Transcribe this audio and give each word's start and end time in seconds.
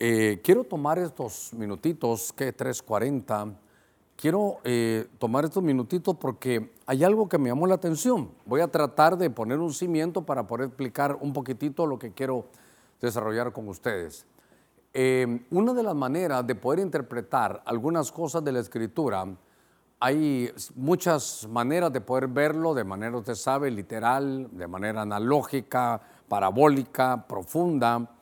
Eh, 0.00 0.40
quiero 0.44 0.62
tomar 0.62 1.00
estos 1.00 1.52
minutitos, 1.54 2.32
que 2.32 2.56
3.40, 2.56 3.56
quiero 4.14 4.58
eh, 4.62 5.08
tomar 5.18 5.44
estos 5.44 5.60
minutitos 5.60 6.16
porque 6.16 6.72
hay 6.86 7.02
algo 7.02 7.28
que 7.28 7.36
me 7.36 7.48
llamó 7.48 7.66
la 7.66 7.74
atención. 7.74 8.30
Voy 8.46 8.60
a 8.60 8.68
tratar 8.68 9.18
de 9.18 9.28
poner 9.28 9.58
un 9.58 9.74
cimiento 9.74 10.22
para 10.22 10.46
poder 10.46 10.68
explicar 10.68 11.18
un 11.20 11.32
poquitito 11.32 11.84
lo 11.84 11.98
que 11.98 12.12
quiero 12.12 12.46
desarrollar 13.00 13.52
con 13.52 13.66
ustedes. 13.68 14.24
Eh, 14.94 15.44
una 15.50 15.74
de 15.74 15.82
las 15.82 15.96
maneras 15.96 16.46
de 16.46 16.54
poder 16.54 16.78
interpretar 16.78 17.60
algunas 17.66 18.12
cosas 18.12 18.44
de 18.44 18.52
la 18.52 18.60
escritura, 18.60 19.26
hay 19.98 20.52
muchas 20.76 21.48
maneras 21.50 21.92
de 21.92 22.00
poder 22.00 22.28
verlo 22.28 22.72
de 22.72 22.84
manera, 22.84 23.16
usted 23.16 23.34
sabe, 23.34 23.68
literal, 23.72 24.48
de 24.52 24.68
manera 24.68 25.02
analógica, 25.02 26.00
parabólica, 26.28 27.26
profunda 27.26 28.14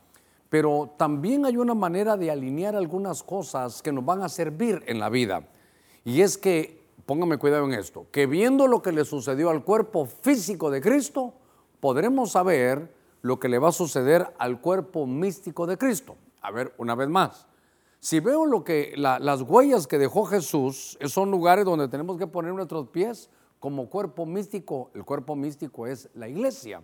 pero 0.48 0.94
también 0.96 1.44
hay 1.44 1.56
una 1.56 1.74
manera 1.74 2.16
de 2.16 2.30
alinear 2.30 2.76
algunas 2.76 3.22
cosas 3.22 3.82
que 3.82 3.92
nos 3.92 4.04
van 4.04 4.22
a 4.22 4.28
servir 4.28 4.82
en 4.86 4.98
la 4.98 5.08
vida. 5.08 5.48
Y 6.04 6.20
es 6.20 6.38
que, 6.38 6.86
póngame 7.04 7.38
cuidado 7.38 7.64
en 7.64 7.74
esto, 7.74 8.06
que 8.12 8.26
viendo 8.26 8.68
lo 8.68 8.82
que 8.82 8.92
le 8.92 9.04
sucedió 9.04 9.50
al 9.50 9.64
cuerpo 9.64 10.06
físico 10.06 10.70
de 10.70 10.80
Cristo, 10.80 11.34
podremos 11.80 12.32
saber 12.32 12.94
lo 13.22 13.40
que 13.40 13.48
le 13.48 13.58
va 13.58 13.70
a 13.70 13.72
suceder 13.72 14.32
al 14.38 14.60
cuerpo 14.60 15.06
místico 15.06 15.66
de 15.66 15.76
Cristo. 15.76 16.16
A 16.42 16.52
ver, 16.52 16.72
una 16.78 16.94
vez 16.94 17.08
más. 17.08 17.46
Si 17.98 18.20
veo 18.20 18.46
lo 18.46 18.62
que 18.62 18.94
las 18.96 19.42
huellas 19.42 19.88
que 19.88 19.98
dejó 19.98 20.26
Jesús, 20.26 20.96
son 21.06 21.32
lugares 21.32 21.64
donde 21.64 21.88
tenemos 21.88 22.18
que 22.18 22.28
poner 22.28 22.52
nuestros 22.52 22.88
pies 22.88 23.30
como 23.58 23.90
cuerpo 23.90 24.26
místico. 24.26 24.90
El 24.94 25.04
cuerpo 25.04 25.34
místico 25.34 25.88
es 25.88 26.08
la 26.14 26.28
iglesia. 26.28 26.82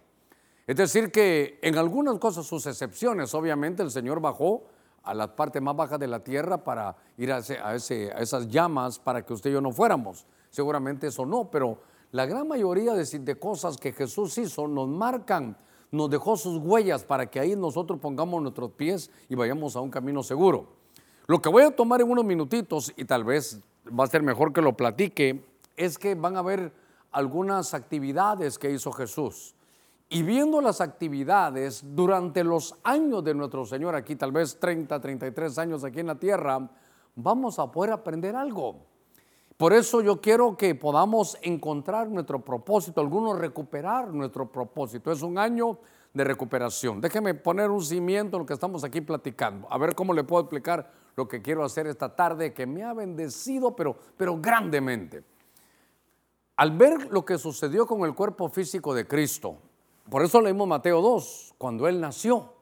Es 0.66 0.76
decir, 0.76 1.10
que 1.10 1.58
en 1.62 1.76
algunas 1.76 2.18
cosas, 2.18 2.46
sus 2.46 2.66
excepciones, 2.66 3.34
obviamente 3.34 3.82
el 3.82 3.90
Señor 3.90 4.20
bajó 4.20 4.64
a 5.02 5.14
la 5.14 5.34
parte 5.34 5.60
más 5.60 5.74
baja 5.74 5.98
de 5.98 6.06
la 6.06 6.22
tierra 6.22 6.62
para 6.62 6.96
ir 7.16 7.32
a, 7.32 7.38
esas 7.74 8.48
llamas 8.48 8.98
para 8.98 9.24
que 9.24 9.32
usted 9.32 9.50
y 9.50 9.54
yo 9.54 9.60
no 9.60 9.72
fuéramos. 9.72 10.26
Seguramente 10.50 11.08
eso 11.08 11.26
no, 11.26 11.50
pero 11.50 11.78
la 12.12 12.26
gran 12.26 12.46
mayoría 12.46 12.94
de, 12.94 13.04
de 13.04 13.38
cosas 13.38 13.76
que 13.76 13.92
Jesús 13.92 14.38
hizo 14.38 14.68
nos 14.68 14.86
marcan, 14.88 15.56
nos 15.90 16.08
dejó 16.08 16.36
sus 16.36 16.58
huellas 16.58 17.04
para 17.04 17.26
que 17.28 17.40
ahí 17.40 17.56
nosotros 17.56 17.98
pongamos 17.98 18.40
nuestros 18.40 18.70
pies 18.72 19.10
y 19.28 19.34
vayamos 19.34 19.74
a 19.74 19.80
un 19.80 19.90
camino 19.90 20.22
seguro. 20.22 20.68
Lo 21.26 21.42
que 21.42 21.48
voy 21.48 21.64
a 21.64 21.74
tomar 21.74 22.00
en 22.00 22.10
unos 22.10 22.24
minutitos 22.24 22.92
y 22.96 23.04
tal 23.04 23.24
vez 23.24 23.60
va 23.88 24.04
a 24.04 24.08
ser 24.08 24.22
mejor 24.22 24.52
que 24.52 24.62
lo 24.62 24.76
platique, 24.76 25.44
es 25.76 25.98
que 25.98 26.14
van 26.14 26.36
a 26.36 26.40
haber 26.40 26.72
algunas 27.10 27.74
actividades 27.74 28.58
que 28.58 28.70
hizo 28.70 28.92
Jesús. 28.92 29.54
Y 30.14 30.22
viendo 30.24 30.60
las 30.60 30.82
actividades 30.82 31.82
durante 31.96 32.44
los 32.44 32.74
años 32.84 33.24
de 33.24 33.32
nuestro 33.32 33.64
Señor, 33.64 33.94
aquí 33.94 34.14
tal 34.14 34.30
vez 34.30 34.60
30, 34.60 35.00
33 35.00 35.56
años 35.56 35.84
aquí 35.84 36.00
en 36.00 36.08
la 36.08 36.16
tierra, 36.16 36.68
vamos 37.16 37.58
a 37.58 37.72
poder 37.72 37.92
aprender 37.92 38.36
algo. 38.36 38.84
Por 39.56 39.72
eso 39.72 40.02
yo 40.02 40.20
quiero 40.20 40.54
que 40.54 40.74
podamos 40.74 41.38
encontrar 41.40 42.10
nuestro 42.10 42.44
propósito, 42.44 43.00
algunos 43.00 43.38
recuperar 43.38 44.12
nuestro 44.12 44.52
propósito. 44.52 45.10
Es 45.10 45.22
un 45.22 45.38
año 45.38 45.78
de 46.12 46.24
recuperación. 46.24 47.00
Déjeme 47.00 47.32
poner 47.32 47.70
un 47.70 47.82
cimiento 47.82 48.36
en 48.36 48.40
lo 48.42 48.46
que 48.46 48.52
estamos 48.52 48.84
aquí 48.84 49.00
platicando. 49.00 49.66
A 49.70 49.78
ver 49.78 49.94
cómo 49.94 50.12
le 50.12 50.24
puedo 50.24 50.42
explicar 50.42 50.92
lo 51.16 51.26
que 51.26 51.40
quiero 51.40 51.64
hacer 51.64 51.86
esta 51.86 52.14
tarde, 52.14 52.52
que 52.52 52.66
me 52.66 52.82
ha 52.82 52.92
bendecido, 52.92 53.74
pero, 53.74 53.96
pero 54.18 54.38
grandemente. 54.38 55.24
Al 56.56 56.76
ver 56.76 57.10
lo 57.10 57.24
que 57.24 57.38
sucedió 57.38 57.86
con 57.86 58.02
el 58.02 58.14
cuerpo 58.14 58.50
físico 58.50 58.92
de 58.92 59.06
Cristo, 59.06 59.71
por 60.10 60.22
eso 60.22 60.40
leímos 60.40 60.68
Mateo 60.68 61.00
2, 61.00 61.54
cuando 61.58 61.88
él 61.88 62.00
nació. 62.00 62.52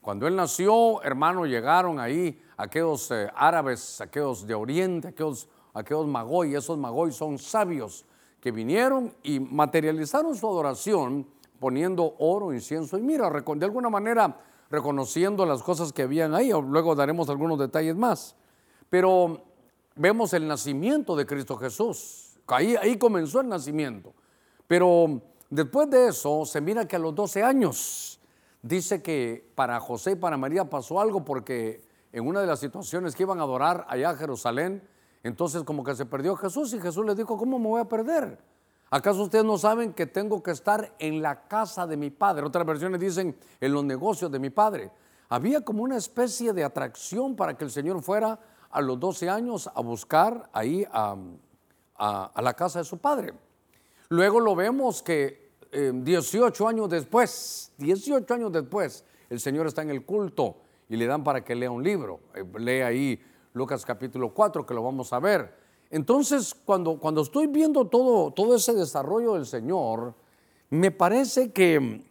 Cuando 0.00 0.26
él 0.26 0.36
nació, 0.36 1.02
hermanos, 1.02 1.48
llegaron 1.48 1.98
ahí 1.98 2.40
aquellos 2.56 3.10
eh, 3.10 3.30
árabes, 3.34 4.00
aquellos 4.00 4.46
de 4.46 4.54
Oriente, 4.54 5.08
aquellos, 5.08 5.48
aquellos 5.72 6.06
esos 6.54 6.78
magoy 6.78 7.10
son 7.10 7.38
sabios 7.38 8.04
que 8.40 8.50
vinieron 8.52 9.14
y 9.22 9.40
materializaron 9.40 10.34
su 10.36 10.46
adoración 10.46 11.26
poniendo 11.58 12.14
oro, 12.18 12.52
incienso 12.52 12.98
y 12.98 13.02
mira, 13.02 13.30
de 13.30 13.64
alguna 13.64 13.88
manera 13.88 14.38
reconociendo 14.70 15.46
las 15.46 15.62
cosas 15.62 15.92
que 15.92 16.02
habían 16.02 16.34
ahí, 16.34 16.50
luego 16.50 16.94
daremos 16.94 17.30
algunos 17.30 17.58
detalles 17.58 17.96
más. 17.96 18.36
Pero 18.90 19.42
vemos 19.96 20.34
el 20.34 20.46
nacimiento 20.46 21.16
de 21.16 21.24
Cristo 21.24 21.56
Jesús, 21.56 22.38
ahí, 22.48 22.76
ahí 22.76 22.98
comenzó 22.98 23.40
el 23.40 23.48
nacimiento. 23.48 24.12
Pero 24.66 25.22
Después 25.54 25.88
de 25.88 26.08
eso, 26.08 26.44
se 26.46 26.60
mira 26.60 26.88
que 26.88 26.96
a 26.96 26.98
los 26.98 27.14
12 27.14 27.44
años, 27.44 28.18
dice 28.60 29.00
que 29.00 29.52
para 29.54 29.78
José 29.78 30.10
y 30.10 30.16
para 30.16 30.36
María 30.36 30.68
pasó 30.68 31.00
algo 31.00 31.24
porque 31.24 31.80
en 32.10 32.26
una 32.26 32.40
de 32.40 32.48
las 32.48 32.58
situaciones 32.58 33.14
que 33.14 33.22
iban 33.22 33.38
a 33.38 33.44
adorar 33.44 33.86
allá 33.88 34.10
a 34.10 34.16
Jerusalén, 34.16 34.82
entonces 35.22 35.62
como 35.62 35.84
que 35.84 35.94
se 35.94 36.06
perdió 36.06 36.34
Jesús 36.34 36.74
y 36.74 36.80
Jesús 36.80 37.06
les 37.06 37.16
dijo, 37.16 37.38
¿cómo 37.38 37.60
me 37.60 37.68
voy 37.68 37.80
a 37.80 37.84
perder? 37.84 38.36
¿Acaso 38.90 39.22
ustedes 39.22 39.44
no 39.44 39.56
saben 39.56 39.92
que 39.92 40.06
tengo 40.06 40.42
que 40.42 40.50
estar 40.50 40.92
en 40.98 41.22
la 41.22 41.46
casa 41.46 41.86
de 41.86 41.96
mi 41.96 42.10
padre? 42.10 42.44
Otras 42.44 42.66
versiones 42.66 42.98
dicen 42.98 43.36
en 43.60 43.72
los 43.72 43.84
negocios 43.84 44.32
de 44.32 44.40
mi 44.40 44.50
padre. 44.50 44.90
Había 45.28 45.60
como 45.60 45.84
una 45.84 45.96
especie 45.96 46.52
de 46.52 46.64
atracción 46.64 47.36
para 47.36 47.56
que 47.56 47.62
el 47.62 47.70
Señor 47.70 48.02
fuera 48.02 48.40
a 48.72 48.80
los 48.80 48.98
12 48.98 49.30
años 49.30 49.70
a 49.72 49.80
buscar 49.82 50.50
ahí 50.52 50.84
a 50.90 52.42
la 52.42 52.54
casa 52.54 52.80
de 52.80 52.84
su 52.84 52.98
padre. 52.98 53.34
Luego 54.08 54.40
lo 54.40 54.56
vemos 54.56 55.00
que 55.00 55.43
18 55.74 56.64
eh, 56.64 56.68
años 56.68 56.88
después, 56.88 57.72
18 57.78 58.34
años 58.34 58.52
después, 58.52 59.04
el 59.28 59.40
Señor 59.40 59.66
está 59.66 59.82
en 59.82 59.90
el 59.90 60.04
culto 60.04 60.56
y 60.88 60.96
le 60.96 61.06
dan 61.06 61.24
para 61.24 61.44
que 61.44 61.54
lea 61.54 61.70
un 61.70 61.82
libro. 61.82 62.20
Eh, 62.34 62.44
lee 62.58 62.82
ahí 62.82 63.22
Lucas 63.52 63.84
capítulo 63.84 64.32
4, 64.32 64.64
que 64.64 64.74
lo 64.74 64.82
vamos 64.82 65.12
a 65.12 65.18
ver. 65.18 65.54
Entonces, 65.90 66.54
cuando, 66.54 66.98
cuando 66.98 67.22
estoy 67.22 67.46
viendo 67.46 67.86
todo, 67.86 68.32
todo 68.32 68.54
ese 68.54 68.72
desarrollo 68.74 69.34
del 69.34 69.46
Señor, 69.46 70.14
me 70.70 70.90
parece 70.90 71.52
que, 71.52 72.04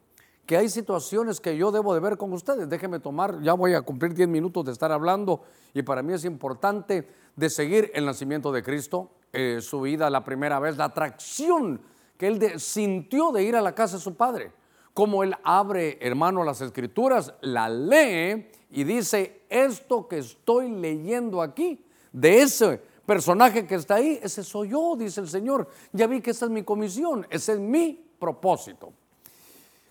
que 0.45 0.57
hay 0.57 0.69
situaciones 0.69 1.39
que 1.39 1.57
yo 1.57 1.71
debo 1.71 1.93
de 1.93 1.99
ver 1.99 2.17
con 2.17 2.31
ustedes. 2.33 2.69
Déjenme 2.69 2.99
tomar, 2.99 3.41
ya 3.41 3.53
voy 3.53 3.73
a 3.73 3.81
cumplir 3.81 4.13
10 4.13 4.29
minutos 4.29 4.65
de 4.65 4.71
estar 4.71 4.91
hablando 4.91 5.41
y 5.73 5.81
para 5.83 6.01
mí 6.01 6.13
es 6.13 6.25
importante 6.25 7.07
de 7.35 7.49
seguir 7.49 7.91
el 7.93 8.05
nacimiento 8.05 8.51
de 8.51 8.63
Cristo, 8.63 9.09
eh, 9.31 9.59
su 9.61 9.81
vida 9.81 10.09
la 10.09 10.23
primera 10.23 10.59
vez, 10.59 10.77
la 10.77 10.85
atracción 10.85 11.81
que 12.17 12.27
él 12.27 12.59
sintió 12.59 13.31
de 13.31 13.43
ir 13.43 13.55
a 13.55 13.61
la 13.61 13.75
casa 13.75 13.97
de 13.97 14.03
su 14.03 14.15
padre. 14.15 14.51
Como 14.93 15.23
él 15.23 15.35
abre, 15.43 15.97
hermano, 16.01 16.43
las 16.43 16.61
escrituras, 16.61 17.33
la 17.41 17.67
lee 17.67 18.47
y 18.71 18.83
dice, 18.83 19.41
esto 19.49 20.07
que 20.07 20.19
estoy 20.19 20.69
leyendo 20.69 21.41
aquí, 21.41 21.83
de 22.11 22.41
ese 22.41 22.81
personaje 23.05 23.65
que 23.65 23.75
está 23.75 23.95
ahí, 23.95 24.19
ese 24.21 24.43
soy 24.43 24.69
yo, 24.69 24.95
dice 24.95 25.21
el 25.21 25.27
Señor. 25.27 25.67
Ya 25.91 26.07
vi 26.07 26.21
que 26.21 26.31
esa 26.31 26.45
es 26.45 26.51
mi 26.51 26.63
comisión, 26.63 27.25
ese 27.29 27.53
es 27.53 27.59
mi 27.59 28.05
propósito. 28.19 28.93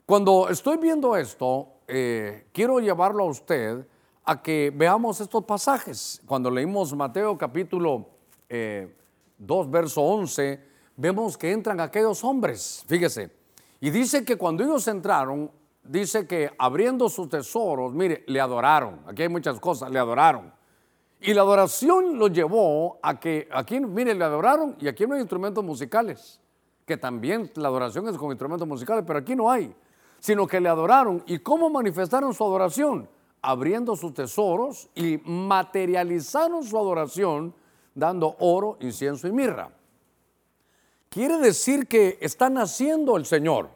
Cuando 0.06 0.48
estoy 0.48 0.76
viendo 0.78 1.16
esto, 1.16 1.68
eh, 1.86 2.46
quiero 2.52 2.80
llevarlo 2.80 3.24
a 3.24 3.26
usted 3.26 3.86
a 4.24 4.42
que 4.42 4.72
veamos 4.74 5.20
estos 5.20 5.44
pasajes. 5.44 6.22
Cuando 6.26 6.50
leímos 6.50 6.94
Mateo 6.94 7.36
capítulo 7.36 7.98
2, 7.98 8.06
eh, 8.48 8.88
verso 9.68 10.02
11, 10.02 10.71
vemos 10.96 11.36
que 11.36 11.52
entran 11.52 11.80
aquellos 11.80 12.22
hombres, 12.24 12.84
fíjese, 12.86 13.30
y 13.80 13.90
dice 13.90 14.24
que 14.24 14.36
cuando 14.36 14.62
ellos 14.62 14.86
entraron, 14.88 15.50
dice 15.82 16.26
que 16.26 16.50
abriendo 16.58 17.08
sus 17.08 17.28
tesoros, 17.28 17.92
mire, 17.92 18.24
le 18.26 18.40
adoraron, 18.40 19.00
aquí 19.06 19.22
hay 19.22 19.28
muchas 19.28 19.58
cosas, 19.58 19.90
le 19.90 19.98
adoraron. 19.98 20.52
Y 21.20 21.34
la 21.34 21.42
adoración 21.42 22.18
lo 22.18 22.28
llevó 22.28 22.98
a 23.02 23.18
que 23.18 23.48
aquí, 23.52 23.80
mire, 23.80 24.14
le 24.14 24.24
adoraron 24.24 24.76
y 24.80 24.88
aquí 24.88 25.06
no 25.06 25.14
hay 25.14 25.20
instrumentos 25.20 25.64
musicales, 25.64 26.40
que 26.84 26.96
también 26.96 27.50
la 27.54 27.68
adoración 27.68 28.08
es 28.08 28.16
con 28.16 28.30
instrumentos 28.30 28.66
musicales, 28.66 29.04
pero 29.06 29.20
aquí 29.20 29.36
no 29.36 29.50
hay, 29.50 29.74
sino 30.18 30.46
que 30.46 30.60
le 30.60 30.68
adoraron. 30.68 31.22
¿Y 31.26 31.38
cómo 31.38 31.70
manifestaron 31.70 32.34
su 32.34 32.42
adoración? 32.44 33.08
Abriendo 33.40 33.96
sus 33.96 34.14
tesoros 34.14 34.88
y 34.94 35.18
materializaron 35.24 36.64
su 36.64 36.76
adoración 36.76 37.54
dando 37.94 38.36
oro, 38.38 38.76
incienso 38.80 39.28
y 39.28 39.32
mirra. 39.32 39.70
Quiere 41.12 41.36
decir 41.36 41.88
que 41.88 42.16
está 42.22 42.48
naciendo 42.48 43.18
el 43.18 43.26
Señor. 43.26 43.68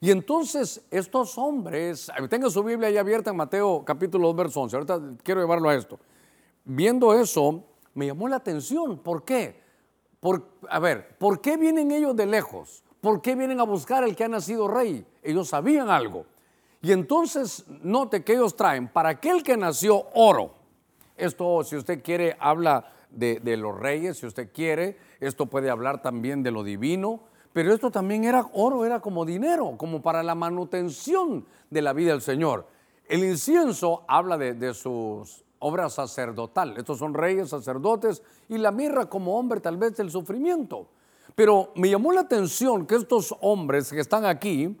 Y 0.00 0.10
entonces 0.10 0.80
estos 0.90 1.36
hombres, 1.36 2.10
tenga 2.30 2.48
su 2.48 2.64
Biblia 2.64 2.88
ahí 2.88 2.96
abierta 2.96 3.28
en 3.28 3.36
Mateo 3.36 3.84
capítulo 3.84 4.28
2, 4.28 4.36
verso 4.36 4.62
11, 4.62 4.76
ahorita 4.76 5.00
quiero 5.22 5.42
llevarlo 5.42 5.68
a 5.68 5.74
esto. 5.74 5.98
Viendo 6.64 7.12
eso, 7.12 7.62
me 7.92 8.06
llamó 8.06 8.26
la 8.26 8.36
atención. 8.36 8.96
¿Por 9.00 9.22
qué? 9.22 9.60
Por, 10.18 10.48
a 10.70 10.78
ver, 10.78 11.18
¿por 11.18 11.42
qué 11.42 11.58
vienen 11.58 11.90
ellos 11.90 12.16
de 12.16 12.24
lejos? 12.24 12.82
¿Por 13.02 13.20
qué 13.20 13.34
vienen 13.34 13.60
a 13.60 13.64
buscar 13.64 14.02
al 14.02 14.16
que 14.16 14.24
ha 14.24 14.28
nacido 14.28 14.66
rey? 14.66 15.06
Ellos 15.22 15.50
sabían 15.50 15.90
algo. 15.90 16.24
Y 16.80 16.92
entonces, 16.92 17.66
note 17.82 18.24
que 18.24 18.32
ellos 18.32 18.56
traen 18.56 18.88
para 18.88 19.10
aquel 19.10 19.42
que 19.42 19.58
nació 19.58 20.06
oro. 20.14 20.54
Esto, 21.18 21.64
si 21.64 21.76
usted 21.76 22.02
quiere, 22.02 22.34
habla 22.40 22.90
de, 23.14 23.56
los 23.56 23.78
reyes, 23.78 24.18
si 24.18 24.26
usted 24.26 24.50
quiere. 24.52 24.96
Esto 25.20 25.46
puede 25.46 25.70
hablar 25.70 26.02
también 26.02 26.42
de 26.42 26.50
lo 26.50 26.64
divino. 26.64 27.20
Pero 27.52 27.72
esto 27.74 27.90
también 27.90 28.24
era 28.24 28.48
oro, 28.54 28.84
era 28.84 29.00
como 29.00 29.24
dinero, 29.24 29.74
como 29.76 30.00
para 30.00 30.22
la 30.22 30.34
manutención 30.34 31.44
de 31.70 31.82
la 31.82 31.92
vida 31.92 32.12
del 32.12 32.22
Señor. 32.22 32.66
El 33.06 33.24
incienso 33.24 34.04
habla 34.08 34.38
de, 34.38 34.74
sus 34.74 35.44
obras 35.58 35.92
sacerdotal. 35.92 36.76
Estos 36.78 36.98
son 36.98 37.12
reyes, 37.12 37.50
sacerdotes, 37.50 38.22
y 38.48 38.56
la 38.56 38.72
mirra 38.72 39.06
como 39.06 39.38
hombre 39.38 39.60
tal 39.60 39.76
vez 39.76 39.96
del 39.96 40.10
sufrimiento. 40.10 40.88
Pero 41.34 41.72
me 41.76 41.90
llamó 41.90 42.12
la 42.12 42.22
atención 42.22 42.86
que 42.86 42.94
estos 42.94 43.34
hombres 43.40 43.90
que 43.90 44.00
están 44.00 44.24
aquí 44.24 44.76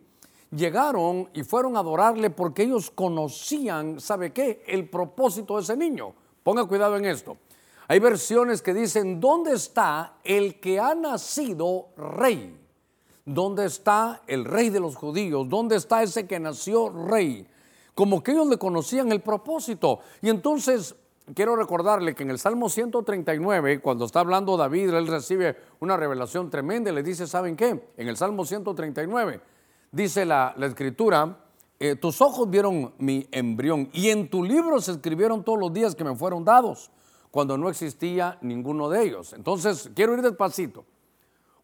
llegaron 0.50 1.28
y 1.32 1.42
fueron 1.42 1.76
a 1.76 1.80
adorarle 1.80 2.30
porque 2.30 2.62
ellos 2.62 2.90
conocían, 2.90 4.00
¿sabe 4.00 4.32
qué? 4.32 4.62
El 4.66 4.88
propósito 4.88 5.56
de 5.56 5.62
ese 5.62 5.76
niño. 5.76 6.14
Ponga 6.42 6.64
cuidado 6.64 6.96
en 6.96 7.04
esto. 7.04 7.36
Hay 7.92 7.98
versiones 7.98 8.62
que 8.62 8.72
dicen, 8.72 9.20
¿dónde 9.20 9.52
está 9.52 10.14
el 10.24 10.60
que 10.60 10.80
ha 10.80 10.94
nacido 10.94 11.88
rey? 11.94 12.58
¿Dónde 13.26 13.66
está 13.66 14.22
el 14.26 14.46
rey 14.46 14.70
de 14.70 14.80
los 14.80 14.96
judíos? 14.96 15.46
¿Dónde 15.46 15.76
está 15.76 16.02
ese 16.02 16.26
que 16.26 16.40
nació 16.40 16.88
rey? 16.88 17.46
Como 17.94 18.22
que 18.22 18.32
ellos 18.32 18.46
le 18.46 18.56
conocían 18.56 19.12
el 19.12 19.20
propósito. 19.20 19.98
Y 20.22 20.30
entonces 20.30 20.96
quiero 21.34 21.54
recordarle 21.54 22.14
que 22.14 22.22
en 22.22 22.30
el 22.30 22.38
Salmo 22.38 22.70
139, 22.70 23.82
cuando 23.82 24.06
está 24.06 24.20
hablando 24.20 24.56
David, 24.56 24.94
él 24.94 25.06
recibe 25.06 25.58
una 25.80 25.94
revelación 25.94 26.48
tremenda 26.48 26.90
y 26.90 26.94
le 26.94 27.02
dice, 27.02 27.26
¿saben 27.26 27.56
qué? 27.56 27.90
En 27.98 28.08
el 28.08 28.16
Salmo 28.16 28.46
139 28.46 29.38
dice 29.90 30.24
la, 30.24 30.54
escritura, 30.62 31.44
eh, 31.78 31.96
tus 31.96 32.22
ojos 32.22 32.48
vieron 32.48 32.94
mi 32.96 33.28
embrión 33.32 33.90
y 33.92 34.08
en 34.08 34.30
tu 34.30 34.42
libro 34.42 34.80
se 34.80 34.92
escribieron 34.92 35.44
todos 35.44 35.58
los 35.58 35.70
días 35.74 35.94
que 35.94 36.04
me 36.04 36.16
fueron 36.16 36.42
dados, 36.42 36.90
cuando 37.32 37.56
no 37.56 37.70
existía 37.70 38.38
ninguno 38.42 38.90
de 38.90 39.02
ellos. 39.02 39.32
Entonces, 39.32 39.90
quiero 39.94 40.12
ir 40.12 40.20
despacito. 40.20 40.84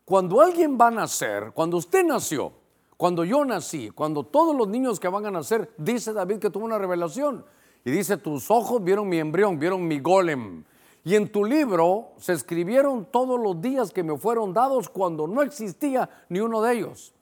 Cuando 0.07 0.41
alguien 0.41 0.79
va 0.81 0.87
a 0.87 0.91
nacer, 0.91 1.53
cuando 1.55 1.77
usted 1.77 2.05
nació, 2.05 2.53
cuando 2.97 3.23
yo 3.23 3.45
nací, 3.45 3.91
cuando 3.91 4.25
todos 4.25 4.57
los 4.57 4.67
niños 4.67 4.99
que 4.99 5.09
van 5.09 5.27
a 5.27 5.31
nacer, 5.31 5.71
dice 5.77 6.15
David 6.15 6.39
que 6.39 6.49
tuvo 6.49 6.65
una 6.65 6.79
revelación. 6.79 7.45
Y 7.85 7.91
dice, 7.91 8.17
tus 8.17 8.51
ojos 8.51 8.83
vieron 8.83 9.11
mi 9.11 9.19
embrión, 9.19 9.59
vieron 9.59 9.87
mi 9.87 10.01
golem. 10.01 10.65
Y 11.05 11.15
en 11.15 11.31
tu 11.31 11.45
libro 11.45 12.13
se 12.17 12.33
escribieron 12.33 13.05
todos 13.05 13.39
los 13.39 13.61
días 13.61 13.93
que 13.93 14.03
me 14.03 14.17
fueron 14.17 14.55
dados 14.55 14.89
cuando 14.89 15.27
no 15.27 15.43
existía 15.43 16.09
ni 16.31 16.41
uno 16.41 16.63
de 16.63 16.79
ellos. 16.79 17.13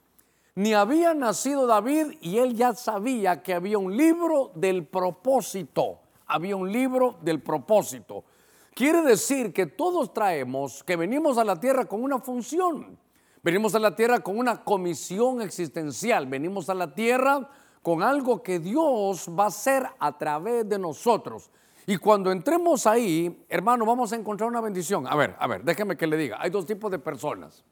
Ni 0.54 0.72
había 0.72 1.14
nacido 1.14 1.66
David 1.66 2.12
y 2.20 2.38
él 2.38 2.54
ya 2.54 2.74
sabía 2.74 3.42
que 3.42 3.54
había 3.54 3.76
un 3.76 3.96
libro 3.96 4.52
del 4.54 4.86
propósito. 4.86 5.98
Había 6.28 6.54
un 6.54 6.70
libro 6.70 7.16
del 7.22 7.42
propósito. 7.42 8.24
Quiere 8.76 9.00
decir 9.00 9.54
que 9.54 9.64
todos 9.64 10.12
traemos, 10.12 10.84
que 10.84 10.96
venimos 10.96 11.38
a 11.38 11.44
la 11.44 11.58
tierra 11.58 11.86
con 11.86 12.02
una 12.02 12.18
función. 12.18 12.98
Venimos 13.42 13.74
a 13.74 13.78
la 13.78 13.96
tierra 13.96 14.20
con 14.20 14.38
una 14.38 14.62
comisión 14.64 15.40
existencial. 15.40 16.26
Venimos 16.26 16.68
a 16.68 16.74
la 16.74 16.94
tierra 16.94 17.48
con 17.80 18.02
algo 18.02 18.42
que 18.42 18.58
Dios 18.58 19.30
va 19.30 19.44
a 19.44 19.46
hacer 19.46 19.86
a 19.98 20.18
través 20.18 20.68
de 20.68 20.78
nosotros. 20.78 21.48
Y 21.86 21.96
cuando 21.96 22.30
entremos 22.30 22.86
ahí, 22.86 23.46
hermano, 23.48 23.86
vamos 23.86 24.12
a 24.12 24.16
encontrar 24.16 24.50
una 24.50 24.60
bendición. 24.60 25.06
A 25.06 25.16
ver, 25.16 25.34
a 25.38 25.46
ver, 25.46 25.64
déjeme 25.64 25.96
que 25.96 26.06
le 26.06 26.18
diga. 26.18 26.36
Hay 26.38 26.50
dos 26.50 26.66
tipos 26.66 26.90
de 26.90 26.98
personas. 26.98 27.64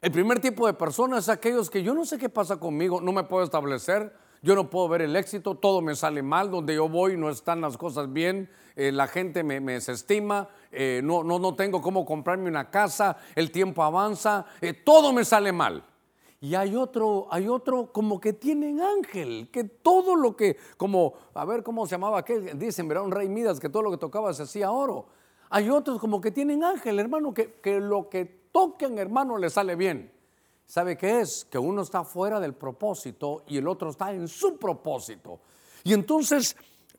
El 0.00 0.10
primer 0.12 0.40
tipo 0.40 0.66
de 0.66 0.72
personas 0.72 1.24
es 1.24 1.28
aquellos 1.28 1.68
que 1.68 1.82
yo 1.82 1.92
no 1.92 2.06
sé 2.06 2.16
qué 2.16 2.30
pasa 2.30 2.56
conmigo, 2.56 3.02
no 3.02 3.12
me 3.12 3.24
puedo 3.24 3.44
establecer, 3.44 4.16
yo 4.42 4.54
no 4.54 4.70
puedo 4.70 4.88
ver 4.88 5.02
el 5.02 5.16
éxito, 5.16 5.54
todo 5.54 5.80
me 5.80 5.94
sale 5.94 6.22
mal, 6.22 6.50
donde 6.50 6.74
yo 6.74 6.88
voy 6.88 7.16
no 7.16 7.30
están 7.30 7.60
las 7.60 7.76
cosas 7.76 8.12
bien, 8.12 8.48
eh, 8.76 8.92
la 8.92 9.08
gente 9.08 9.42
me, 9.42 9.60
desestima, 9.60 10.48
eh, 10.70 11.00
no, 11.02 11.24
no, 11.24 11.38
no 11.38 11.54
tengo 11.54 11.82
cómo 11.82 12.04
comprarme 12.04 12.48
una 12.48 12.70
casa, 12.70 13.16
el 13.34 13.50
tiempo 13.50 13.82
avanza, 13.82 14.46
eh, 14.60 14.72
todo 14.72 15.12
me 15.12 15.24
sale 15.24 15.52
mal. 15.52 15.84
Y 16.40 16.54
hay 16.54 16.76
otro, 16.76 17.26
hay 17.32 17.48
otro 17.48 17.92
como 17.92 18.20
que 18.20 18.32
tienen 18.32 18.80
ángel, 18.80 19.50
que 19.52 19.64
todo 19.64 20.14
lo 20.14 20.36
que, 20.36 20.56
como, 20.76 21.14
a 21.34 21.44
ver 21.44 21.64
cómo 21.64 21.84
se 21.86 21.92
llamaba 21.92 22.20
aquel, 22.20 22.56
dicen, 22.56 22.86
verá 22.86 23.02
un 23.02 23.10
rey 23.10 23.28
Midas, 23.28 23.58
que 23.58 23.68
todo 23.68 23.82
lo 23.82 23.90
que 23.90 23.98
tocaba 23.98 24.32
se 24.32 24.44
hacía 24.44 24.70
oro. 24.70 25.06
Hay 25.50 25.68
otros 25.70 25.98
como 25.98 26.20
que 26.20 26.30
tienen 26.30 26.62
ángel, 26.62 27.00
hermano, 27.00 27.34
que, 27.34 27.54
que 27.54 27.80
lo 27.80 28.08
que 28.08 28.24
toquen, 28.52 28.98
hermano, 28.98 29.36
le 29.36 29.50
sale 29.50 29.74
bien. 29.74 30.12
¿Sabe 30.68 30.96
qué 30.96 31.22
es? 31.22 31.44
Que 31.50 31.58
uno 31.58 31.82
está 31.82 32.04
fuera 32.04 32.38
del 32.38 32.54
propósito 32.54 33.42
y 33.48 33.56
el 33.56 33.66
otro 33.66 33.90
está 33.90 34.12
en 34.12 34.28
su 34.28 34.56
propósito. 34.56 35.40
Y 35.82 35.94
entonces, 35.94 36.54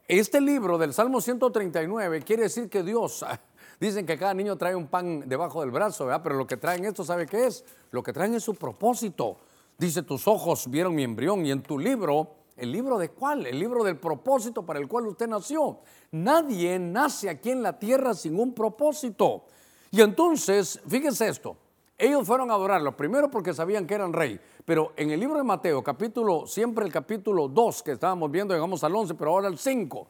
este 0.08 0.42
libro 0.42 0.78
del 0.78 0.94
Salmo 0.94 1.22
139 1.22 2.24
quiere 2.24 2.44
decir 2.44 2.68
que 2.68 2.84
Dios 2.84 3.24
Dicen 3.80 4.06
que 4.06 4.18
cada 4.18 4.34
niño 4.34 4.58
trae 4.58 4.76
un 4.76 4.88
pan 4.88 5.24
debajo 5.28 5.62
del 5.62 5.72
brazo, 5.72 6.06
¿verdad? 6.06 6.22
Pero 6.22 6.36
lo 6.36 6.46
que 6.46 6.58
traen 6.58 6.84
esto, 6.84 7.06
¿sabe 7.06 7.26
qué 7.26 7.48
es? 7.48 7.64
Lo 7.92 8.04
que 8.04 8.12
traen 8.12 8.34
es 8.34 8.44
su 8.44 8.56
propósito. 8.56 9.38
Dice, 9.78 10.04
tus 10.04 10.28
ojos 10.28 10.70
vieron 10.70 10.94
mi 10.94 11.04
embrión 11.04 11.46
y 11.46 11.52
en 11.52 11.64
tu 11.64 11.80
libro, 11.80 12.36
¿el 12.58 12.74
libro 12.74 12.98
de 12.98 13.10
cuál? 13.10 13.46
El 13.46 13.58
libro 13.58 13.86
del 13.86 13.98
propósito 13.98 14.66
para 14.66 14.80
el 14.80 14.90
cual 14.90 15.08
usted 15.08 15.30
nació. 15.30 15.80
Nadie 16.12 16.78
nace 16.78 17.30
aquí 17.30 17.52
en 17.52 17.64
la 17.64 17.80
tierra 17.80 18.14
sin 18.14 18.38
un 18.38 18.54
propósito. 18.54 19.46
Y 19.92 20.02
entonces, 20.02 20.82
fíjense 20.86 21.30
esto, 21.30 21.56
ellos 22.00 22.26
fueron 22.26 22.50
a 22.50 22.54
adorarlo, 22.54 22.96
primero 22.96 23.30
porque 23.30 23.54
sabían 23.54 23.86
que 23.86 23.94
eran 23.94 24.14
rey, 24.14 24.40
pero 24.66 24.94
en 24.96 25.12
el 25.12 25.20
libro 25.20 25.38
de 25.38 25.44
Mateo, 25.44 25.84
capítulo, 25.84 26.48
siempre 26.48 26.86
el 26.86 26.92
capítulo 26.92 27.50
2 27.50 27.84
que 27.84 27.92
estábamos 27.92 28.32
viendo, 28.32 28.54
llegamos 28.54 28.84
al 28.86 28.96
11, 28.96 29.16
pero 29.16 29.32
ahora 29.32 29.50
el 29.50 29.58
5, 29.58 30.08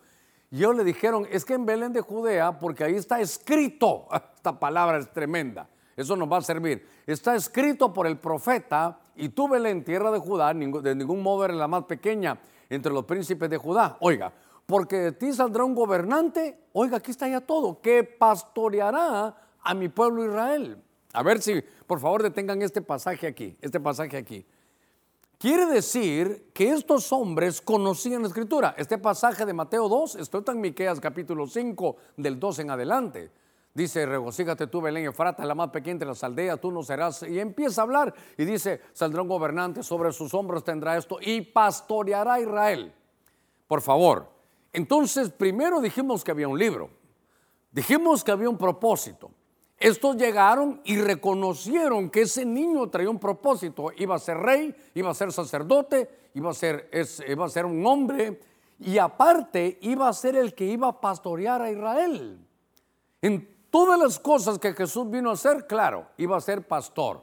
y 0.51 0.57
ellos 0.57 0.75
le 0.75 0.83
dijeron, 0.83 1.27
es 1.31 1.43
que 1.43 1.55
en 1.55 1.65
Belén 1.65 1.91
de 1.91 2.01
Judea, 2.01 2.59
porque 2.59 2.83
ahí 2.83 2.93
está 2.93 3.19
escrito, 3.19 4.07
esta 4.35 4.59
palabra 4.59 4.99
es 4.99 5.11
tremenda, 5.11 5.67
eso 5.97 6.15
nos 6.15 6.31
va 6.31 6.37
a 6.37 6.41
servir, 6.41 6.87
está 7.07 7.35
escrito 7.35 7.91
por 7.91 8.05
el 8.05 8.19
profeta, 8.19 8.99
y 9.15 9.29
tú 9.29 9.49
Belén, 9.49 9.83
tierra 9.83 10.11
de 10.11 10.19
Judá, 10.19 10.53
de 10.53 10.95
ningún 10.95 11.23
modo 11.23 11.43
eres 11.45 11.57
la 11.57 11.67
más 11.67 11.85
pequeña 11.85 12.39
entre 12.69 12.93
los 12.93 13.03
príncipes 13.03 13.49
de 13.49 13.57
Judá. 13.57 13.97
Oiga, 13.99 14.31
porque 14.65 14.97
de 14.97 15.11
ti 15.11 15.33
saldrá 15.33 15.63
un 15.63 15.73
gobernante, 15.73 16.67
oiga, 16.73 16.97
aquí 16.97 17.11
está 17.11 17.27
ya 17.27 17.41
todo, 17.41 17.81
que 17.81 18.03
pastoreará 18.03 19.35
a 19.61 19.73
mi 19.73 19.89
pueblo 19.89 20.23
Israel. 20.23 20.81
A 21.13 21.23
ver 21.23 21.41
si, 21.41 21.61
por 21.87 21.99
favor, 21.99 22.21
detengan 22.21 22.61
este 22.61 22.81
pasaje 22.81 23.27
aquí, 23.27 23.57
este 23.61 23.79
pasaje 23.79 24.17
aquí. 24.17 24.45
Quiere 25.39 25.65
decir 25.67 26.51
que 26.53 26.69
estos 26.69 27.13
hombres 27.13 27.61
conocían 27.61 28.21
la 28.21 28.27
escritura. 28.27 28.75
Este 28.77 28.97
pasaje 28.97 29.45
de 29.45 29.53
Mateo 29.53 29.87
2 29.87 30.15
esto 30.15 30.39
está 30.39 30.51
en 30.51 30.59
Miqueas 30.59 30.99
capítulo 30.99 31.47
5 31.47 31.95
del 32.17 32.37
2 32.37 32.59
en 32.59 32.71
adelante. 32.71 33.31
Dice, 33.73 34.05
regocígate 34.05 34.67
tú, 34.67 34.81
Belén 34.81 35.05
Efrata, 35.05 35.45
la 35.45 35.55
más 35.55 35.69
pequeña 35.69 35.99
de 35.99 36.05
las 36.07 36.23
aldeas, 36.23 36.59
tú 36.59 36.71
no 36.71 36.83
serás. 36.83 37.23
Y 37.23 37.39
empieza 37.39 37.81
a 37.81 37.83
hablar 37.85 38.13
y 38.37 38.43
dice, 38.43 38.81
saldrá 38.91 39.21
un 39.21 39.29
gobernante, 39.29 39.81
sobre 39.81 40.11
sus 40.11 40.33
hombros 40.33 40.63
tendrá 40.63 40.97
esto 40.97 41.19
y 41.21 41.41
pastoreará 41.41 42.41
Israel. 42.41 42.93
Por 43.65 43.81
favor. 43.81 44.27
Entonces, 44.73 45.29
primero 45.29 45.79
dijimos 45.79 46.23
que 46.23 46.31
había 46.31 46.49
un 46.49 46.59
libro. 46.59 46.89
Dijimos 47.71 48.23
que 48.23 48.31
había 48.31 48.49
un 48.49 48.57
propósito. 48.57 49.31
Estos 49.79 50.17
llegaron 50.17 50.81
y 50.83 50.97
reconocieron 50.97 52.09
que 52.09 52.21
ese 52.21 52.45
niño 52.45 52.89
traía 52.89 53.09
un 53.09 53.19
propósito. 53.19 53.91
Iba 53.95 54.15
a 54.15 54.19
ser 54.19 54.37
rey, 54.37 54.75
iba 54.93 55.09
a 55.09 55.13
ser 55.13 55.31
sacerdote, 55.31 56.29
iba 56.33 56.51
a 56.51 56.53
ser, 56.53 56.89
iba 57.27 57.45
a 57.45 57.49
ser 57.49 57.65
un 57.65 57.85
hombre 57.85 58.41
y 58.79 58.97
aparte 58.97 59.77
iba 59.81 60.09
a 60.09 60.13
ser 60.13 60.35
el 60.35 60.53
que 60.53 60.65
iba 60.65 60.89
a 60.89 60.99
pastorear 60.99 61.61
a 61.61 61.71
Israel. 61.71 62.45
En 63.21 63.55
todas 63.69 63.97
las 63.97 64.19
cosas 64.19 64.59
que 64.59 64.73
Jesús 64.73 65.09
vino 65.09 65.29
a 65.29 65.33
hacer, 65.33 65.65
claro, 65.65 66.07
iba 66.17 66.35
a 66.35 66.41
ser 66.41 66.67
pastor. 66.67 67.21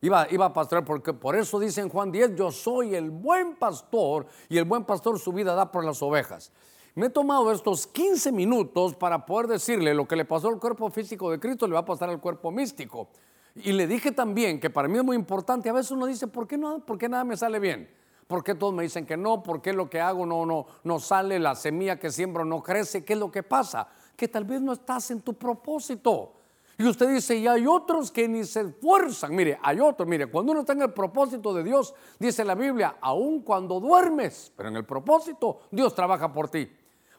Iba, 0.00 0.28
iba 0.30 0.46
a 0.46 0.52
pastorear, 0.52 0.84
porque 0.84 1.12
por 1.12 1.34
eso 1.34 1.58
dice 1.58 1.80
en 1.80 1.88
Juan 1.88 2.12
10, 2.12 2.36
yo 2.36 2.52
soy 2.52 2.94
el 2.94 3.10
buen 3.10 3.56
pastor 3.56 4.26
y 4.48 4.58
el 4.58 4.64
buen 4.64 4.84
pastor 4.84 5.18
su 5.18 5.32
vida 5.32 5.54
da 5.54 5.72
por 5.72 5.84
las 5.84 6.00
ovejas. 6.00 6.52
Me 6.98 7.06
he 7.06 7.10
tomado 7.10 7.52
estos 7.52 7.86
15 7.86 8.32
minutos 8.32 8.96
para 8.96 9.24
poder 9.24 9.46
decirle 9.46 9.94
lo 9.94 10.08
que 10.08 10.16
le 10.16 10.24
pasó 10.24 10.48
al 10.48 10.58
cuerpo 10.58 10.90
físico 10.90 11.30
de 11.30 11.38
Cristo 11.38 11.68
le 11.68 11.74
va 11.74 11.78
a 11.78 11.84
pasar 11.84 12.10
al 12.10 12.20
cuerpo 12.20 12.50
místico. 12.50 13.10
Y 13.54 13.70
le 13.70 13.86
dije 13.86 14.10
también 14.10 14.58
que 14.58 14.68
para 14.68 14.88
mí 14.88 14.98
es 14.98 15.04
muy 15.04 15.14
importante, 15.14 15.68
a 15.68 15.72
veces 15.72 15.92
uno 15.92 16.06
dice, 16.06 16.26
¿por 16.26 16.48
qué, 16.48 16.58
no, 16.58 16.84
por 16.84 16.98
qué 16.98 17.08
nada 17.08 17.22
me 17.22 17.36
sale 17.36 17.60
bien? 17.60 17.88
¿Por 18.26 18.42
qué 18.42 18.56
todos 18.56 18.74
me 18.74 18.82
dicen 18.82 19.06
que 19.06 19.16
no? 19.16 19.44
¿Por 19.44 19.62
qué 19.62 19.72
lo 19.72 19.88
que 19.88 20.00
hago 20.00 20.26
no, 20.26 20.44
no, 20.44 20.66
no 20.82 20.98
sale? 20.98 21.38
La 21.38 21.54
semilla 21.54 22.00
que 22.00 22.10
siembro 22.10 22.44
no 22.44 22.64
crece. 22.64 23.04
¿Qué 23.04 23.12
es 23.12 23.18
lo 23.20 23.30
que 23.30 23.44
pasa? 23.44 23.86
Que 24.16 24.26
tal 24.26 24.42
vez 24.42 24.60
no 24.60 24.72
estás 24.72 25.12
en 25.12 25.20
tu 25.20 25.34
propósito. 25.34 26.32
Y 26.78 26.84
usted 26.84 27.14
dice, 27.14 27.36
y 27.36 27.46
hay 27.46 27.64
otros 27.64 28.10
que 28.10 28.26
ni 28.26 28.42
se 28.42 28.62
esfuerzan. 28.62 29.36
Mire, 29.36 29.56
hay 29.62 29.78
otros, 29.78 30.08
mire, 30.08 30.26
cuando 30.26 30.50
uno 30.50 30.62
está 30.62 30.72
en 30.72 30.82
el 30.82 30.92
propósito 30.92 31.54
de 31.54 31.62
Dios, 31.62 31.94
dice 32.18 32.44
la 32.44 32.56
Biblia, 32.56 32.96
aun 33.00 33.42
cuando 33.42 33.78
duermes, 33.78 34.52
pero 34.56 34.68
en 34.68 34.74
el 34.74 34.84
propósito, 34.84 35.60
Dios 35.70 35.94
trabaja 35.94 36.32
por 36.32 36.48
ti. 36.48 36.68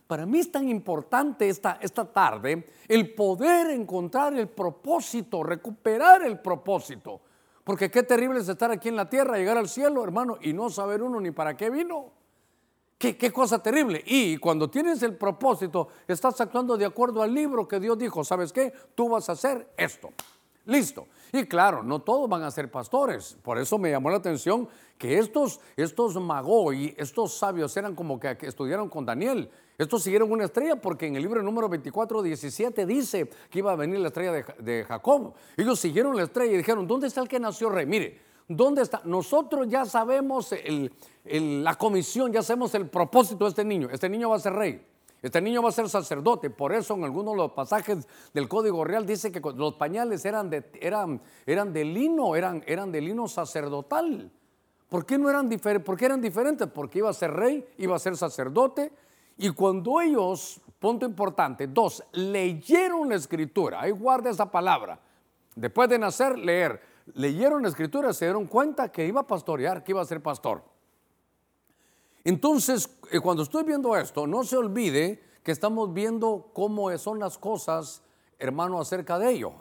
Para 0.10 0.26
mí 0.26 0.40
es 0.40 0.52
tan 0.52 0.68
importante 0.68 1.48
esta, 1.48 1.78
esta 1.80 2.04
tarde 2.04 2.66
el 2.88 3.14
poder 3.14 3.70
encontrar 3.70 4.34
el 4.34 4.48
propósito, 4.50 5.44
recuperar 5.44 6.24
el 6.24 6.40
propósito. 6.40 7.22
Porque 7.64 7.92
qué 7.92 8.02
terrible 8.02 8.40
es 8.40 8.50
estar 8.50 8.72
aquí 8.72 8.90
en 8.90 8.96
la 8.96 9.08
tierra, 9.08 9.38
llegar 9.38 9.60
al 9.60 9.70
cielo, 9.70 10.04
hermano, 10.04 10.40
y 10.42 10.52
no 10.52 10.72
saber 10.72 11.04
uno 11.04 11.22
ni 11.22 11.30
para 11.30 11.56
qué 11.56 11.70
vino. 11.70 12.08
Qué, 12.98 13.18
qué, 13.18 13.32
cosa 13.32 13.62
terrible. 13.62 14.02
Y 14.04 14.38
cuando 14.38 14.68
tienes 14.68 15.04
el 15.04 15.16
propósito, 15.16 15.90
estás 16.08 16.42
actuando 16.42 16.76
de 16.76 16.86
acuerdo 16.86 17.22
al 17.22 17.32
libro 17.32 17.68
que 17.68 17.80
Dios 17.80 17.96
dijo. 17.96 18.24
¿Sabes 18.24 18.52
qué? 18.52 18.74
Tú 18.96 19.10
vas 19.10 19.30
a 19.30 19.34
hacer 19.34 19.72
esto. 19.78 20.10
Listo. 20.70 21.08
Y 21.34 21.46
claro, 21.46 21.82
no 21.82 22.00
todos 22.00 22.30
van 22.30 22.44
a 22.44 22.52
ser 22.52 22.70
pastores. 22.70 23.36
Por 23.42 23.58
eso 23.58 23.80
me 23.80 23.90
llamó 23.90 24.12
la 24.12 24.18
atención 24.18 24.70
que 25.00 25.18
estos, 25.18 25.60
estos 25.76 26.16
y 26.76 26.94
estos 26.96 27.34
sabios 27.34 27.76
eran 27.76 27.96
como 27.96 28.20
que, 28.20 28.38
estudiaron 28.42 28.88
con 28.88 29.04
Daniel. 29.04 29.50
Estos 29.80 30.04
siguieron 30.04 30.32
una 30.32 30.46
estrella 30.46 30.76
porque 30.76 31.08
en 31.08 31.16
el 31.16 31.24
libro 31.24 31.42
número 31.42 31.70
24, 31.70 32.22
17 32.22 32.86
dice 32.86 33.30
que 33.50 33.60
iba 33.60 33.72
a 33.72 33.76
venir 33.76 34.00
la 34.00 34.10
estrella 34.10 34.46
de, 34.60 34.86
Jacob. 34.88 35.34
Ellos 35.58 35.80
siguieron 35.80 36.16
la 36.16 36.24
estrella 36.24 36.54
y 36.54 36.58
dijeron, 36.58 36.86
¿dónde 36.88 37.08
está 37.08 37.22
el 37.22 37.28
que 37.28 37.40
nació 37.40 37.70
rey? 37.70 37.88
Mire, 37.88 38.20
¿dónde 38.48 38.84
está? 38.84 39.02
Nosotros 39.06 39.68
ya 39.68 39.86
sabemos 39.86 40.54
la 41.24 41.76
comisión, 41.76 42.32
ya 42.32 42.44
sabemos 42.44 42.76
el 42.76 42.88
propósito 42.88 43.46
de 43.46 43.50
este 43.50 43.66
niño. 43.66 43.90
Este 43.92 44.08
niño 44.08 44.30
va 44.30 44.36
a 44.36 44.40
ser 44.40 44.54
rey. 44.54 44.86
Este 45.22 45.42
niño 45.42 45.62
va 45.62 45.70
a 45.70 45.74
ser 45.74 45.90
sacerdote, 45.90 46.50
por 46.50 46.72
eso 46.72 46.94
en 46.94 47.04
algunos 47.04 47.34
de 47.34 47.38
los 47.38 47.52
pasajes 47.52 48.08
del 48.34 48.48
Código 48.48 48.86
Real 48.86 49.06
dice 49.06 49.32
que 49.32 49.42
los 49.42 49.74
pañales 49.74 50.24
eran 50.24 50.50
de, 50.50 50.64
eran, 50.80 51.22
lino, 51.74 52.36
eran, 52.38 52.92
de 52.92 53.02
lino 53.02 53.28
sacerdotal. 53.28 54.32
¿Por 54.88 55.06
qué 55.06 55.18
no 55.18 55.30
eran? 55.30 55.50
¿Por 55.50 55.98
qué 55.98 56.06
eran 56.06 56.22
diferentes? 56.22 56.68
Porque 56.70 57.00
iba 57.00 57.10
a 57.10 57.14
ser 57.14 57.32
rey, 57.32 57.68
iba 57.78 57.98
a 57.98 58.00
ser 58.00 58.16
sacerdote. 58.16 58.94
Y 59.38 59.50
cuando 59.52 60.00
ellos, 60.00 60.62
punto 60.80 61.06
importante, 61.06 61.68
dos, 61.68 62.02
leyeron 62.14 63.10
la 63.10 63.16
escritura, 63.16 63.82
ahí 63.82 63.92
guarda 63.92 64.30
esa 64.30 64.50
palabra, 64.50 65.00
después 65.56 65.90
de 65.90 66.00
nacer, 66.00 66.38
leer, 66.38 66.82
leyeron 67.14 67.62
la 67.62 67.70
escritura, 67.70 68.14
se 68.14 68.26
dieron 68.26 68.48
cuenta 68.48 68.90
que 68.90 69.06
iba 69.06 69.22
a 69.22 69.28
pastorear, 69.28 69.84
que 69.84 69.92
iba 69.92 70.02
a 70.02 70.06
ser 70.06 70.22
pastor. 70.22 70.64
Entonces, 72.24 72.90
eh, 73.12 73.20
cuando 73.20 73.44
estoy 73.44 73.64
viendo 73.64 73.96
esto, 73.96 74.28
no 74.28 74.44
se 74.44 74.58
olvide 74.58 75.24
que 75.44 75.52
estamos 75.52 75.94
viendo 75.94 76.52
cómo 76.54 76.96
son 76.98 77.20
las 77.20 77.38
cosas, 77.38 78.02
hermano, 78.38 78.80
acerca 78.80 79.18
de 79.18 79.32
ello, 79.32 79.54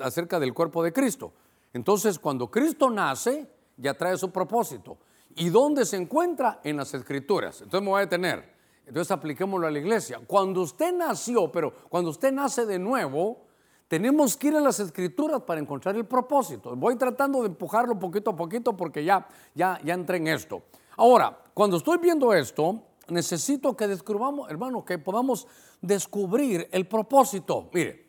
acerca 0.00 0.38
del 0.38 0.52
cuerpo 0.52 0.82
de 0.82 0.92
Cristo. 0.92 1.32
Entonces, 1.72 2.18
cuando 2.18 2.50
Cristo 2.50 2.90
nace, 2.90 3.48
ya 3.76 3.94
trae 3.94 4.16
su 4.16 4.30
propósito. 4.30 4.98
¿Y 5.34 5.50
dónde 5.50 5.84
se 5.84 5.96
encuentra? 5.96 6.60
En 6.64 6.76
las 6.76 6.94
escrituras. 6.94 7.60
Entonces 7.60 7.82
me 7.82 7.90
voy 7.90 7.98
a 7.98 8.04
detener. 8.06 8.56
Entonces 8.86 9.10
apliquémoslo 9.10 9.66
a 9.66 9.70
la 9.70 9.78
iglesia. 9.78 10.20
Cuando 10.26 10.62
usted 10.62 10.94
nació, 10.94 11.50
pero 11.50 11.72
cuando 11.88 12.10
usted 12.10 12.32
nace 12.32 12.64
de 12.64 12.78
nuevo, 12.78 13.42
tenemos 13.88 14.36
que 14.36 14.48
ir 14.48 14.56
a 14.56 14.60
las 14.60 14.80
escrituras 14.80 15.42
para 15.42 15.60
encontrar 15.60 15.94
el 15.96 16.06
propósito. 16.06 16.74
Voy 16.74 16.96
tratando 16.96 17.42
de 17.42 17.48
empujarlo 17.48 17.98
poquito 17.98 18.30
a 18.30 18.36
poquito 18.36 18.76
porque 18.76 19.04
ya, 19.04 19.28
ya, 19.54 19.78
ya 19.84 19.94
entré 19.94 20.16
en 20.16 20.28
esto. 20.28 20.62
Ahora, 20.96 21.38
cuando 21.52 21.76
estoy 21.76 21.98
viendo 21.98 22.32
esto, 22.32 22.82
necesito 23.08 23.76
que 23.76 23.86
descubramos, 23.86 24.50
hermano, 24.50 24.84
que 24.84 24.98
podamos 24.98 25.46
descubrir 25.80 26.68
el 26.72 26.86
propósito. 26.86 27.68
Mire, 27.72 28.06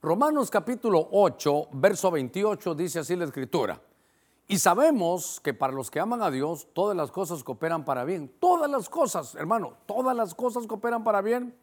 Romanos 0.00 0.50
capítulo 0.50 1.08
8, 1.12 1.68
verso 1.72 2.10
28 2.10 2.74
dice 2.74 2.98
así 3.00 3.16
la 3.16 3.24
escritura. 3.24 3.80
Y 4.46 4.58
sabemos 4.58 5.40
que 5.40 5.54
para 5.54 5.72
los 5.72 5.90
que 5.90 6.00
aman 6.00 6.22
a 6.22 6.30
Dios, 6.30 6.68
todas 6.74 6.96
las 6.96 7.10
cosas 7.10 7.42
cooperan 7.42 7.84
para 7.84 8.04
bien. 8.04 8.30
Todas 8.38 8.70
las 8.70 8.88
cosas, 8.88 9.34
hermano, 9.34 9.78
todas 9.86 10.14
las 10.14 10.34
cosas 10.34 10.66
cooperan 10.66 11.02
para 11.04 11.22
bien. 11.22 11.54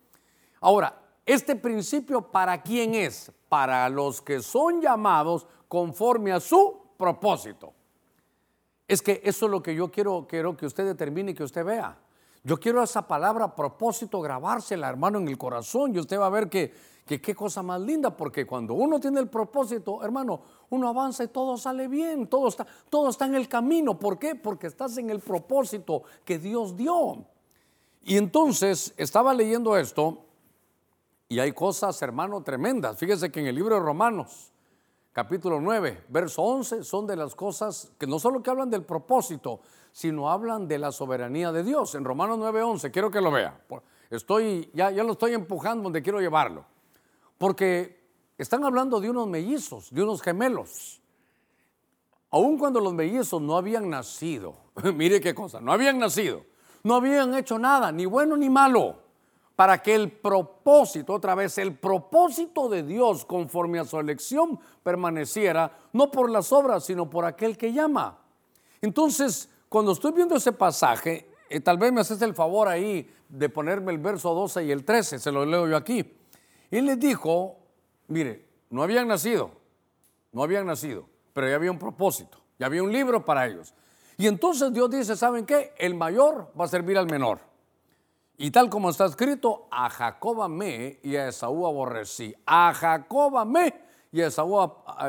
Ahora, 0.59 0.99
este 1.25 1.55
principio 1.55 2.31
para 2.31 2.61
quién 2.61 2.95
es? 2.95 3.31
Para 3.49 3.87
los 3.89 4.21
que 4.21 4.41
son 4.41 4.81
llamados 4.81 5.45
conforme 5.67 6.31
a 6.31 6.39
su 6.39 6.81
propósito. 6.97 7.73
Es 8.91 9.01
que 9.01 9.21
eso 9.23 9.45
es 9.45 9.51
lo 9.51 9.63
que 9.63 9.73
yo 9.73 9.89
quiero, 9.89 10.27
quiero 10.27 10.57
que 10.57 10.65
usted 10.65 10.83
determine 10.83 11.31
y 11.31 11.33
que 11.33 11.45
usted 11.45 11.63
vea. 11.63 11.97
Yo 12.43 12.59
quiero 12.59 12.83
esa 12.83 13.07
palabra 13.07 13.55
propósito 13.55 14.19
grabársela, 14.19 14.89
hermano, 14.89 15.17
en 15.17 15.29
el 15.29 15.37
corazón 15.37 15.95
y 15.95 15.99
usted 15.99 16.19
va 16.19 16.25
a 16.25 16.29
ver 16.29 16.49
que, 16.49 16.73
que 17.05 17.21
qué 17.21 17.33
cosa 17.33 17.63
más 17.63 17.79
linda, 17.79 18.17
porque 18.17 18.45
cuando 18.45 18.73
uno 18.73 18.99
tiene 18.99 19.21
el 19.21 19.29
propósito, 19.29 20.03
hermano, 20.03 20.41
uno 20.71 20.89
avanza 20.89 21.23
y 21.23 21.29
todo 21.29 21.55
sale 21.55 21.87
bien, 21.87 22.27
todo 22.27 22.49
está, 22.49 22.67
todo 22.89 23.09
está 23.09 23.27
en 23.27 23.35
el 23.35 23.47
camino. 23.47 23.97
¿Por 23.97 24.19
qué? 24.19 24.35
Porque 24.35 24.67
estás 24.67 24.97
en 24.97 25.09
el 25.09 25.21
propósito 25.21 26.03
que 26.25 26.37
Dios 26.37 26.75
dio. 26.75 27.25
Y 28.03 28.17
entonces 28.17 28.93
estaba 28.97 29.33
leyendo 29.33 29.77
esto 29.77 30.25
y 31.29 31.39
hay 31.39 31.53
cosas, 31.53 32.01
hermano, 32.01 32.43
tremendas. 32.43 32.97
Fíjese 32.97 33.31
que 33.31 33.39
en 33.39 33.47
el 33.47 33.55
libro 33.55 33.75
de 33.75 33.81
Romanos, 33.81 34.50
capítulo 35.13 35.59
9, 35.59 36.05
verso 36.09 36.41
11, 36.41 36.83
son 36.83 37.05
de 37.05 37.15
las 37.15 37.35
cosas 37.35 37.91
que 37.97 38.07
no 38.07 38.19
solo 38.19 38.41
que 38.41 38.49
hablan 38.49 38.69
del 38.69 38.83
propósito, 38.83 39.61
sino 39.91 40.29
hablan 40.29 40.67
de 40.67 40.77
la 40.77 40.91
soberanía 40.91 41.51
de 41.51 41.63
Dios. 41.63 41.95
En 41.95 42.05
Romanos 42.05 42.37
9, 42.37 42.61
11, 42.63 42.91
quiero 42.91 43.11
que 43.11 43.21
lo 43.21 43.31
vea. 43.31 43.59
Estoy, 44.09 44.69
ya, 44.73 44.91
ya 44.91 45.03
lo 45.03 45.13
estoy 45.13 45.33
empujando 45.33 45.83
donde 45.83 46.01
quiero 46.01 46.19
llevarlo. 46.19 46.65
Porque 47.37 48.01
están 48.37 48.63
hablando 48.63 48.99
de 48.99 49.09
unos 49.09 49.27
mellizos, 49.27 49.91
de 49.91 50.03
unos 50.03 50.21
gemelos. 50.21 51.01
Aun 52.29 52.57
cuando 52.57 52.79
los 52.79 52.93
mellizos 52.93 53.41
no 53.41 53.57
habían 53.57 53.89
nacido, 53.89 54.55
mire 54.95 55.19
qué 55.19 55.35
cosa, 55.35 55.59
no 55.59 55.73
habían 55.73 55.99
nacido, 55.99 56.45
no 56.83 56.95
habían 56.95 57.35
hecho 57.35 57.59
nada, 57.59 57.91
ni 57.91 58.05
bueno 58.05 58.37
ni 58.37 58.49
malo 58.49 59.10
para 59.55 59.81
que 59.81 59.93
el 59.93 60.11
propósito, 60.11 61.13
otra 61.13 61.35
vez, 61.35 61.57
el 61.57 61.75
propósito 61.75 62.69
de 62.69 62.83
Dios 62.83 63.25
conforme 63.25 63.79
a 63.79 63.85
su 63.85 63.99
elección 63.99 64.59
permaneciera, 64.83 65.77
no 65.93 66.09
por 66.09 66.29
las 66.29 66.51
obras, 66.51 66.85
sino 66.85 67.09
por 67.09 67.25
aquel 67.25 67.57
que 67.57 67.71
llama. 67.71 68.17
Entonces, 68.81 69.49
cuando 69.69 69.91
estoy 69.91 70.13
viendo 70.13 70.35
ese 70.35 70.51
pasaje, 70.51 71.29
eh, 71.49 71.59
tal 71.59 71.77
vez 71.77 71.91
me 71.91 72.01
haces 72.01 72.21
el 72.21 72.33
favor 72.33 72.67
ahí 72.67 73.13
de 73.29 73.49
ponerme 73.49 73.91
el 73.91 73.99
verso 73.99 74.33
12 74.33 74.65
y 74.65 74.71
el 74.71 74.83
13, 74.83 75.19
se 75.19 75.31
lo 75.31 75.45
leo 75.45 75.67
yo 75.67 75.77
aquí. 75.77 76.17
Él 76.69 76.85
les 76.85 76.99
dijo, 76.99 77.57
mire, 78.07 78.47
no 78.69 78.83
habían 78.83 79.07
nacido, 79.07 79.51
no 80.31 80.43
habían 80.43 80.65
nacido, 80.65 81.07
pero 81.33 81.47
ya 81.47 81.55
había 81.55 81.71
un 81.71 81.79
propósito, 81.79 82.41
ya 82.57 82.65
había 82.65 82.81
un 82.81 82.91
libro 82.91 83.25
para 83.25 83.45
ellos. 83.47 83.73
Y 84.17 84.27
entonces 84.27 84.71
Dios 84.73 84.89
dice, 84.89 85.15
¿saben 85.15 85.45
qué? 85.45 85.73
El 85.77 85.95
mayor 85.95 86.51
va 86.59 86.65
a 86.65 86.67
servir 86.67 86.97
al 86.97 87.07
menor. 87.07 87.50
Y 88.43 88.49
tal 88.49 88.71
como 88.71 88.89
está 88.89 89.05
escrito, 89.05 89.67
a 89.69 89.87
Jacob 89.87 90.41
amé 90.41 90.99
y 91.03 91.15
a 91.15 91.27
Esaú 91.27 91.67
aborrecí. 91.67 92.33
A 92.47 92.73
Jacob 92.73 93.37
amé 93.37 93.71
y 94.11 94.19
a 94.19 94.27
Esaú 94.29 94.57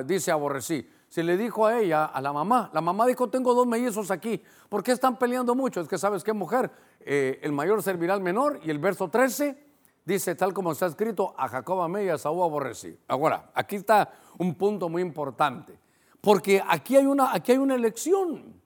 dice 0.04 0.30
aborrecí. 0.30 0.86
Se 1.08 1.22
le 1.22 1.38
dijo 1.38 1.66
a 1.66 1.80
ella, 1.80 2.04
a 2.04 2.20
la 2.20 2.30
mamá, 2.30 2.68
la 2.74 2.82
mamá 2.82 3.06
dijo, 3.06 3.30
tengo 3.30 3.54
dos 3.54 3.66
mellizos 3.66 4.10
aquí. 4.10 4.42
¿Por 4.68 4.82
qué 4.82 4.92
están 4.92 5.18
peleando 5.18 5.54
mucho? 5.54 5.80
Es 5.80 5.88
que 5.88 5.96
sabes 5.96 6.22
qué 6.22 6.34
mujer, 6.34 6.70
eh, 7.00 7.40
el 7.42 7.52
mayor 7.52 7.82
servirá 7.82 8.12
al 8.12 8.20
menor. 8.20 8.60
Y 8.64 8.70
el 8.70 8.78
verso 8.78 9.08
13 9.08 9.56
dice, 10.04 10.34
tal 10.34 10.52
como 10.52 10.72
está 10.72 10.84
escrito, 10.84 11.34
a 11.38 11.48
Jacob 11.48 11.80
amé 11.80 12.04
y 12.04 12.08
a 12.10 12.16
Esaú 12.16 12.44
aborrecí. 12.44 12.98
Ahora, 13.08 13.50
aquí 13.54 13.76
está 13.76 14.12
un 14.36 14.56
punto 14.56 14.90
muy 14.90 15.00
importante. 15.00 15.78
Porque 16.20 16.62
aquí 16.68 16.96
hay 16.96 17.06
una, 17.06 17.32
aquí 17.32 17.52
hay 17.52 17.58
una 17.58 17.76
elección. 17.76 18.60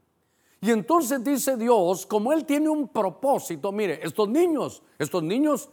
Y 0.67 0.73
entonces 0.73 1.23
dice 1.23 1.57
Dios, 1.57 2.07
como 2.07 2.33
Él 2.33 2.45
tiene 2.45 2.69
un 2.69 2.89
propósito, 2.89 3.71
mire, 3.71 4.01
estos 4.03 4.29
niños, 4.29 4.83
estos 4.99 5.23
niños 5.23 5.71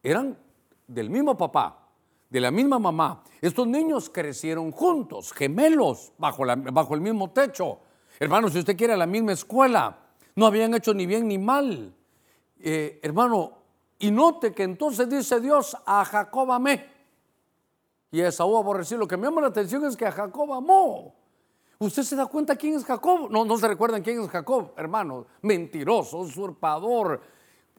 eran 0.00 0.38
del 0.86 1.10
mismo 1.10 1.36
papá, 1.36 1.88
de 2.30 2.40
la 2.40 2.52
misma 2.52 2.78
mamá. 2.78 3.24
Estos 3.40 3.66
niños 3.66 4.08
crecieron 4.08 4.70
juntos, 4.70 5.32
gemelos, 5.32 6.12
bajo, 6.18 6.44
bajo 6.72 6.94
el 6.94 7.00
mismo 7.00 7.32
techo. 7.32 7.80
Hermano, 8.20 8.48
si 8.48 8.60
usted 8.60 8.76
quiere, 8.76 8.96
la 8.96 9.06
misma 9.06 9.32
escuela. 9.32 9.98
No 10.36 10.46
habían 10.46 10.72
hecho 10.72 10.94
ni 10.94 11.04
bien 11.04 11.26
ni 11.26 11.36
mal. 11.36 11.92
Eh, 12.60 13.00
hermano, 13.02 13.54
y 13.98 14.12
note 14.12 14.54
que 14.54 14.62
entonces 14.62 15.10
dice 15.10 15.40
Dios, 15.40 15.76
a 15.84 16.04
Jacob 16.04 16.52
amé. 16.52 16.86
Y 18.12 18.20
a 18.20 18.28
Esaú 18.28 18.56
aborrecí. 18.56 18.96
Lo 18.96 19.08
que 19.08 19.16
me 19.16 19.26
llama 19.26 19.40
la 19.40 19.48
atención 19.48 19.84
es 19.84 19.96
que 19.96 20.06
a 20.06 20.12
Jacob 20.12 20.52
amó. 20.52 21.17
¿Usted 21.80 22.02
se 22.02 22.16
da 22.16 22.26
cuenta 22.26 22.56
quién 22.56 22.74
es 22.74 22.84
Jacob? 22.84 23.30
No, 23.30 23.44
no 23.44 23.56
se 23.56 23.68
recuerdan 23.68 24.02
quién 24.02 24.20
es 24.20 24.28
Jacob, 24.28 24.72
hermano. 24.76 25.26
Mentiroso, 25.42 26.18
usurpador. 26.18 27.20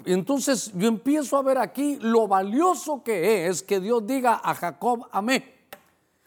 Entonces 0.05 0.71
yo 0.73 0.87
empiezo 0.87 1.35
a 1.37 1.41
ver 1.41 1.57
aquí 1.57 1.97
lo 2.01 2.27
valioso 2.27 3.03
que 3.03 3.47
es 3.47 3.61
que 3.61 3.81
Dios 3.81 4.07
diga 4.07 4.39
a 4.41 4.55
Jacob, 4.55 5.07
amé. 5.11 5.59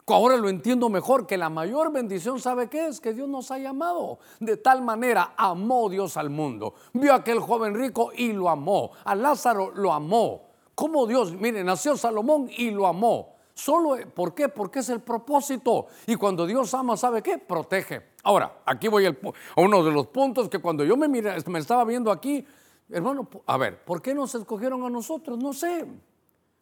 Ahora 0.06 0.36
lo 0.36 0.50
entiendo 0.50 0.90
mejor, 0.90 1.26
que 1.26 1.38
la 1.38 1.48
mayor 1.48 1.90
bendición, 1.90 2.38
¿sabe 2.38 2.68
qué 2.68 2.88
es? 2.88 3.00
Que 3.00 3.14
Dios 3.14 3.28
nos 3.28 3.50
ha 3.50 3.58
llamado. 3.58 4.18
De 4.40 4.58
tal 4.58 4.82
manera 4.82 5.32
amó 5.38 5.88
Dios 5.88 6.18
al 6.18 6.28
mundo. 6.28 6.74
Vio 6.92 7.12
a 7.12 7.16
aquel 7.16 7.38
joven 7.38 7.74
rico 7.74 8.12
y 8.14 8.32
lo 8.32 8.50
amó. 8.50 8.90
A 9.04 9.14
Lázaro 9.14 9.72
lo 9.74 9.92
amó. 9.92 10.50
Como 10.74 11.06
Dios, 11.06 11.32
mire, 11.32 11.64
nació 11.64 11.96
Salomón 11.96 12.50
y 12.54 12.70
lo 12.70 12.86
amó. 12.86 13.31
Solo, 13.54 13.96
¿por 14.14 14.34
qué? 14.34 14.48
Porque 14.48 14.78
es 14.78 14.88
el 14.88 15.00
propósito. 15.00 15.86
Y 16.06 16.16
cuando 16.16 16.46
Dios 16.46 16.72
ama, 16.74 16.96
¿sabe 16.96 17.22
qué? 17.22 17.38
Protege. 17.38 18.02
Ahora, 18.22 18.62
aquí 18.64 18.88
voy 18.88 19.06
a 19.06 19.16
uno 19.56 19.84
de 19.84 19.90
los 19.90 20.06
puntos 20.06 20.48
que 20.48 20.58
cuando 20.58 20.84
yo 20.84 20.96
me, 20.96 21.08
me 21.08 21.58
estaba 21.58 21.84
viendo 21.84 22.10
aquí, 22.10 22.44
hermano, 22.88 23.28
a 23.46 23.56
ver, 23.58 23.84
¿por 23.84 24.00
qué 24.00 24.14
nos 24.14 24.34
escogieron 24.34 24.84
a 24.84 24.90
nosotros? 24.90 25.38
No 25.38 25.52
sé, 25.52 25.86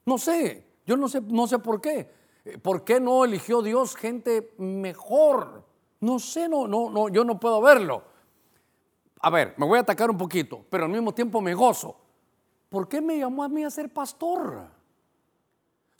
no 0.05 0.19
sé, 0.19 0.67
yo 0.87 0.97
no 0.97 1.09
sé, 1.09 1.21
no 1.21 1.47
sé 1.47 1.59
por 1.59 1.81
qué. 1.81 2.11
Eh, 2.45 2.59
¿Por 2.59 2.85
qué 2.85 2.99
no 3.01 3.25
eligió 3.25 3.63
Dios 3.63 3.95
gente 3.95 4.55
mejor? 4.59 5.65
No 6.01 6.19
sé, 6.19 6.49
no, 6.49 6.67
no, 6.67 6.91
no, 6.91 7.09
yo 7.09 7.25
no 7.25 7.39
puedo 7.39 7.61
verlo. 7.61 8.03
A 9.21 9.31
ver, 9.31 9.55
me 9.59 9.67
voy 9.67 9.79
a 9.79 9.83
atacar 9.83 10.11
un 10.11 10.17
poquito, 10.17 10.65
pero 10.71 10.87
al 10.87 10.91
mismo 10.91 11.13
tiempo 11.13 11.41
me 11.41 11.55
gozo. 11.55 11.97
¿Por 12.71 12.89
qué 12.89 13.01
me 13.01 13.19
llamó 13.19 13.45
a 13.45 13.49
mí 13.49 13.65
a 13.65 13.71
ser 13.71 13.93
pastor? 13.93 14.80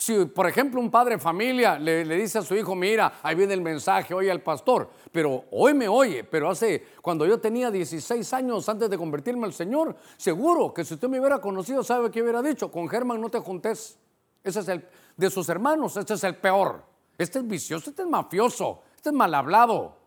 Si, 0.01 0.25
por 0.25 0.47
ejemplo, 0.47 0.81
un 0.81 0.91
padre 0.91 1.17
de 1.17 1.21
familia 1.21 1.79
le, 1.79 2.03
dice 2.17 2.39
a 2.39 2.43
su 2.43 2.55
hijo, 2.55 2.75
mira, 2.75 3.21
ahí 3.23 3.35
viene 3.35 3.53
el 3.53 3.61
mensaje, 3.61 4.15
oye 4.15 4.31
al 4.31 4.41
pastor, 4.41 4.89
pero 5.13 5.45
hoy 5.51 5.75
me 5.75 5.89
oye, 5.89 6.25
pero 6.25 6.49
hace, 6.49 6.87
cuando 7.03 7.27
yo 7.27 7.39
tenía 7.39 7.71
16 7.71 8.33
años 8.33 8.67
antes 8.71 8.89
de 8.89 8.97
convertirme 8.97 9.45
al 9.45 9.53
Señor, 9.53 9.95
seguro 10.17 10.73
que 10.73 10.87
si 10.87 10.95
usted 10.95 11.07
me 11.07 11.21
hubiera 11.21 11.39
conocido, 11.39 11.85
¿sabe 11.85 12.11
qué 12.11 12.23
hubiera 12.23 12.41
dicho? 12.41 12.71
Con 12.71 12.89
Germán 12.89 13.21
no 13.21 13.29
te 13.29 13.41
juntes. 13.41 13.99
Ese 14.43 14.61
es 14.61 14.69
el, 14.69 14.89
de 15.19 15.29
sus 15.29 15.51
hermanos, 15.51 15.95
este 15.99 16.15
es 16.15 16.25
el 16.25 16.37
peor. 16.37 16.83
Este 17.19 17.41
es 17.41 17.47
vicioso, 17.47 17.91
este 17.91 18.01
es 18.01 18.09
mafioso, 18.09 18.81
este 18.97 19.11
es 19.11 19.15
mal 19.15 19.35
hablado. 19.35 19.99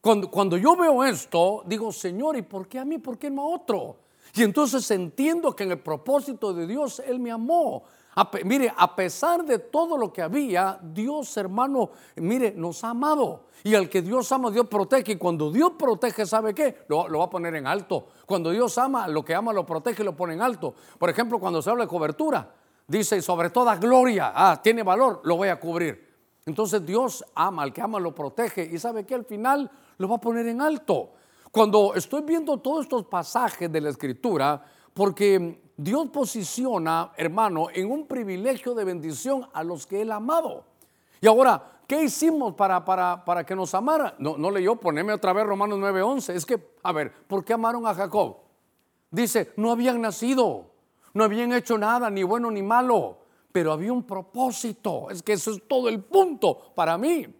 Cuando, 0.00 0.30
cuando 0.30 0.56
yo 0.56 0.74
veo 0.74 1.04
esto, 1.04 1.64
digo, 1.66 1.92
Señor, 1.92 2.38
¿y 2.38 2.42
por 2.42 2.66
qué 2.66 2.78
a 2.78 2.86
mí? 2.86 2.96
¿Por 2.96 3.18
qué 3.18 3.28
no 3.28 3.42
a 3.42 3.56
otro? 3.56 3.98
Y 4.34 4.42
entonces 4.42 4.90
entiendo 4.90 5.54
que 5.54 5.64
en 5.64 5.72
el 5.72 5.80
propósito 5.80 6.54
de 6.54 6.66
Dios 6.66 7.02
Él 7.06 7.18
me 7.18 7.30
amó 7.30 7.84
mire, 8.44 8.72
a 8.76 8.94
pesar 8.96 9.44
de 9.44 9.58
todo 9.58 9.96
lo 9.96 10.12
que 10.12 10.22
había, 10.22 10.78
Dios, 10.82 11.36
hermano, 11.36 11.90
mire, 12.16 12.52
nos 12.52 12.82
ha 12.84 12.90
amado. 12.90 13.44
Y 13.64 13.74
al 13.74 13.88
que 13.88 14.02
Dios 14.02 14.30
ama, 14.32 14.50
Dios 14.50 14.66
protege. 14.66 15.12
Y 15.12 15.16
cuando 15.16 15.50
Dios 15.50 15.72
protege, 15.78 16.26
¿sabe 16.26 16.54
qué? 16.54 16.84
Lo, 16.88 17.06
va 17.18 17.24
a 17.24 17.30
poner 17.30 17.54
en 17.54 17.66
alto. 17.66 18.08
Cuando 18.26 18.50
Dios 18.50 18.76
ama, 18.78 19.08
lo 19.08 19.24
que 19.24 19.34
ama 19.34 19.52
lo 19.52 19.66
protege 19.66 20.02
y 20.02 20.04
lo 20.04 20.16
pone 20.16 20.34
en 20.34 20.42
alto. 20.42 20.74
Por 20.98 21.10
ejemplo, 21.10 21.38
cuando 21.38 21.60
se 21.60 21.70
habla 21.70 21.84
de 21.84 21.88
cobertura, 21.88 22.52
dice, 22.86 23.20
sobre 23.22 23.50
toda 23.50 23.76
gloria, 23.76 24.32
ah, 24.34 24.60
tiene 24.62 24.82
valor, 24.82 25.20
lo 25.24 25.36
voy 25.36 25.48
a 25.48 25.60
cubrir. 25.60 26.08
Entonces 26.46 26.84
Dios 26.84 27.24
ama, 27.34 27.62
al 27.62 27.72
que 27.72 27.82
ama 27.82 28.00
lo 28.00 28.14
protege. 28.14 28.62
Y 28.64 28.78
sabe 28.78 29.04
que 29.04 29.14
al 29.14 29.24
final 29.24 29.70
lo 29.98 30.08
va 30.08 30.16
a 30.16 30.20
poner 30.20 30.46
en 30.46 30.60
alto. 30.60 31.10
Cuando 31.50 31.94
estoy 31.94 32.22
viendo 32.22 32.58
todos 32.58 32.84
estos 32.84 33.06
pasajes 33.06 33.70
de 33.70 33.80
la 33.80 33.90
escritura, 33.90 34.62
porque 34.98 35.62
Dios 35.76 36.08
posiciona, 36.08 37.12
hermano, 37.16 37.68
en 37.72 37.88
un 37.88 38.08
privilegio 38.08 38.74
de 38.74 38.82
bendición 38.82 39.46
a 39.52 39.62
los 39.62 39.86
que 39.86 40.02
Él 40.02 40.10
ha 40.10 40.16
amado. 40.16 40.64
Y 41.20 41.28
ahora, 41.28 41.82
¿qué 41.86 42.02
hicimos 42.02 42.54
para, 42.54 42.84
para, 42.84 43.24
para 43.24 43.46
que 43.46 43.54
nos 43.54 43.72
amara? 43.76 44.16
No, 44.18 44.36
no 44.36 44.50
leyó, 44.50 44.74
poneme 44.74 45.12
otra 45.12 45.32
vez 45.32 45.46
Romanos 45.46 45.78
9:11. 45.78 46.34
Es 46.34 46.44
que, 46.44 46.72
a 46.82 46.90
ver, 46.90 47.12
¿por 47.28 47.44
qué 47.44 47.52
amaron 47.52 47.86
a 47.86 47.94
Jacob? 47.94 48.38
Dice, 49.08 49.52
no 49.56 49.70
habían 49.70 50.00
nacido, 50.00 50.72
no 51.14 51.22
habían 51.22 51.52
hecho 51.52 51.78
nada, 51.78 52.10
ni 52.10 52.24
bueno 52.24 52.50
ni 52.50 52.64
malo, 52.64 53.18
pero 53.52 53.70
había 53.70 53.92
un 53.92 54.02
propósito. 54.02 55.10
Es 55.10 55.22
que 55.22 55.34
eso 55.34 55.52
es 55.52 55.62
todo 55.68 55.88
el 55.88 56.02
punto 56.02 56.72
para 56.74 56.98
mí 56.98 57.37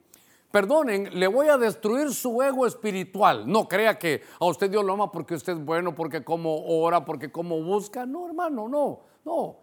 perdonen, 0.50 1.18
le 1.18 1.26
voy 1.26 1.48
a 1.48 1.58
destruir 1.58 2.12
su 2.12 2.42
ego 2.42 2.66
espiritual. 2.66 3.50
No 3.50 3.68
crea 3.68 3.98
que 3.98 4.22
a 4.40 4.46
usted 4.46 4.70
Dios 4.70 4.84
lo 4.84 4.94
ama 4.94 5.10
porque 5.10 5.34
usted 5.34 5.54
es 5.54 5.64
bueno, 5.64 5.94
porque 5.94 6.24
como 6.24 6.64
ora, 6.66 7.04
porque 7.04 7.30
como 7.30 7.62
busca. 7.62 8.06
No, 8.06 8.26
hermano, 8.26 8.68
no, 8.68 9.00
no. 9.24 9.56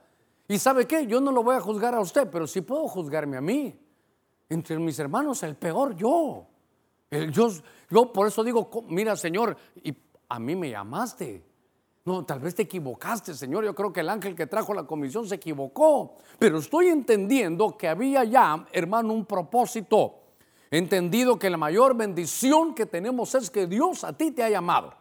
Y 0.47 0.59
sabe 0.59 0.85
qué, 0.85 1.07
yo 1.07 1.19
no 1.19 1.31
lo 1.31 1.43
voy 1.43 1.55
a 1.55 1.59
juzgar 1.59 1.95
a 1.95 1.99
usted, 1.99 2.29
pero 2.29 2.45
sí 2.45 2.61
puedo 2.61 2.87
juzgarme 2.87 3.37
a 3.37 3.41
mí. 3.41 3.79
Entre 4.47 4.77
mis 4.77 4.97
hermanos, 4.99 5.41
el 5.43 5.55
peor 5.55 5.95
yo. 5.95 6.45
Yo, 7.31 7.49
yo 7.89 8.13
por 8.13 8.27
eso 8.27 8.43
digo, 8.43 8.69
mira 8.87 9.15
Señor, 9.15 9.57
y 9.83 9.95
a 10.29 10.39
mí 10.39 10.55
me 10.55 10.69
llamaste. 10.69 11.43
No, 12.03 12.23
tal 12.23 12.39
vez 12.39 12.53
te 12.53 12.63
equivocaste, 12.63 13.33
Señor. 13.33 13.65
Yo 13.65 13.73
creo 13.73 13.91
que 13.91 14.01
el 14.01 14.09
ángel 14.09 14.35
que 14.35 14.45
trajo 14.45 14.75
la 14.75 14.83
comisión 14.83 15.27
se 15.27 15.35
equivocó. 15.35 16.17
Pero 16.37 16.59
estoy 16.59 16.89
entendiendo 16.89 17.75
que 17.75 17.87
había 17.87 18.23
ya, 18.23 18.67
hermano, 18.71 19.11
un 19.11 19.25
propósito 19.25 20.24
entendido 20.71 21.39
que 21.39 21.49
la 21.49 21.57
mayor 21.57 21.95
bendición 21.95 22.73
que 22.73 22.85
tenemos 22.85 23.35
es 23.35 23.49
que 23.49 23.67
Dios 23.67 24.03
a 24.03 24.13
ti 24.13 24.31
te 24.31 24.43
ha 24.43 24.49
llamado. 24.49 24.93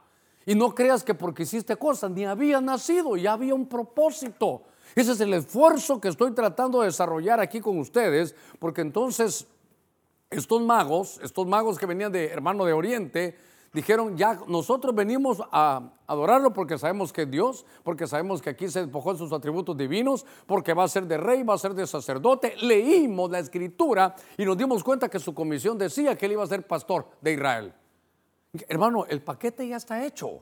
Y 0.47 0.55
no 0.55 0.75
creas 0.75 1.03
que 1.03 1.15
porque 1.15 1.45
hiciste 1.45 1.77
cosas, 1.77 2.11
ni 2.11 2.25
había 2.25 2.61
nacido, 2.61 3.17
ya 3.17 3.33
había 3.33 3.55
un 3.55 3.67
propósito. 3.67 4.63
Ese 4.95 5.13
es 5.13 5.21
el 5.21 5.33
esfuerzo 5.33 6.01
que 6.01 6.09
estoy 6.09 6.33
tratando 6.33 6.81
de 6.81 6.87
desarrollar 6.87 7.41
aquí 7.41 7.61
con 7.61 7.79
ustedes, 7.79 8.35
porque 8.59 8.83
entonces 8.83 9.47
estos 10.31 10.61
magos, 10.63 11.19
estos 11.23 11.47
magos 11.47 11.79
que 11.79 11.87
venían 11.87 12.13
de 12.13 12.27
hermano 12.27 12.65
de 12.65 12.73
Oriente, 12.73 13.39
dijeron, 13.75 14.17
ya 14.17 14.39
nosotros 14.47 14.95
venimos 14.95 15.43
a 15.51 15.93
adorarlo 16.07 16.53
porque 16.53 16.79
sabemos 16.79 17.13
que 17.13 17.23
es 17.23 17.31
Dios, 17.31 17.67
porque 17.83 18.07
sabemos 18.07 18.41
que 18.41 18.51
aquí 18.51 18.69
se 18.69 18.81
despojó 18.81 19.11
en 19.11 19.19
sus 19.19 19.33
atributos 19.33 19.77
divinos, 19.77 20.25
porque 20.47 20.73
va 20.73 20.85
a 20.85 20.89
ser 20.89 21.07
de 21.07 21.19
rey, 21.19 21.43
va 21.43 21.55
a 21.55 21.59
ser 21.59 21.75
de 21.75 21.87
sacerdote. 21.87 22.55
Leímos 22.63 23.31
la 23.31 23.41
escritura 23.41 24.15
y 24.39 24.45
nos 24.45 24.57
dimos 24.57 24.83
cuenta 24.83 25.09
que 25.09 25.19
su 25.19 25.35
comisión 25.35 25.77
decía 25.77 26.17
que 26.17 26.27
él 26.27 26.33
iba 26.33 26.45
a 26.45 26.47
ser 26.47 26.67
pastor 26.67 27.09
de 27.21 27.33
Israel. 27.33 27.75
Hermano, 28.69 29.05
el 29.07 29.21
paquete 29.21 29.67
ya 29.67 29.77
está 29.77 30.07
hecho. 30.07 30.41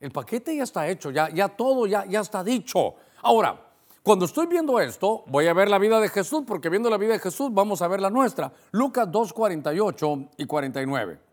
El 0.00 0.10
paquete 0.10 0.56
ya 0.56 0.64
está 0.64 0.88
hecho, 0.88 1.12
ya, 1.12 1.30
ya 1.30 1.48
todo 1.48 1.86
ya, 1.86 2.04
ya 2.06 2.20
está 2.20 2.42
dicho. 2.42 2.96
Ahora, 3.22 3.68
cuando 4.02 4.24
estoy 4.24 4.48
viendo 4.48 4.80
esto, 4.80 5.22
voy 5.28 5.46
a 5.46 5.54
ver 5.54 5.70
la 5.70 5.78
vida 5.78 6.00
de 6.00 6.08
Jesús, 6.08 6.42
porque 6.44 6.68
viendo 6.68 6.90
la 6.90 6.98
vida 6.98 7.12
de 7.12 7.20
Jesús 7.20 7.54
vamos 7.54 7.82
a 7.82 7.88
ver 7.88 8.00
la 8.00 8.10
nuestra. 8.10 8.52
Lucas 8.72 9.08
2, 9.12 9.32
48 9.32 10.30
y 10.38 10.44
49. 10.44 11.31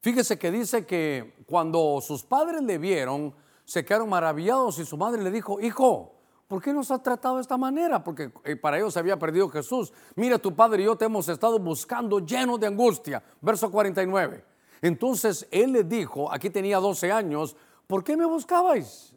Fíjese 0.00 0.38
que 0.38 0.50
dice 0.50 0.86
que 0.86 1.34
cuando 1.46 2.00
sus 2.00 2.22
padres 2.22 2.62
le 2.62 2.78
vieron, 2.78 3.34
se 3.64 3.84
quedaron 3.84 4.08
maravillados 4.08 4.78
y 4.78 4.84
su 4.84 4.96
madre 4.96 5.22
le 5.22 5.30
dijo, 5.30 5.60
hijo, 5.60 6.14
¿por 6.46 6.62
qué 6.62 6.72
nos 6.72 6.90
has 6.90 7.02
tratado 7.02 7.36
de 7.36 7.42
esta 7.42 7.56
manera? 7.56 8.02
Porque 8.02 8.32
eh, 8.44 8.56
para 8.56 8.78
ellos 8.78 8.94
se 8.94 9.00
había 9.00 9.18
perdido 9.18 9.48
Jesús. 9.48 9.92
Mira, 10.14 10.38
tu 10.38 10.54
padre 10.54 10.82
y 10.82 10.86
yo 10.86 10.96
te 10.96 11.04
hemos 11.04 11.28
estado 11.28 11.58
buscando 11.58 12.20
llenos 12.20 12.60
de 12.60 12.68
angustia. 12.68 13.22
Verso 13.40 13.70
49. 13.70 14.44
Entonces 14.80 15.46
él 15.50 15.72
le 15.72 15.84
dijo, 15.84 16.32
aquí 16.32 16.50
tenía 16.50 16.78
12 16.78 17.10
años, 17.10 17.56
¿por 17.86 18.04
qué 18.04 18.16
me 18.16 18.24
buscabais? 18.24 19.14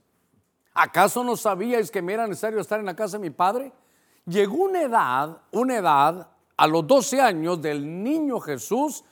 ¿Acaso 0.74 1.24
no 1.24 1.38
sabíais 1.38 1.92
que 1.92 2.02
me 2.02 2.14
era 2.14 2.28
necesario 2.28 2.60
estar 2.60 2.80
en 2.80 2.86
la 2.86 2.96
casa 2.96 3.18
de 3.18 3.22
mi 3.22 3.30
padre? 3.30 3.72
Llegó 4.26 4.56
una 4.56 4.82
edad, 4.82 5.42
una 5.52 5.78
edad, 5.78 6.32
a 6.58 6.68
los 6.68 6.86
12 6.86 7.22
años 7.22 7.62
del 7.62 8.04
niño 8.04 8.40
Jesús, 8.40 9.04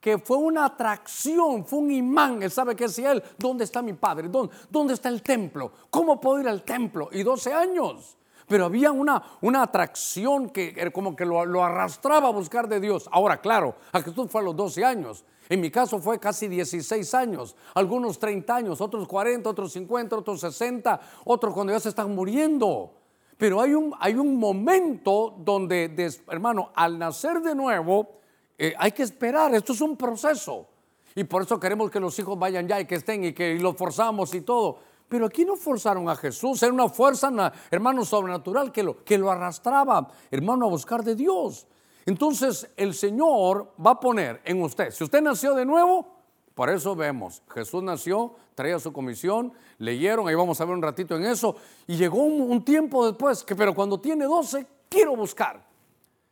que 0.00 0.18
fue 0.18 0.36
una 0.36 0.66
atracción, 0.66 1.64
fue 1.64 1.80
un 1.80 1.90
imán. 1.90 2.42
Él 2.42 2.50
sabe 2.50 2.76
que 2.76 2.86
decía 2.86 3.12
él, 3.12 3.22
¿dónde 3.36 3.64
está 3.64 3.82
mi 3.82 3.94
padre? 3.94 4.28
¿Dónde, 4.28 4.54
¿Dónde, 4.70 4.94
está 4.94 5.08
el 5.08 5.22
templo? 5.22 5.72
¿Cómo 5.90 6.20
puedo 6.20 6.40
ir 6.40 6.48
al 6.48 6.62
templo? 6.62 7.08
Y 7.12 7.22
12 7.22 7.52
años. 7.52 8.16
Pero 8.46 8.64
había 8.64 8.92
una, 8.92 9.22
una 9.42 9.62
atracción 9.62 10.48
que 10.48 10.90
como 10.92 11.14
que 11.14 11.26
lo, 11.26 11.44
lo, 11.44 11.62
arrastraba 11.62 12.28
a 12.28 12.32
buscar 12.32 12.66
de 12.68 12.80
Dios. 12.80 13.08
Ahora, 13.12 13.40
claro, 13.40 13.74
a 13.92 14.00
Jesús 14.00 14.30
fue 14.30 14.40
a 14.40 14.44
los 14.44 14.56
12 14.56 14.84
años. 14.84 15.24
En 15.50 15.60
mi 15.60 15.70
caso 15.70 15.98
fue 15.98 16.18
casi 16.18 16.46
16 16.46 17.14
años, 17.14 17.56
algunos 17.74 18.18
30 18.18 18.54
años, 18.54 18.80
otros 18.80 19.08
40, 19.08 19.48
otros 19.48 19.72
50, 19.72 20.16
otros 20.16 20.40
60, 20.40 21.00
otros 21.24 21.54
cuando 21.54 21.72
ya 21.72 21.80
se 21.80 21.88
están 21.88 22.14
muriendo. 22.14 22.92
Pero 23.38 23.60
hay 23.60 23.72
un, 23.72 23.94
hay 23.98 24.14
un 24.14 24.36
momento 24.36 25.34
donde, 25.38 25.94
hermano, 26.28 26.70
al 26.74 26.98
nacer 26.98 27.40
de 27.40 27.54
nuevo, 27.54 28.17
eh, 28.58 28.74
hay 28.76 28.92
que 28.92 29.04
esperar, 29.04 29.54
esto 29.54 29.72
es 29.72 29.80
un 29.80 29.96
proceso. 29.96 30.66
Y 31.14 31.24
por 31.24 31.42
eso 31.42 31.58
queremos 31.58 31.90
que 31.90 32.00
los 32.00 32.18
hijos 32.18 32.38
vayan 32.38 32.68
ya 32.68 32.80
y 32.80 32.84
que 32.84 32.96
estén 32.96 33.24
y 33.24 33.32
que 33.32 33.54
los 33.58 33.76
forzamos 33.76 34.34
y 34.34 34.42
todo. 34.42 34.78
Pero 35.08 35.26
aquí 35.26 35.44
no 35.44 35.56
forzaron 35.56 36.08
a 36.08 36.16
Jesús, 36.16 36.62
era 36.62 36.72
una 36.72 36.88
fuerza, 36.88 37.30
hermano, 37.70 38.04
sobrenatural 38.04 38.70
que 38.70 38.82
lo, 38.82 39.02
que 39.04 39.16
lo 39.16 39.30
arrastraba, 39.30 40.06
hermano, 40.30 40.66
a 40.66 40.68
buscar 40.68 41.02
de 41.02 41.14
Dios. 41.14 41.66
Entonces 42.04 42.70
el 42.76 42.94
Señor 42.94 43.74
va 43.84 43.92
a 43.92 44.00
poner 44.00 44.40
en 44.44 44.62
usted, 44.62 44.90
si 44.90 45.04
usted 45.04 45.22
nació 45.22 45.54
de 45.54 45.64
nuevo, 45.64 46.18
por 46.54 46.70
eso 46.70 46.96
vemos, 46.96 47.42
Jesús 47.50 47.82
nació, 47.82 48.34
traía 48.54 48.80
su 48.80 48.92
comisión, 48.92 49.52
leyeron, 49.78 50.26
ahí 50.26 50.34
vamos 50.34 50.60
a 50.60 50.64
ver 50.64 50.74
un 50.74 50.82
ratito 50.82 51.16
en 51.16 51.24
eso, 51.24 51.54
y 51.86 51.96
llegó 51.96 52.18
un, 52.18 52.64
tiempo 52.64 53.06
después, 53.06 53.44
que 53.44 53.54
pero 53.54 53.74
cuando 53.74 54.00
tiene 54.00 54.24
12, 54.24 54.66
quiero 54.88 55.14
buscar, 55.14 55.64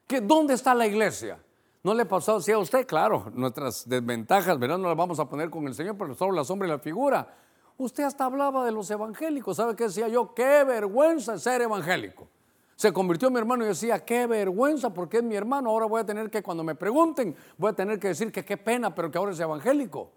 que 0.07 0.21
¿dónde 0.21 0.55
está 0.55 0.75
la 0.75 0.87
iglesia? 0.87 1.39
¿No 1.87 1.95
le 1.95 2.05
pasó 2.05 2.35
así 2.35 2.51
a 2.51 2.59
usted? 2.59 2.85
Claro, 2.85 3.31
nuestras 3.33 3.89
desventajas, 3.89 4.59
¿verdad? 4.59 4.77
No 4.77 4.89
las 4.89 4.97
vamos 4.97 5.21
a 5.21 5.29
poner 5.29 5.51
con 5.51 5.69
el 5.69 5.75
Señor, 5.77 5.97
pero 5.97 6.17
solo 6.17 6.33
la 6.33 6.43
sombra 6.43 6.67
y 6.67 6.71
la 6.73 6.81
figura. 6.81 7.33
Usted 7.79 8.03
hasta 8.03 8.25
hablaba 8.25 8.65
de 8.65 8.73
los 8.73 8.91
evangélicos. 8.91 9.57
¿Sabe 9.57 9.77
qué 9.77 9.85
decía 9.85 10.09
yo? 10.09 10.35
Qué 10.35 10.65
vergüenza 10.65 11.39
ser 11.39 11.63
evangélico. 11.63 12.27
Se 12.75 12.93
convirtió 12.93 13.29
en 13.29 13.35
mi 13.35 13.39
hermano 13.39 13.65
y 13.65 13.69
decía, 13.69 14.05
qué 14.05 14.27
vergüenza 14.27 14.93
porque 14.93 15.19
es 15.19 15.23
mi 15.23 15.37
hermano. 15.37 15.71
Ahora 15.71 15.87
voy 15.87 16.01
a 16.01 16.05
tener 16.05 16.29
que, 16.29 16.43
cuando 16.43 16.65
me 16.65 16.75
pregunten, 16.75 17.37
voy 17.57 17.71
a 17.71 17.75
tener 17.75 18.01
que 18.01 18.09
decir 18.09 18.33
que 18.33 18.45
qué 18.45 18.57
pena, 18.57 18.93
pero 18.93 19.09
que 19.09 19.19
ahora 19.19 19.31
es 19.31 19.39
evangélico. 19.39 20.11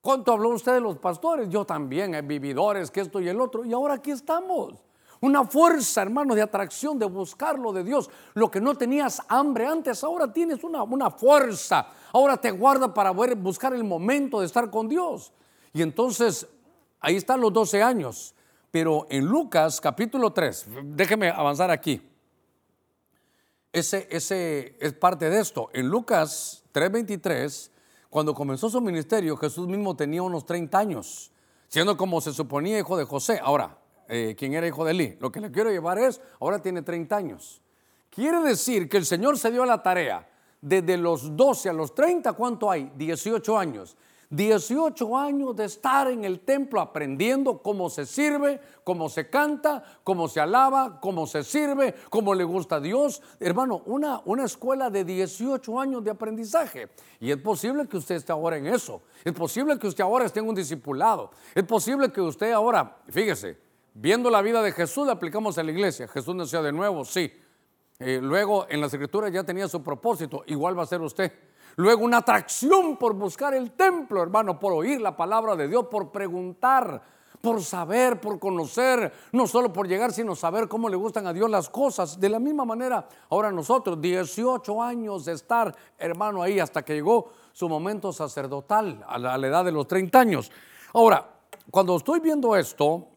¿Cuánto 0.00 0.32
habló 0.32 0.48
usted 0.48 0.72
de 0.72 0.80
los 0.80 0.98
pastores? 0.98 1.48
Yo 1.48 1.64
también, 1.64 2.26
vividores, 2.26 2.90
que 2.90 3.02
esto 3.02 3.20
y 3.20 3.28
el 3.28 3.40
otro. 3.40 3.64
Y 3.64 3.72
ahora 3.72 3.94
aquí 3.94 4.10
estamos. 4.10 4.74
Una 5.20 5.44
fuerza, 5.44 6.02
hermano, 6.02 6.34
de 6.34 6.42
atracción, 6.42 6.98
de 6.98 7.06
buscarlo 7.06 7.72
de 7.72 7.84
Dios. 7.84 8.10
Lo 8.34 8.50
que 8.50 8.60
no 8.60 8.74
tenías 8.74 9.22
hambre 9.28 9.66
antes, 9.66 10.04
ahora 10.04 10.32
tienes 10.32 10.62
una, 10.62 10.82
una 10.82 11.10
fuerza. 11.10 11.86
Ahora 12.12 12.36
te 12.36 12.50
guarda 12.50 12.92
para 12.92 13.10
buscar 13.10 13.72
el 13.72 13.84
momento 13.84 14.40
de 14.40 14.46
estar 14.46 14.70
con 14.70 14.88
Dios. 14.88 15.32
Y 15.72 15.82
entonces, 15.82 16.46
ahí 17.00 17.16
están 17.16 17.40
los 17.40 17.52
12 17.52 17.82
años. 17.82 18.34
Pero 18.70 19.06
en 19.08 19.24
Lucas 19.24 19.80
capítulo 19.80 20.32
3, 20.32 20.66
déjeme 20.84 21.30
avanzar 21.30 21.70
aquí. 21.70 22.02
Ese, 23.72 24.06
ese 24.10 24.76
es 24.80 24.92
parte 24.92 25.30
de 25.30 25.40
esto. 25.40 25.70
En 25.72 25.88
Lucas 25.88 26.64
3:23, 26.72 27.70
cuando 28.10 28.34
comenzó 28.34 28.68
su 28.68 28.80
ministerio, 28.80 29.36
Jesús 29.36 29.66
mismo 29.68 29.96
tenía 29.96 30.22
unos 30.22 30.44
30 30.46 30.78
años, 30.78 31.30
siendo 31.68 31.96
como 31.96 32.20
se 32.20 32.32
suponía 32.32 32.78
hijo 32.78 32.96
de 32.96 33.04
José. 33.04 33.40
Ahora, 33.42 33.78
eh, 34.08 34.34
quien 34.38 34.54
era 34.54 34.66
hijo 34.66 34.84
de 34.84 34.92
Eli. 34.92 35.16
Lo 35.20 35.30
que 35.30 35.40
le 35.40 35.50
quiero 35.50 35.70
llevar 35.70 35.98
es, 35.98 36.20
ahora 36.40 36.60
tiene 36.60 36.82
30 36.82 37.16
años. 37.16 37.62
Quiere 38.10 38.40
decir 38.40 38.88
que 38.88 38.96
el 38.96 39.04
Señor 39.04 39.38
se 39.38 39.50
dio 39.50 39.62
a 39.62 39.66
la 39.66 39.82
tarea 39.82 40.26
desde 40.60 40.96
los 40.96 41.36
12 41.36 41.68
a 41.68 41.72
los 41.72 41.94
30, 41.94 42.32
¿cuánto 42.32 42.70
hay? 42.70 42.90
18 42.96 43.58
años. 43.58 43.96
18 44.30 45.16
años 45.16 45.54
de 45.54 45.66
estar 45.66 46.08
en 46.08 46.24
el 46.24 46.40
templo 46.40 46.80
aprendiendo 46.80 47.62
cómo 47.62 47.88
se 47.88 48.04
sirve, 48.06 48.60
cómo 48.82 49.08
se 49.08 49.30
canta, 49.30 49.84
cómo 50.02 50.26
se 50.26 50.40
alaba, 50.40 51.00
cómo 51.00 51.26
se 51.28 51.44
sirve, 51.44 51.94
cómo 52.10 52.34
le 52.34 52.42
gusta 52.42 52.76
a 52.76 52.80
Dios. 52.80 53.22
Hermano, 53.38 53.82
una, 53.86 54.20
una 54.24 54.44
escuela 54.44 54.90
de 54.90 55.04
18 55.04 55.78
años 55.80 56.02
de 56.02 56.10
aprendizaje. 56.10 56.88
Y 57.20 57.30
es 57.30 57.36
posible 57.36 57.86
que 57.86 57.98
usted 57.98 58.16
esté 58.16 58.32
ahora 58.32 58.56
en 58.56 58.66
eso. 58.66 59.02
Es 59.24 59.32
posible 59.32 59.78
que 59.78 59.86
usted 59.86 60.02
ahora 60.02 60.26
esté 60.26 60.40
en 60.40 60.48
un 60.48 60.54
discipulado. 60.54 61.30
Es 61.54 61.64
posible 61.64 62.10
que 62.10 62.20
usted 62.20 62.50
ahora, 62.50 62.96
fíjese, 63.08 63.65
viendo 63.98 64.30
la 64.30 64.42
vida 64.42 64.62
de 64.62 64.72
Jesús, 64.72 65.06
le 65.06 65.12
aplicamos 65.12 65.56
a 65.58 65.62
la 65.62 65.70
iglesia. 65.70 66.06
Jesús 66.08 66.34
nació 66.34 66.62
de 66.62 66.72
nuevo, 66.72 67.04
sí. 67.04 67.32
Eh, 67.98 68.20
luego 68.22 68.66
en 68.68 68.80
las 68.80 68.92
escrituras 68.92 69.32
ya 69.32 69.42
tenía 69.42 69.66
su 69.68 69.82
propósito, 69.82 70.44
igual 70.46 70.78
va 70.78 70.82
a 70.82 70.86
ser 70.86 71.00
usted. 71.00 71.32
Luego 71.76 72.04
una 72.04 72.18
atracción 72.18 72.96
por 72.96 73.14
buscar 73.14 73.54
el 73.54 73.72
templo, 73.72 74.22
hermano, 74.22 74.58
por 74.58 74.72
oír 74.72 75.00
la 75.00 75.16
palabra 75.16 75.56
de 75.56 75.68
Dios, 75.68 75.86
por 75.90 76.10
preguntar, 76.10 77.02
por 77.40 77.62
saber, 77.62 78.20
por 78.20 78.38
conocer, 78.38 79.12
no 79.32 79.46
solo 79.46 79.72
por 79.72 79.86
llegar, 79.86 80.12
sino 80.12 80.34
saber 80.34 80.68
cómo 80.68 80.88
le 80.88 80.96
gustan 80.96 81.26
a 81.26 81.32
Dios 81.32 81.48
las 81.50 81.68
cosas. 81.68 82.18
De 82.18 82.28
la 82.28 82.38
misma 82.38 82.64
manera, 82.64 83.06
ahora 83.30 83.50
nosotros, 83.50 84.00
18 84.00 84.82
años 84.82 85.24
de 85.24 85.32
estar, 85.32 85.74
hermano, 85.98 86.42
ahí 86.42 86.58
hasta 86.58 86.82
que 86.82 86.94
llegó 86.94 87.30
su 87.52 87.68
momento 87.68 88.12
sacerdotal, 88.12 89.04
a 89.06 89.18
la, 89.18 89.46
edad 89.46 89.64
de 89.64 89.72
los 89.72 89.86
30 89.86 90.18
años. 90.18 90.50
Ahora, 90.92 91.30
cuando 91.70 91.96
estoy 91.96 92.20
viendo 92.20 92.56
esto, 92.56 93.08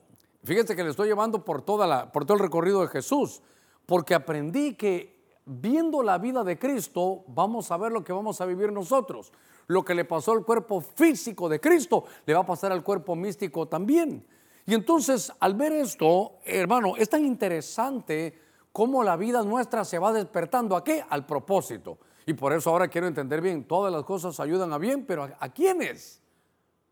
fíjense 0.44 0.76
que 0.76 0.84
le 0.84 0.90
estoy 0.90 1.08
llevando 1.08 1.44
por, 1.44 1.62
todo 1.62 1.84
el 1.84 2.40
recorrido 2.40 2.82
de 2.82 2.88
Jesús, 2.88 3.42
porque 3.86 4.16
aprendí 4.16 4.76
que 4.76 5.20
viendo 5.46 6.04
la 6.04 6.18
vida 6.18 6.44
de 6.44 6.60
Cristo, 6.60 7.24
vamos 7.28 7.72
a 7.72 7.78
ver 7.78 7.92
lo 7.92 8.04
que 8.04 8.14
vamos 8.14 8.40
a 8.40 8.46
vivir 8.46 8.72
nosotros. 8.72 9.32
Lo 9.68 9.84
que 9.84 9.94
le 9.94 10.06
pasó 10.06 10.32
al 10.32 10.44
cuerpo 10.44 10.82
físico 10.82 11.48
de 11.48 11.60
Cristo, 11.60 12.06
le 12.26 12.34
va 12.34 12.42
a 12.42 12.46
pasar 12.46 12.72
al 12.72 12.84
cuerpo 12.84 13.16
místico 13.16 13.68
también. 13.68 14.26
Y 14.66 14.74
entonces, 14.74 15.32
al 15.40 15.56
ver 15.56 15.74
esto, 15.74 16.38
hermano, 16.44 16.96
es 16.98 17.10
tan 17.10 17.26
interesante 17.26 18.40
cómo 18.72 19.04
la 19.04 19.16
vida 19.16 19.44
nuestra 19.44 19.84
se 19.84 20.00
va 20.00 20.14
despertando. 20.14 20.76
¿A 20.76 20.84
qué? 20.84 21.04
Al 21.10 21.26
propósito. 21.26 21.98
Y 22.26 22.34
por 22.34 22.54
eso 22.54 22.70
ahora 22.70 22.88
quiero 22.88 23.08
entender 23.08 23.42
bien, 23.42 23.64
todas 23.64 23.92
las 23.92 24.04
cosas 24.04 24.40
ayudan 24.40 24.72
a 24.72 24.78
bien, 24.78 25.06
pero 25.06 25.24
¿a, 25.24 25.36
a 25.40 25.50
quiénes? 25.50 26.22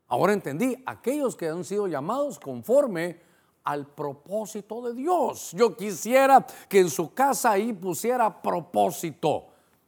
Ahora 0.07 0.33
entendí, 0.33 0.81
aquellos 0.85 1.35
que 1.35 1.47
han 1.47 1.63
sido 1.63 1.87
llamados 1.87 2.39
conforme 2.39 3.21
al 3.67 3.85
propósito 3.85 4.81
de 4.81 4.93
Dios. 4.93 5.51
Yo 5.51 5.75
quisiera 5.75 6.45
que 6.69 6.79
en 6.79 6.89
su 6.89 7.13
casa 7.13 7.51
ahí 7.51 7.73
pusiera 7.73 8.41
propósito, 8.41 9.47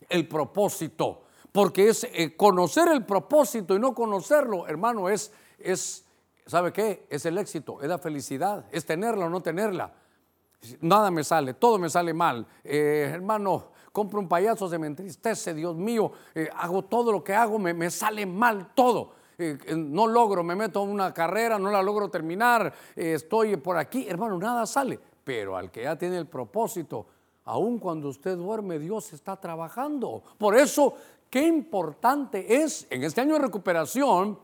el 0.09 0.27
propósito, 0.27 1.21
porque 1.53 1.87
es 1.87 2.05
eh, 2.11 2.35
conocer 2.35 2.89
el 2.89 3.05
propósito 3.05 3.73
y 3.73 3.79
no 3.79 3.95
conocerlo, 3.95 4.67
hermano, 4.67 5.07
es, 5.07 5.31
es, 5.57 6.03
¿sabe 6.45 6.73
qué? 6.73 7.07
Es 7.09 7.25
el 7.25 7.37
éxito, 7.37 7.81
es 7.81 7.87
la 7.87 7.97
felicidad, 7.97 8.65
es 8.69 8.85
tenerla 8.85 9.27
o 9.27 9.29
no 9.29 9.39
tenerla. 9.39 9.93
Nada 10.81 11.09
me 11.09 11.23
sale, 11.23 11.53
todo 11.53 11.79
me 11.79 11.89
sale 11.89 12.13
mal. 12.13 12.45
Eh, 12.65 13.09
hermano, 13.13 13.69
compro 13.93 14.19
un 14.19 14.27
payaso, 14.27 14.67
se 14.67 14.77
me 14.77 14.87
entristece, 14.87 15.53
Dios 15.53 15.77
mío, 15.77 16.11
eh, 16.35 16.49
hago 16.53 16.83
todo 16.83 17.13
lo 17.13 17.23
que 17.23 17.33
hago, 17.33 17.57
me, 17.57 17.73
me 17.73 17.89
sale 17.89 18.25
mal 18.25 18.73
todo. 18.75 19.13
Eh, 19.39 19.57
no 19.73 20.05
logro, 20.05 20.43
me 20.43 20.53
meto 20.53 20.83
en 20.83 20.89
una 20.89 21.13
carrera, 21.13 21.57
no 21.57 21.71
la 21.71 21.81
logro 21.81 22.09
terminar, 22.09 22.73
eh, 22.93 23.13
estoy 23.13 23.55
por 23.55 23.77
aquí, 23.77 24.05
hermano, 24.07 24.37
nada 24.37 24.65
sale. 24.65 24.99
Pero 25.23 25.55
al 25.55 25.71
que 25.71 25.83
ya 25.83 25.97
tiene 25.97 26.17
el 26.17 26.27
propósito, 26.27 27.05
aun 27.45 27.79
cuando 27.79 28.09
usted 28.09 28.35
duerme, 28.35 28.79
Dios 28.79 29.13
está 29.13 29.37
trabajando. 29.37 30.21
Por 30.37 30.57
eso, 30.57 30.93
qué 31.29 31.47
importante 31.47 32.61
es 32.61 32.85
en 32.89 33.03
este 33.05 33.21
año 33.21 33.35
de 33.35 33.39
recuperación, 33.39 34.37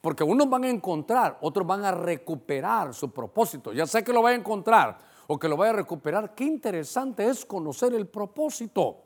porque 0.00 0.24
unos 0.24 0.48
van 0.48 0.64
a 0.64 0.70
encontrar, 0.70 1.38
otros 1.42 1.66
van 1.66 1.84
a 1.84 1.92
recuperar 1.92 2.94
su 2.94 3.10
propósito. 3.10 3.72
Ya 3.74 3.86
sé 3.86 4.02
que 4.02 4.12
lo 4.14 4.22
va 4.22 4.30
a 4.30 4.34
encontrar 4.34 4.98
o 5.26 5.38
que 5.38 5.48
lo 5.48 5.58
vaya 5.58 5.72
a 5.72 5.76
recuperar. 5.76 6.34
Qué 6.34 6.44
interesante 6.44 7.28
es 7.28 7.44
conocer 7.44 7.92
el 7.92 8.06
propósito. 8.06 9.02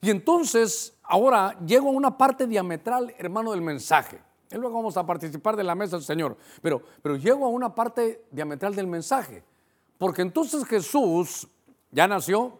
Y 0.00 0.10
entonces, 0.10 0.96
ahora 1.02 1.58
llego 1.66 1.88
a 1.88 1.92
una 1.92 2.16
parte 2.16 2.46
diametral, 2.46 3.12
hermano, 3.18 3.50
del 3.50 3.62
mensaje. 3.62 4.20
Y 4.50 4.56
luego 4.56 4.76
vamos 4.76 4.96
a 4.96 5.04
participar 5.04 5.56
de 5.56 5.64
la 5.64 5.74
mesa 5.74 5.96
del 5.96 6.04
Señor. 6.04 6.36
Pero, 6.62 6.82
pero 7.02 7.16
llego 7.16 7.46
a 7.46 7.48
una 7.48 7.74
parte 7.74 8.24
diametral 8.30 8.74
del 8.74 8.86
mensaje. 8.86 9.42
Porque 9.98 10.22
entonces 10.22 10.64
Jesús 10.64 11.48
ya 11.90 12.06
nació, 12.06 12.58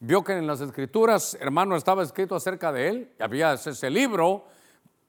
vio 0.00 0.24
que 0.24 0.32
en 0.32 0.46
las 0.46 0.60
escrituras, 0.60 1.36
hermano, 1.40 1.76
estaba 1.76 2.02
escrito 2.02 2.34
acerca 2.34 2.72
de 2.72 2.88
él, 2.88 3.12
y 3.18 3.22
había 3.22 3.52
ese 3.52 3.90
libro, 3.90 4.44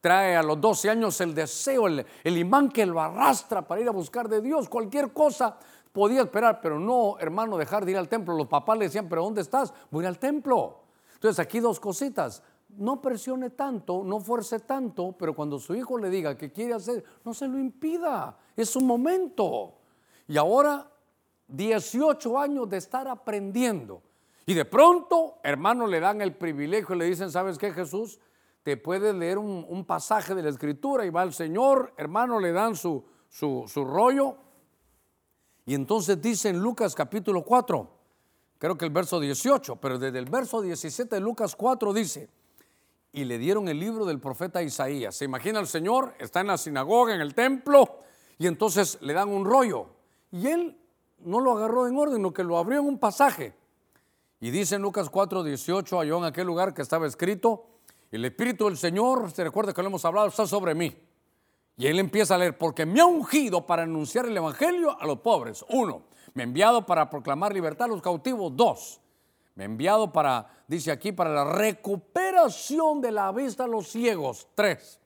trae 0.01 0.35
a 0.35 0.43
los 0.43 0.59
12 0.59 0.89
años 0.89 1.19
el 1.21 1.33
deseo, 1.33 1.87
el, 1.87 2.05
el 2.23 2.37
imán 2.37 2.69
que 2.69 2.85
lo 2.85 3.01
arrastra 3.01 3.65
para 3.65 3.81
ir 3.81 3.87
a 3.87 3.91
buscar 3.91 4.27
de 4.27 4.41
Dios, 4.41 4.67
cualquier 4.69 5.13
cosa 5.13 5.57
podía 5.93 6.21
esperar, 6.21 6.59
pero 6.61 6.79
no, 6.79 7.17
hermano, 7.19 7.57
dejar 7.57 7.85
de 7.85 7.91
ir 7.91 7.97
al 7.97 8.09
templo. 8.09 8.35
Los 8.35 8.47
papás 8.47 8.77
le 8.77 8.85
decían, 8.85 9.07
pero 9.07 9.23
¿dónde 9.23 9.41
estás? 9.41 9.73
Voy 9.91 10.05
al 10.05 10.19
templo. 10.19 10.79
Entonces 11.13 11.39
aquí 11.39 11.59
dos 11.59 11.79
cositas 11.79 12.43
no 12.77 13.01
presione 13.01 13.51
tanto, 13.51 14.03
no 14.03 14.19
fuerce 14.19 14.59
tanto, 14.59 15.15
pero 15.17 15.35
cuando 15.35 15.59
su 15.59 15.75
hijo 15.75 15.97
le 15.97 16.09
diga 16.09 16.37
que 16.37 16.51
quiere 16.51 16.73
hacer, 16.73 17.03
no 17.23 17.33
se 17.33 17.47
lo 17.47 17.57
impida, 17.57 18.37
es 18.55 18.69
su 18.69 18.81
momento. 18.81 19.75
Y 20.27 20.37
ahora 20.37 20.89
18 21.47 22.39
años 22.39 22.69
de 22.69 22.77
estar 22.77 23.07
aprendiendo. 23.07 24.01
Y 24.45 24.53
de 24.53 24.65
pronto, 24.65 25.39
hermano, 25.43 25.87
le 25.87 25.99
dan 25.99 26.21
el 26.21 26.35
privilegio 26.35 26.95
y 26.95 26.99
le 26.99 27.05
dicen, 27.05 27.31
¿sabes 27.31 27.57
qué, 27.57 27.71
Jesús? 27.71 28.19
Te 28.63 28.77
puedes 28.77 29.13
leer 29.15 29.37
un, 29.37 29.85
pasaje 29.85 30.35
de 30.35 30.43
la 30.43 30.49
escritura 30.49 31.05
y 31.05 31.09
va 31.09 31.23
el 31.23 31.33
Señor, 31.33 31.93
hermano, 31.97 32.39
le 32.39 32.51
dan 32.51 32.75
su, 32.75 33.03
su, 33.29 33.65
su 33.67 33.85
rollo. 33.85 34.37
Y 35.65 35.75
entonces 35.75 36.21
dice 36.21 36.49
en 36.49 36.59
Lucas 36.59 36.95
capítulo 36.95 37.43
4, 37.43 37.89
creo 38.57 38.77
que 38.77 38.85
el 38.85 38.91
verso 38.91 39.19
18, 39.19 39.77
pero 39.77 39.97
desde 39.97 40.19
el 40.19 40.29
verso 40.29 40.61
17 40.61 41.15
de 41.15 41.21
Lucas 41.21 41.55
4 41.55 41.93
dice, 41.93 42.29
y 43.13 43.25
le 43.25 43.37
dieron 43.37 43.67
el 43.69 43.79
libro 43.79 44.05
del 44.05 44.19
profeta 44.19 44.63
Isaías. 44.63 45.15
Se 45.15 45.25
imagina 45.25 45.59
el 45.59 45.67
Señor, 45.67 46.15
está 46.19 46.41
en 46.41 46.47
la 46.47 46.57
sinagoga, 46.57 47.13
en 47.13 47.21
el 47.21 47.35
templo, 47.35 47.99
y 48.39 48.47
entonces 48.47 48.97
le 49.01 49.13
dan 49.13 49.29
un 49.29 49.45
rollo. 49.45 49.85
Y 50.31 50.47
él 50.47 50.75
no 51.19 51.39
lo 51.39 51.51
agarró 51.51 51.87
en 51.87 51.95
orden, 51.95 52.17
sino 52.17 52.33
que 52.33 52.43
lo 52.43 52.57
abrió 52.57 52.79
en 52.79 52.87
un 52.87 52.97
pasaje. 52.97 53.53
Y 54.39 54.49
dice 54.49 54.75
en 54.75 54.81
Lucas 54.81 55.11
4, 55.11 55.43
18, 55.43 55.99
halló 55.99 56.17
en 56.17 56.25
aquel 56.25 56.47
lugar 56.47 56.73
que 56.73 56.81
estaba 56.81 57.05
escrito, 57.05 57.67
el 58.11 58.25
Espíritu 58.25 58.65
del 58.65 58.77
Señor, 58.77 59.31
se 59.31 59.43
recuerda 59.43 59.73
que 59.73 59.81
lo 59.81 59.89
hemos 59.89 60.03
hablado, 60.05 60.27
está 60.27 60.47
sobre 60.47 60.73
mí. 60.73 60.95
Y 61.77 61.87
él 61.87 61.99
empieza 61.99 62.35
a 62.35 62.37
leer, 62.39 62.57
porque 62.57 62.85
me 62.85 62.99
ha 62.99 63.05
ungido 63.05 63.65
para 63.65 63.83
anunciar 63.83 64.25
el 64.25 64.35
Evangelio 64.35 64.99
a 64.99 65.05
los 65.05 65.19
pobres. 65.19 65.63
Uno, 65.69 66.03
me 66.33 66.43
ha 66.43 66.45
enviado 66.45 66.85
para 66.85 67.09
proclamar 67.09 67.53
libertad 67.53 67.85
a 67.85 67.89
los 67.89 68.01
cautivos. 68.01 68.55
Dos, 68.55 69.01
enviado 69.61 70.11
para, 70.11 70.47
dice 70.67 70.91
aquí, 70.91 71.11
para 71.11 71.31
la 71.31 71.45
recuperación 71.45 73.01
de 73.01 73.11
la 73.11 73.31
vista 73.31 73.65
a 73.65 73.67
los 73.67 73.87
ciegos. 73.87 74.47
Tres, 74.55 74.99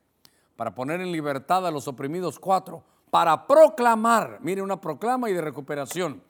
para 0.56 0.74
poner 0.74 1.00
en 1.00 1.12
libertad 1.12 1.66
a 1.66 1.70
los 1.70 1.86
oprimidos. 1.88 2.38
Cuatro, 2.38 2.82
para 3.10 3.46
proclamar, 3.46 4.38
mire 4.40 4.62
una 4.62 4.80
proclama 4.80 5.28
y 5.28 5.34
de 5.34 5.42
recuperación, 5.42 6.22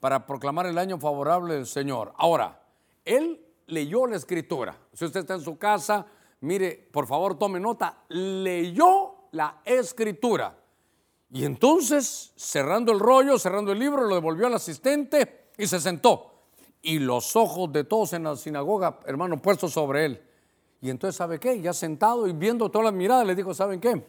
para 0.00 0.26
proclamar 0.26 0.66
el 0.66 0.78
año 0.78 0.98
favorable 0.98 1.54
del 1.54 1.66
Señor. 1.66 2.12
Ahora, 2.16 2.62
él 3.04 3.44
leyó 3.66 4.06
la 4.06 4.16
escritura. 4.16 4.76
Si 4.92 5.04
usted 5.04 5.20
está 5.20 5.34
en 5.34 5.40
su 5.40 5.58
casa, 5.58 6.06
mire, 6.40 6.88
por 6.92 7.06
favor 7.06 7.38
tome 7.38 7.60
nota, 7.60 7.98
leyó 8.08 9.28
la 9.32 9.60
escritura. 9.64 10.56
Y 11.30 11.44
entonces, 11.44 12.32
cerrando 12.36 12.92
el 12.92 13.00
rollo, 13.00 13.38
cerrando 13.38 13.72
el 13.72 13.78
libro, 13.78 14.02
lo 14.02 14.14
devolvió 14.14 14.46
al 14.46 14.54
asistente 14.54 15.50
y 15.58 15.66
se 15.66 15.80
sentó 15.80 16.35
y 16.82 16.98
los 16.98 17.36
ojos 17.36 17.72
de 17.72 17.84
todos 17.84 18.12
en 18.12 18.24
la 18.24 18.36
sinagoga, 18.36 19.00
hermano, 19.06 19.40
puestos 19.40 19.72
sobre 19.72 20.04
él. 20.04 20.22
Y 20.80 20.90
entonces, 20.90 21.16
¿sabe 21.16 21.40
qué? 21.40 21.60
Ya 21.60 21.72
sentado 21.72 22.26
y 22.26 22.32
viendo 22.32 22.70
todas 22.70 22.86
las 22.86 22.94
miradas, 22.94 23.26
le 23.26 23.34
dijo, 23.34 23.54
¿saben 23.54 23.80
qué? 23.80 24.04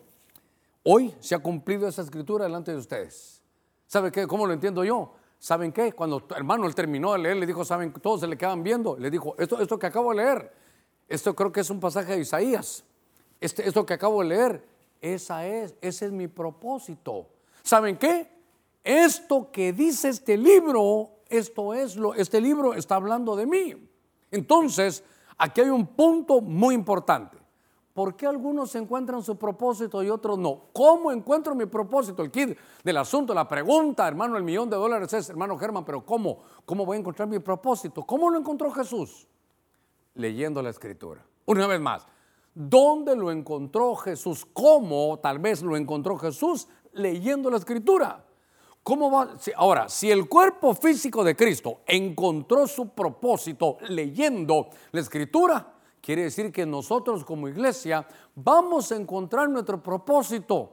Hoy 0.83 1.13
se 1.19 1.35
ha 1.35 1.39
cumplido 1.39 1.87
esa 1.87 2.01
escritura 2.01 2.45
delante 2.45 2.71
de 2.71 2.77
ustedes. 2.77 3.41
¿Sabe 3.87 4.11
qué? 4.11 4.27
¿Cómo 4.27 4.45
lo 4.45 4.53
entiendo 4.53 4.83
yo? 4.83 5.13
¿Saben 5.39 5.71
qué? 5.71 5.93
Cuando 5.93 6.25
hermano 6.35 6.65
él 6.65 6.75
terminó 6.75 7.13
de 7.13 7.19
leer, 7.19 7.37
le 7.37 7.45
dijo, 7.45 7.63
¿saben? 7.63 7.93
Todos 7.93 8.21
se 8.21 8.27
le 8.27 8.37
quedaban 8.37 8.63
viendo. 8.63 8.97
Le 8.97 9.09
dijo, 9.09 9.35
esto, 9.37 9.61
esto 9.61 9.77
que 9.79 9.87
acabo 9.87 10.11
de 10.11 10.17
leer, 10.17 10.53
esto 11.07 11.35
creo 11.35 11.51
que 11.51 11.61
es 11.61 11.69
un 11.69 11.79
pasaje 11.79 12.13
de 12.13 12.21
Isaías. 12.21 12.83
Este, 13.39 13.67
esto 13.67 13.85
que 13.85 13.93
acabo 13.93 14.21
de 14.21 14.29
leer, 14.29 14.67
esa 15.01 15.45
es, 15.45 15.75
ese 15.81 16.07
es 16.07 16.11
mi 16.11 16.27
propósito. 16.27 17.27
¿Saben 17.63 17.97
qué? 17.97 18.29
Esto 18.83 19.51
que 19.51 19.73
dice 19.73 20.09
este 20.09 20.37
libro 20.37 21.11
esto 21.29 21.73
es 21.73 21.95
lo, 21.95 22.13
este 22.13 22.41
libro 22.41 22.73
está 22.73 22.95
hablando 22.95 23.35
de 23.35 23.45
mí. 23.45 23.75
Entonces, 24.31 25.03
aquí 25.37 25.61
hay 25.61 25.69
un 25.69 25.87
punto 25.87 26.41
muy 26.41 26.75
importante, 26.75 27.37
¿Por 27.97 28.15
qué 28.15 28.27
algunos 28.27 28.75
encuentran 28.75 29.23
su 29.23 29.39
propósito 29.39 30.03
y 30.03 30.11
otros 30.11 30.37
no? 30.37 30.65
¿Cómo 30.71 31.11
encuentro 31.11 31.55
mi 31.55 31.65
propósito? 31.65 32.21
El 32.21 32.29
kit 32.29 32.55
del 32.83 32.97
asunto, 32.97 33.33
la 33.33 33.47
pregunta, 33.47 34.07
hermano, 34.07 34.37
el 34.37 34.43
millón 34.43 34.69
de 34.69 34.75
dólares 34.75 35.11
es, 35.13 35.27
hermano 35.31 35.57
Germán, 35.57 35.83
pero 35.83 36.05
¿cómo? 36.05 36.43
¿Cómo 36.63 36.85
voy 36.85 36.97
a 36.97 36.99
encontrar 36.99 37.27
mi 37.27 37.39
propósito? 37.39 38.03
¿Cómo 38.03 38.29
lo 38.29 38.37
encontró 38.37 38.69
Jesús? 38.69 39.27
Leyendo 40.13 40.61
la 40.61 40.69
escritura. 40.69 41.25
Una 41.47 41.65
vez 41.65 41.81
más, 41.81 42.05
¿dónde 42.53 43.15
lo 43.15 43.31
encontró 43.31 43.95
Jesús? 43.95 44.45
¿Cómo 44.53 45.17
tal 45.17 45.39
vez 45.39 45.63
lo 45.63 45.75
encontró 45.75 46.19
Jesús? 46.19 46.67
Leyendo 46.91 47.49
la 47.49 47.57
escritura. 47.57 48.26
¿Cómo 48.87 49.11
va? 49.11 49.35
Ahora, 49.57 49.89
si 49.89 50.09
el 50.09 50.29
cuerpo 50.29 50.73
físico 50.73 51.21
de 51.21 51.35
Cristo 51.35 51.81
encontró 51.85 52.65
su 52.67 52.87
propósito 52.87 53.79
leyendo 53.89 54.69
la 54.93 55.01
escritura, 55.01 55.73
quiere 55.99 56.23
decir 56.23 56.53
que 56.53 56.65
nosotros 56.65 57.25
como 57.25 57.49
iglesia 57.49 58.07
vamos 58.33 58.93
a 58.93 58.95
encontrar 58.95 59.49
nuestro 59.49 59.83
propósito. 59.83 60.71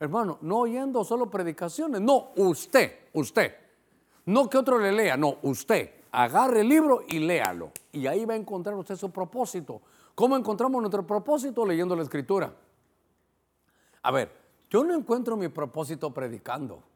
Hermano, 0.00 0.38
no 0.40 0.58
oyendo 0.58 1.04
solo 1.04 1.30
predicaciones, 1.30 2.00
no, 2.00 2.32
usted, 2.34 2.98
usted. 3.12 3.54
No 4.26 4.50
que 4.50 4.58
otro 4.58 4.80
le 4.80 4.90
lea, 4.90 5.16
no, 5.16 5.36
usted. 5.42 5.88
Agarre 6.10 6.62
el 6.62 6.68
libro 6.68 7.04
y 7.06 7.20
léalo. 7.20 7.70
Y 7.92 8.08
ahí 8.08 8.24
va 8.24 8.34
a 8.34 8.38
encontrar 8.38 8.74
usted 8.74 8.96
su 8.96 9.12
propósito. 9.12 9.80
¿Cómo 10.16 10.36
encontramos 10.36 10.80
nuestro 10.80 11.06
propósito? 11.06 11.64
Leyendo 11.64 11.94
la 11.94 12.02
escritura. 12.02 12.52
A 14.02 14.10
ver, 14.10 14.32
yo 14.68 14.82
no 14.82 14.96
encuentro 14.96 15.36
mi 15.36 15.46
propósito 15.46 16.12
predicando. 16.12 16.89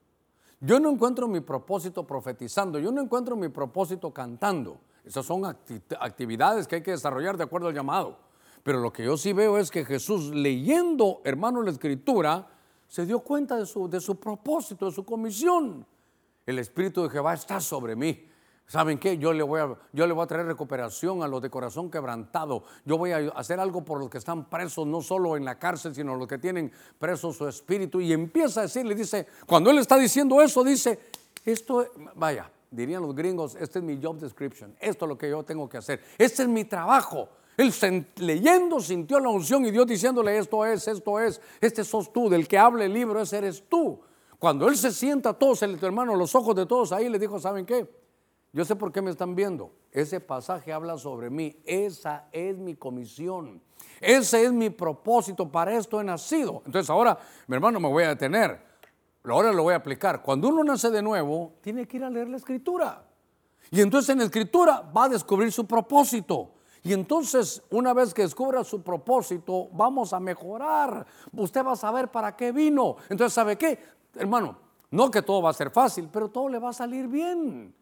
Yo 0.60 0.80
no 0.80 0.90
encuentro 0.90 1.28
mi 1.28 1.40
propósito 1.40 2.06
profetizando, 2.06 2.78
yo 2.78 2.90
no 2.90 3.02
encuentro 3.02 3.36
mi 3.36 3.48
propósito 3.48 4.12
cantando. 4.12 4.78
Esas 5.04 5.26
son 5.26 5.44
actividades 5.44 6.66
que 6.66 6.76
hay 6.76 6.82
que 6.82 6.92
desarrollar 6.92 7.36
de 7.36 7.44
acuerdo 7.44 7.68
al 7.68 7.74
llamado. 7.74 8.18
Pero 8.62 8.80
lo 8.80 8.92
que 8.92 9.04
yo 9.04 9.16
sí 9.16 9.32
veo 9.32 9.58
es 9.58 9.70
que 9.70 9.84
Jesús, 9.84 10.34
leyendo, 10.34 11.20
hermano, 11.24 11.62
la 11.62 11.70
escritura, 11.70 12.48
se 12.88 13.04
dio 13.04 13.20
cuenta 13.20 13.56
de 13.56 13.66
su, 13.66 13.88
de 13.88 14.00
su 14.00 14.16
propósito, 14.16 14.86
de 14.86 14.92
su 14.92 15.04
comisión. 15.04 15.86
El 16.46 16.58
Espíritu 16.58 17.02
de 17.02 17.10
Jehová 17.10 17.34
está 17.34 17.60
sobre 17.60 17.94
mí 17.94 18.33
¿Saben 18.66 18.98
qué? 18.98 19.18
Yo 19.18 19.33
le, 19.33 19.42
voy 19.42 19.61
a, 19.61 19.77
yo 19.92 20.07
le 20.07 20.12
voy 20.14 20.24
a 20.24 20.27
traer 20.27 20.46
recuperación 20.46 21.22
a 21.22 21.29
los 21.29 21.42
de 21.42 21.50
corazón 21.50 21.90
quebrantado. 21.90 22.64
Yo 22.85 22.96
voy 22.96 23.12
a 23.12 23.18
hacer 23.37 23.61
algo 23.61 23.85
por 23.85 23.98
los 23.98 24.09
que 24.09 24.18
están 24.18 24.48
presos, 24.48 24.87
no 24.87 25.03
solo 25.03 25.37
en 25.37 25.44
la 25.44 25.59
cárcel, 25.59 25.94
sino 25.94 26.16
los 26.16 26.27
que 26.27 26.38
tienen 26.38 26.72
preso 26.98 27.33
su 27.33 27.46
espíritu. 27.46 28.00
Y 28.00 28.12
empieza 28.12 28.61
a 28.61 28.62
decirle, 28.64 28.94
dice, 28.94 29.27
cuando 29.46 29.70
él 29.70 29.79
está 29.79 29.98
diciendo 29.98 30.40
eso, 30.40 30.64
dice, 30.64 30.98
esto, 31.44 31.87
vaya, 32.14 32.50
dirían 32.70 33.03
los 33.03 33.14
gringos, 33.14 33.55
este 33.55 33.81
es 33.81 33.85
mi 33.85 34.00
job 34.03 34.18
description, 34.18 34.74
esto 34.81 35.05
es 35.05 35.09
lo 35.09 35.18
que 35.18 35.29
yo 35.29 35.42
tengo 35.42 35.68
que 35.68 35.77
hacer, 35.77 36.03
este 36.16 36.42
es 36.42 36.48
mi 36.48 36.64
trabajo. 36.64 37.29
Él 37.57 37.72
leyendo 38.16 38.81
sintió 38.81 39.20
la 39.20 39.29
unción 39.29 39.64
y 39.64 39.70
Dios 39.70 39.87
diciéndole, 39.87 40.38
esto 40.38 40.64
es, 40.64 40.88
esto 40.88 41.20
es, 41.20 41.40
este 41.61 41.85
sos 41.85 42.12
tú, 42.12 42.29
del 42.29 42.48
que 42.48 42.59
habla 42.59 42.85
el 42.85 42.92
libro, 42.92 43.20
ese 43.20 43.38
eres 43.38 43.62
tú. 43.68 44.00
Cuando 44.38 44.66
él 44.68 44.77
se 44.77 44.90
sienta, 44.90 45.35
todos, 45.35 45.62
el, 45.62 45.79
hermano, 45.83 46.16
los 46.16 46.35
ojos 46.35 46.57
de 46.57 46.66
todos 46.66 46.92
ahí, 46.92 47.09
le 47.09 47.18
dijo, 47.18 47.38
¿saben 47.38 47.64
qué? 47.64 47.87
Yo 48.54 48.64
sé 48.64 48.76
por 48.76 48.92
qué 48.92 49.02
me 49.02 49.10
están 49.10 49.34
viendo. 49.34 49.72
Ese 49.90 50.20
pasaje 50.20 50.72
habla 50.72 50.96
sobre 50.96 51.28
mí. 51.28 51.60
Esa 51.66 52.28
es 52.30 52.56
mi 52.56 52.76
comisión. 52.76 53.60
Ese 54.00 54.44
es 54.44 54.52
mi 54.52 54.70
propósito. 54.70 55.50
Para 55.50 55.74
esto 55.74 56.00
he 56.00 56.04
nacido. 56.04 56.62
Entonces 56.64 56.88
ahora, 56.88 57.18
mi 57.48 57.56
hermano, 57.56 57.80
me 57.80 57.88
voy 57.88 58.04
a 58.04 58.10
detener. 58.10 58.64
Ahora 59.24 59.52
lo 59.52 59.64
voy 59.64 59.74
a 59.74 59.78
aplicar. 59.78 60.22
Cuando 60.22 60.46
uno 60.48 60.62
nace 60.62 60.88
de 60.90 61.02
nuevo, 61.02 61.54
tiene 61.62 61.88
que 61.88 61.96
ir 61.96 62.04
a 62.04 62.10
leer 62.10 62.28
la 62.28 62.36
escritura. 62.36 63.04
Y 63.72 63.80
entonces 63.80 64.10
en 64.10 64.18
la 64.18 64.24
escritura 64.26 64.88
va 64.96 65.06
a 65.06 65.08
descubrir 65.08 65.50
su 65.50 65.66
propósito. 65.66 66.52
Y 66.84 66.92
entonces, 66.92 67.60
una 67.70 67.92
vez 67.92 68.14
que 68.14 68.22
descubra 68.22 68.62
su 68.62 68.84
propósito, 68.84 69.68
vamos 69.72 70.12
a 70.12 70.20
mejorar. 70.20 71.04
Usted 71.32 71.66
va 71.66 71.72
a 71.72 71.76
saber 71.76 72.08
para 72.08 72.36
qué 72.36 72.52
vino. 72.52 72.98
Entonces, 73.08 73.32
¿sabe 73.32 73.58
qué? 73.58 73.80
Hermano, 74.14 74.56
no 74.92 75.10
que 75.10 75.22
todo 75.22 75.42
va 75.42 75.50
a 75.50 75.54
ser 75.54 75.72
fácil, 75.72 76.08
pero 76.12 76.28
todo 76.28 76.48
le 76.48 76.60
va 76.60 76.68
a 76.68 76.72
salir 76.72 77.08
bien. 77.08 77.74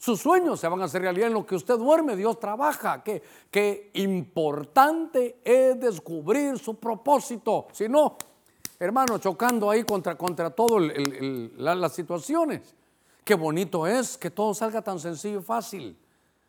Sus 0.00 0.18
sueños 0.18 0.58
se 0.58 0.66
van 0.66 0.80
a 0.80 0.86
hacer 0.86 1.02
realidad 1.02 1.26
en 1.26 1.34
lo 1.34 1.44
que 1.44 1.54
usted 1.54 1.76
duerme, 1.76 2.16
Dios 2.16 2.40
trabaja. 2.40 3.02
Qué, 3.04 3.22
qué 3.50 3.90
importante 3.92 5.42
es 5.44 5.78
descubrir 5.78 6.58
su 6.58 6.76
propósito. 6.76 7.66
Si 7.70 7.86
no, 7.86 8.16
hermano, 8.78 9.18
chocando 9.18 9.68
ahí 9.68 9.84
contra, 9.84 10.16
contra 10.16 10.48
todas 10.48 10.90
las 11.58 11.92
situaciones. 11.92 12.74
Qué 13.22 13.34
bonito 13.34 13.86
es 13.86 14.16
que 14.16 14.30
todo 14.30 14.54
salga 14.54 14.80
tan 14.80 14.98
sencillo 14.98 15.40
y 15.40 15.42
fácil. 15.42 15.98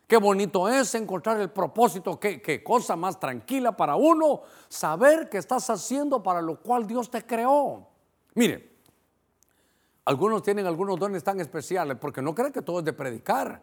Qué 0.06 0.16
bonito 0.16 0.66
es 0.66 0.94
encontrar 0.94 1.38
el 1.38 1.50
propósito. 1.50 2.18
Qué, 2.18 2.40
qué 2.40 2.64
cosa 2.64 2.96
más 2.96 3.20
tranquila 3.20 3.76
para 3.76 3.96
uno 3.96 4.44
saber 4.70 5.28
que 5.28 5.36
estás 5.36 5.68
haciendo 5.68 6.22
para 6.22 6.40
lo 6.40 6.58
cual 6.58 6.86
Dios 6.86 7.10
te 7.10 7.26
creó. 7.26 7.86
Mire, 8.34 8.71
algunos 10.04 10.42
tienen 10.42 10.66
algunos 10.66 10.98
dones 10.98 11.22
tan 11.22 11.40
especiales 11.40 11.96
porque 12.00 12.22
no 12.22 12.34
creen 12.34 12.52
que 12.52 12.62
todo 12.62 12.80
es 12.80 12.84
de 12.84 12.92
predicar. 12.92 13.62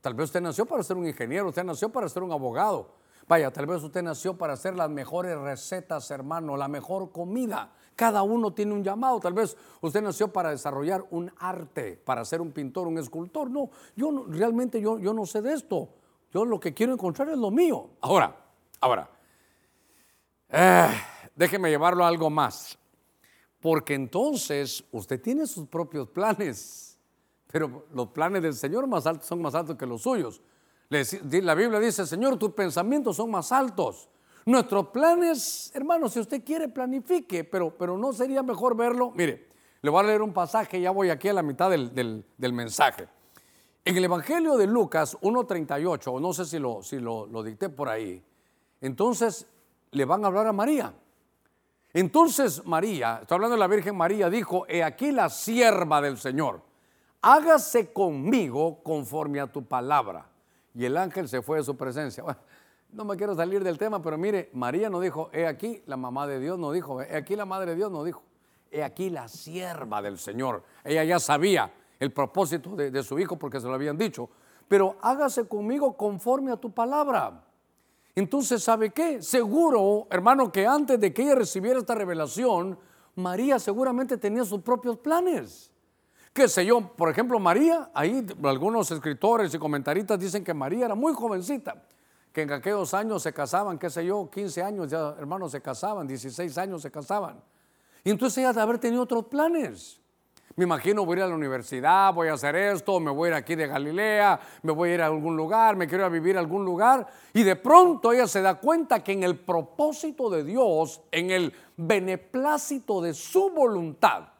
Tal 0.00 0.14
vez 0.14 0.26
usted 0.26 0.40
nació 0.40 0.66
para 0.66 0.82
ser 0.82 0.96
un 0.96 1.06
ingeniero, 1.06 1.48
usted 1.48 1.64
nació 1.64 1.88
para 1.88 2.08
ser 2.08 2.22
un 2.22 2.32
abogado. 2.32 2.94
Vaya, 3.26 3.50
tal 3.50 3.66
vez 3.66 3.82
usted 3.82 4.02
nació 4.02 4.38
para 4.38 4.54
hacer 4.54 4.74
las 4.74 4.88
mejores 4.88 5.38
recetas, 5.38 6.10
hermano, 6.10 6.56
la 6.56 6.68
mejor 6.68 7.12
comida. 7.12 7.72
Cada 7.94 8.22
uno 8.22 8.54
tiene 8.54 8.72
un 8.72 8.82
llamado. 8.82 9.20
Tal 9.20 9.34
vez 9.34 9.56
usted 9.80 10.00
nació 10.00 10.32
para 10.32 10.50
desarrollar 10.50 11.04
un 11.10 11.30
arte, 11.38 12.00
para 12.02 12.24
ser 12.24 12.40
un 12.40 12.52
pintor, 12.52 12.86
un 12.86 12.96
escultor. 12.96 13.50
No, 13.50 13.70
yo 13.96 14.24
realmente 14.28 14.80
yo, 14.80 14.98
yo 14.98 15.12
no 15.12 15.26
sé 15.26 15.42
de 15.42 15.52
esto. 15.52 15.90
Yo 16.32 16.44
lo 16.44 16.60
que 16.60 16.72
quiero 16.72 16.92
encontrar 16.92 17.28
es 17.28 17.38
lo 17.38 17.50
mío. 17.50 17.90
Ahora, 18.00 18.34
ahora, 18.80 19.10
eh, 20.48 20.88
déjeme 21.34 21.70
llevarlo 21.70 22.04
a 22.04 22.08
algo 22.08 22.30
más. 22.30 22.78
Porque 23.60 23.94
entonces 23.94 24.84
usted 24.92 25.20
tiene 25.20 25.46
sus 25.46 25.66
propios 25.66 26.08
planes, 26.08 26.98
pero 27.50 27.86
los 27.92 28.08
planes 28.08 28.42
del 28.42 28.54
Señor 28.54 28.86
más 28.86 29.06
altos 29.06 29.26
son 29.26 29.42
más 29.42 29.54
altos 29.54 29.76
que 29.76 29.86
los 29.86 30.02
suyos. 30.02 30.40
La 30.88 31.54
Biblia 31.54 31.80
dice, 31.80 32.06
Señor, 32.06 32.38
tus 32.38 32.52
pensamientos 32.52 33.16
son 33.16 33.30
más 33.30 33.52
altos. 33.52 34.08
Nuestros 34.46 34.88
planes, 34.88 35.70
hermano, 35.74 36.08
si 36.08 36.20
usted 36.20 36.42
quiere, 36.42 36.68
planifique, 36.68 37.44
pero, 37.44 37.76
pero 37.76 37.98
no 37.98 38.12
sería 38.12 38.42
mejor 38.42 38.74
verlo. 38.74 39.12
Mire, 39.14 39.48
le 39.82 39.90
voy 39.90 40.02
a 40.02 40.06
leer 40.06 40.22
un 40.22 40.32
pasaje, 40.32 40.80
ya 40.80 40.90
voy 40.90 41.10
aquí 41.10 41.28
a 41.28 41.34
la 41.34 41.42
mitad 41.42 41.70
del, 41.70 42.24
mensaje. 42.52 43.08
En 43.84 43.96
el 43.96 44.04
Evangelio 44.04 44.56
de 44.56 44.66
Lucas 44.66 45.18
1.38, 45.20 46.20
no 46.20 46.32
sé 46.32 46.46
si, 46.46 46.58
lo, 46.58 46.82
si 46.82 46.98
lo, 46.98 47.26
lo 47.26 47.42
dicté 47.42 47.68
por 47.68 47.88
ahí, 47.88 48.24
entonces 48.80 49.46
le 49.90 50.04
van 50.04 50.24
a 50.24 50.28
hablar 50.28 50.46
a 50.46 50.52
María. 50.52 50.94
Entonces 51.92 52.64
María, 52.66 53.20
estoy 53.22 53.36
hablando 53.36 53.56
de 53.56 53.60
la 53.60 53.66
Virgen 53.66 53.96
María, 53.96 54.28
dijo, 54.28 54.66
he 54.68 54.82
aquí 54.82 55.10
la 55.10 55.30
sierva 55.30 56.00
del 56.00 56.18
Señor, 56.18 56.60
hágase 57.22 57.92
conmigo 57.92 58.82
conforme 58.82 59.40
a 59.40 59.46
tu 59.46 59.64
palabra. 59.64 60.26
Y 60.74 60.84
el 60.84 60.96
ángel 60.96 61.28
se 61.28 61.42
fue 61.42 61.58
de 61.58 61.64
su 61.64 61.76
presencia. 61.76 62.24
no 62.92 63.04
me 63.04 63.16
quiero 63.16 63.34
salir 63.34 63.64
del 63.64 63.78
tema, 63.78 64.02
pero 64.02 64.18
mire, 64.18 64.50
María 64.52 64.90
no 64.90 65.00
dijo, 65.00 65.30
he 65.32 65.46
aquí 65.46 65.82
la 65.86 65.96
mamá 65.96 66.26
de 66.26 66.38
Dios, 66.38 66.58
no 66.58 66.72
dijo, 66.72 67.00
he 67.00 67.16
aquí 67.16 67.36
la 67.36 67.46
madre 67.46 67.70
de 67.70 67.76
Dios, 67.76 67.90
no 67.90 68.04
dijo, 68.04 68.22
he 68.70 68.82
aquí 68.82 69.10
la 69.10 69.28
sierva 69.28 70.02
del 70.02 70.18
Señor. 70.18 70.62
Ella 70.84 71.04
ya 71.04 71.18
sabía 71.18 71.72
el 71.98 72.12
propósito 72.12 72.76
de, 72.76 72.90
de 72.90 73.02
su 73.02 73.18
hijo 73.18 73.36
porque 73.36 73.60
se 73.60 73.66
lo 73.66 73.74
habían 73.74 73.96
dicho, 73.96 74.28
pero 74.68 74.96
hágase 75.00 75.48
conmigo 75.48 75.96
conforme 75.96 76.52
a 76.52 76.56
tu 76.56 76.70
palabra. 76.70 77.47
Entonces, 78.18 78.64
¿sabe 78.64 78.90
qué? 78.90 79.22
Seguro, 79.22 80.08
hermano, 80.10 80.50
que 80.50 80.66
antes 80.66 80.98
de 80.98 81.14
que 81.14 81.22
ella 81.22 81.36
recibiera 81.36 81.78
esta 81.78 81.94
revelación, 81.94 82.76
María 83.14 83.60
seguramente 83.60 84.16
tenía 84.16 84.44
sus 84.44 84.60
propios 84.60 84.98
planes. 84.98 85.70
Qué 86.32 86.48
sé 86.48 86.66
yo, 86.66 86.80
por 86.96 87.10
ejemplo, 87.10 87.38
María, 87.38 87.92
ahí 87.94 88.26
algunos 88.42 88.90
escritores 88.90 89.54
y 89.54 89.58
comentaristas 89.60 90.18
dicen 90.18 90.42
que 90.42 90.52
María 90.52 90.86
era 90.86 90.96
muy 90.96 91.12
jovencita, 91.14 91.80
que 92.32 92.42
en 92.42 92.50
aquellos 92.50 92.92
años 92.92 93.22
se 93.22 93.32
casaban, 93.32 93.78
qué 93.78 93.88
sé 93.88 94.04
yo, 94.04 94.28
15 94.28 94.64
años 94.64 94.90
ya 94.90 95.14
hermanos 95.16 95.52
se 95.52 95.60
casaban, 95.60 96.08
16 96.08 96.58
años 96.58 96.82
se 96.82 96.90
casaban. 96.90 97.40
Y 98.02 98.10
entonces 98.10 98.38
ella 98.38 98.52
de 98.52 98.60
haber 98.60 98.78
tenido 98.80 99.04
otros 99.04 99.26
planes. 99.26 100.00
Me 100.58 100.64
imagino 100.64 101.06
voy 101.06 101.14
a 101.14 101.18
ir 101.18 101.22
a 101.22 101.28
la 101.28 101.36
universidad, 101.36 102.12
voy 102.12 102.26
a 102.26 102.32
hacer 102.32 102.56
esto, 102.56 102.98
me 102.98 103.12
voy 103.12 103.28
a 103.28 103.30
ir 103.30 103.34
aquí 103.36 103.54
de 103.54 103.68
Galilea, 103.68 104.40
me 104.62 104.72
voy 104.72 104.90
a 104.90 104.94
ir 104.94 105.02
a 105.02 105.06
algún 105.06 105.36
lugar, 105.36 105.76
me 105.76 105.86
quiero 105.86 106.02
ir 106.02 106.06
a 106.06 106.08
vivir 106.08 106.36
a 106.36 106.40
algún 106.40 106.64
lugar. 106.64 107.06
Y 107.32 107.44
de 107.44 107.54
pronto 107.54 108.12
ella 108.12 108.26
se 108.26 108.42
da 108.42 108.56
cuenta 108.56 109.04
que 109.04 109.12
en 109.12 109.22
el 109.22 109.38
propósito 109.38 110.28
de 110.28 110.42
Dios, 110.42 111.00
en 111.12 111.30
el 111.30 111.54
beneplácito 111.76 113.00
de 113.00 113.14
su 113.14 113.50
voluntad, 113.50 114.30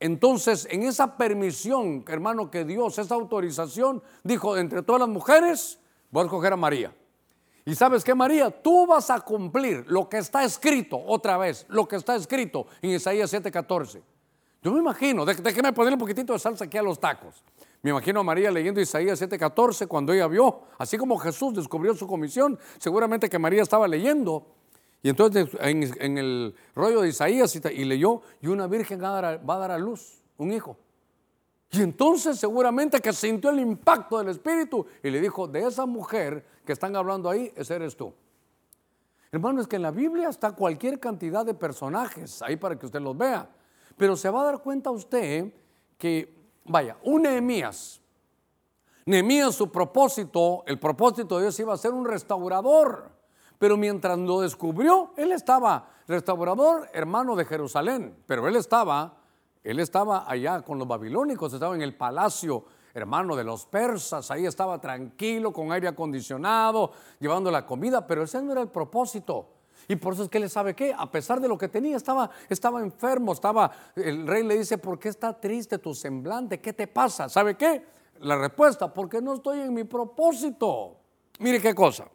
entonces 0.00 0.66
en 0.70 0.84
esa 0.84 1.18
permisión, 1.18 2.02
hermano, 2.08 2.50
que 2.50 2.64
Dios, 2.64 2.98
esa 2.98 3.14
autorización, 3.14 4.02
dijo, 4.24 4.56
entre 4.56 4.82
todas 4.82 5.00
las 5.00 5.10
mujeres, 5.10 5.78
voy 6.10 6.22
a 6.22 6.24
escoger 6.24 6.54
a 6.54 6.56
María. 6.56 6.96
Y 7.66 7.74
sabes 7.74 8.04
que 8.04 8.14
María, 8.14 8.50
tú 8.50 8.86
vas 8.86 9.10
a 9.10 9.20
cumplir 9.20 9.84
lo 9.88 10.08
que 10.08 10.16
está 10.16 10.44
escrito, 10.44 10.98
otra 10.98 11.36
vez, 11.36 11.66
lo 11.68 11.86
que 11.86 11.96
está 11.96 12.16
escrito 12.16 12.68
en 12.80 12.92
Isaías 12.92 13.30
7:14. 13.30 14.11
Yo 14.62 14.72
me 14.72 14.78
imagino, 14.78 15.24
déjeme 15.24 15.72
ponerle 15.72 15.94
un 15.94 16.00
poquitito 16.00 16.32
de 16.32 16.38
salsa 16.38 16.64
aquí 16.64 16.78
a 16.78 16.82
los 16.82 17.00
tacos. 17.00 17.42
Me 17.82 17.90
imagino 17.90 18.20
a 18.20 18.22
María 18.22 18.48
leyendo 18.52 18.80
Isaías 18.80 19.20
7:14 19.20 19.88
cuando 19.88 20.12
ella 20.12 20.28
vio, 20.28 20.62
así 20.78 20.96
como 20.96 21.18
Jesús 21.18 21.54
descubrió 21.54 21.94
su 21.94 22.06
comisión, 22.06 22.56
seguramente 22.78 23.28
que 23.28 23.38
María 23.40 23.62
estaba 23.62 23.88
leyendo 23.88 24.46
Y 25.02 25.08
entonces 25.08 25.48
en, 25.58 26.16
el 26.16 26.54
rollo 26.76 27.00
de 27.00 27.08
Isaías 27.08 27.56
y, 27.56 27.84
leyó, 27.84 28.22
y 28.40 28.46
una 28.46 28.68
virgen 28.68 29.02
va 29.02 29.18
a, 29.18 29.38
dar 29.38 29.70
a, 29.72 29.78
luz 29.78 30.22
un 30.38 30.52
hijo. 30.52 30.76
Y 31.72 31.82
entonces 31.82 32.38
seguramente 32.38 33.00
que 33.00 33.12
sintió 33.12 33.50
el 33.50 33.58
impacto 33.58 34.18
del 34.18 34.28
Espíritu 34.28 34.86
y 35.02 35.10
le 35.10 35.20
dijo, 35.20 35.48
de 35.48 35.66
esa 35.66 35.86
mujer 35.86 36.46
que 36.64 36.72
están 36.72 36.94
hablando 36.94 37.28
ahí, 37.28 37.52
ese 37.56 37.74
eres 37.74 37.96
tú. 37.96 38.14
Hermano, 39.32 39.60
es 39.60 39.66
que 39.66 39.74
en 39.74 39.82
la 39.82 39.90
Biblia 39.90 40.28
está 40.28 40.52
cualquier 40.52 41.00
cantidad 41.00 41.44
de 41.44 41.54
personajes, 41.54 42.40
ahí 42.42 42.54
para 42.56 42.78
que 42.78 42.86
usted 42.86 43.00
los 43.00 43.16
vea. 43.16 43.48
Pero 43.96 44.16
se 44.16 44.30
va 44.30 44.42
a 44.42 44.44
dar 44.44 44.62
cuenta 44.62 44.90
usted 44.90 45.52
que, 45.98 46.34
vaya, 46.64 46.96
un 47.02 47.22
Nehemías, 47.22 48.00
Nehemías 49.04 49.54
su 49.54 49.70
propósito, 49.70 50.62
el 50.66 50.78
propósito 50.78 51.36
de 51.36 51.42
Dios 51.42 51.58
iba 51.58 51.74
a 51.74 51.76
ser 51.76 51.92
un 51.92 52.04
restaurador. 52.04 53.10
Pero 53.58 53.76
mientras 53.76 54.18
lo 54.18 54.40
descubrió, 54.40 55.12
él 55.16 55.32
estaba 55.32 55.88
restaurador, 56.08 56.88
hermano 56.92 57.36
de 57.36 57.44
Jerusalén, 57.44 58.16
pero 58.26 58.48
él 58.48 58.56
estaba, 58.56 59.18
él 59.62 59.78
estaba 59.78 60.28
allá 60.28 60.62
con 60.62 60.78
los 60.78 60.88
babilónicos, 60.88 61.52
estaba 61.52 61.74
en 61.74 61.82
el 61.82 61.96
palacio, 61.96 62.64
hermano 62.94 63.36
de 63.36 63.44
los 63.44 63.66
persas, 63.66 64.30
ahí 64.30 64.46
estaba 64.46 64.80
tranquilo, 64.80 65.52
con 65.52 65.72
aire 65.72 65.88
acondicionado, 65.88 66.92
llevando 67.20 67.50
la 67.50 67.64
comida, 67.64 68.06
pero 68.06 68.24
ese 68.24 68.42
no 68.42 68.52
era 68.52 68.62
el 68.62 68.68
propósito. 68.68 69.48
Y 69.92 69.96
por 69.96 70.14
eso 70.14 70.22
es 70.22 70.30
que 70.30 70.38
él 70.38 70.48
sabe 70.48 70.74
que, 70.74 70.94
a 70.96 71.10
pesar 71.10 71.38
de 71.38 71.46
lo 71.46 71.58
que 71.58 71.68
tenía, 71.68 71.98
estaba, 71.98 72.30
estaba 72.48 72.80
enfermo, 72.80 73.34
estaba, 73.34 73.70
el 73.94 74.26
rey 74.26 74.42
le 74.42 74.56
dice, 74.56 74.78
¿por 74.78 74.98
qué 74.98 75.10
está 75.10 75.38
triste 75.38 75.76
tu 75.76 75.94
semblante? 75.94 76.60
¿Qué 76.60 76.72
te 76.72 76.86
pasa? 76.86 77.28
¿Sabe 77.28 77.58
qué? 77.58 77.84
La 78.20 78.38
respuesta, 78.38 78.90
porque 78.90 79.20
no 79.20 79.34
estoy 79.34 79.60
en 79.60 79.74
mi 79.74 79.84
propósito. 79.84 80.96
Mire 81.40 81.60
qué 81.60 81.74
cosa. 81.74 82.06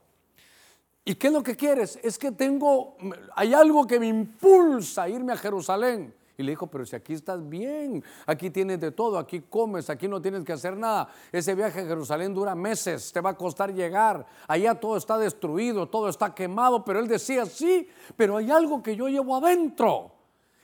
¿Y 1.05 1.13
qué 1.13 1.27
es 1.27 1.33
lo 1.33 1.43
que 1.43 1.55
quieres? 1.55 1.99
Es 2.01 2.17
que 2.17 2.31
tengo, 2.31 2.97
hay 3.35 3.53
algo 3.53 3.85
que 3.85 3.99
me 3.99 4.07
impulsa 4.07 5.03
a 5.03 5.09
irme 5.09 5.33
a 5.33 5.37
Jerusalén. 5.37 6.15
Y 6.37 6.43
le 6.43 6.51
dijo, 6.51 6.67
pero 6.67 6.85
si 6.85 6.95
aquí 6.95 7.13
estás 7.13 7.47
bien, 7.49 8.03
aquí 8.27 8.51
tienes 8.51 8.79
de 8.79 8.91
todo, 8.91 9.17
aquí 9.17 9.41
comes, 9.41 9.89
aquí 9.89 10.07
no 10.07 10.21
tienes 10.21 10.43
que 10.43 10.53
hacer 10.53 10.77
nada. 10.77 11.09
Ese 11.31 11.55
viaje 11.55 11.81
a 11.81 11.85
Jerusalén 11.85 12.33
dura 12.33 12.53
meses, 12.53 13.11
te 13.11 13.21
va 13.21 13.31
a 13.31 13.35
costar 13.35 13.73
llegar. 13.73 14.25
Allá 14.47 14.75
todo 14.75 14.97
está 14.97 15.17
destruido, 15.17 15.89
todo 15.89 16.09
está 16.09 16.35
quemado, 16.35 16.85
pero 16.85 16.99
él 16.99 17.07
decía, 17.07 17.47
sí, 17.47 17.89
pero 18.15 18.37
hay 18.37 18.51
algo 18.51 18.83
que 18.83 18.95
yo 18.95 19.07
llevo 19.07 19.35
adentro. 19.35 20.16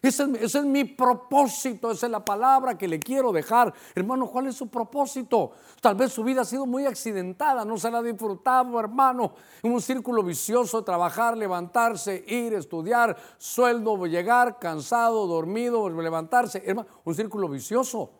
Ese, 0.03 0.27
es 0.41 0.65
mi 0.65 0.83
propósito, 0.83 1.89
esa 1.89 2.07
es 2.07 2.11
la 2.11 2.25
palabra 2.25 2.77
que 2.77 2.89
le 2.89 2.99
quiero 2.99 3.31
dejar. 3.31 3.73
Hermano, 3.95 4.27
¿cuál 4.27 4.47
es 4.47 4.55
su 4.55 4.67
propósito? 4.67 5.51
Tal 5.79 5.95
vez 5.95 6.11
su 6.11 6.25
vida 6.25 6.41
ha 6.41 6.45
sido 6.45 6.65
muy 6.65 6.85
accidentada, 6.85 7.63
no 7.63 7.77
se 7.77 7.89
la 7.89 7.99
ha 7.99 8.03
disfrutado, 8.03 8.77
hermano. 8.81 9.33
En 9.63 9.71
un 9.71 9.79
círculo 9.79 10.21
vicioso, 10.21 10.83
trabajar, 10.83 11.37
levantarse, 11.37 12.21
ir, 12.27 12.53
estudiar, 12.53 13.15
sueldo, 13.37 14.05
llegar, 14.05 14.59
cansado, 14.59 15.25
dormido, 15.25 15.87
levantarse. 15.89 16.61
Hermano, 16.65 16.89
un 17.05 17.15
círculo 17.15 17.47
vicioso. 17.47 18.11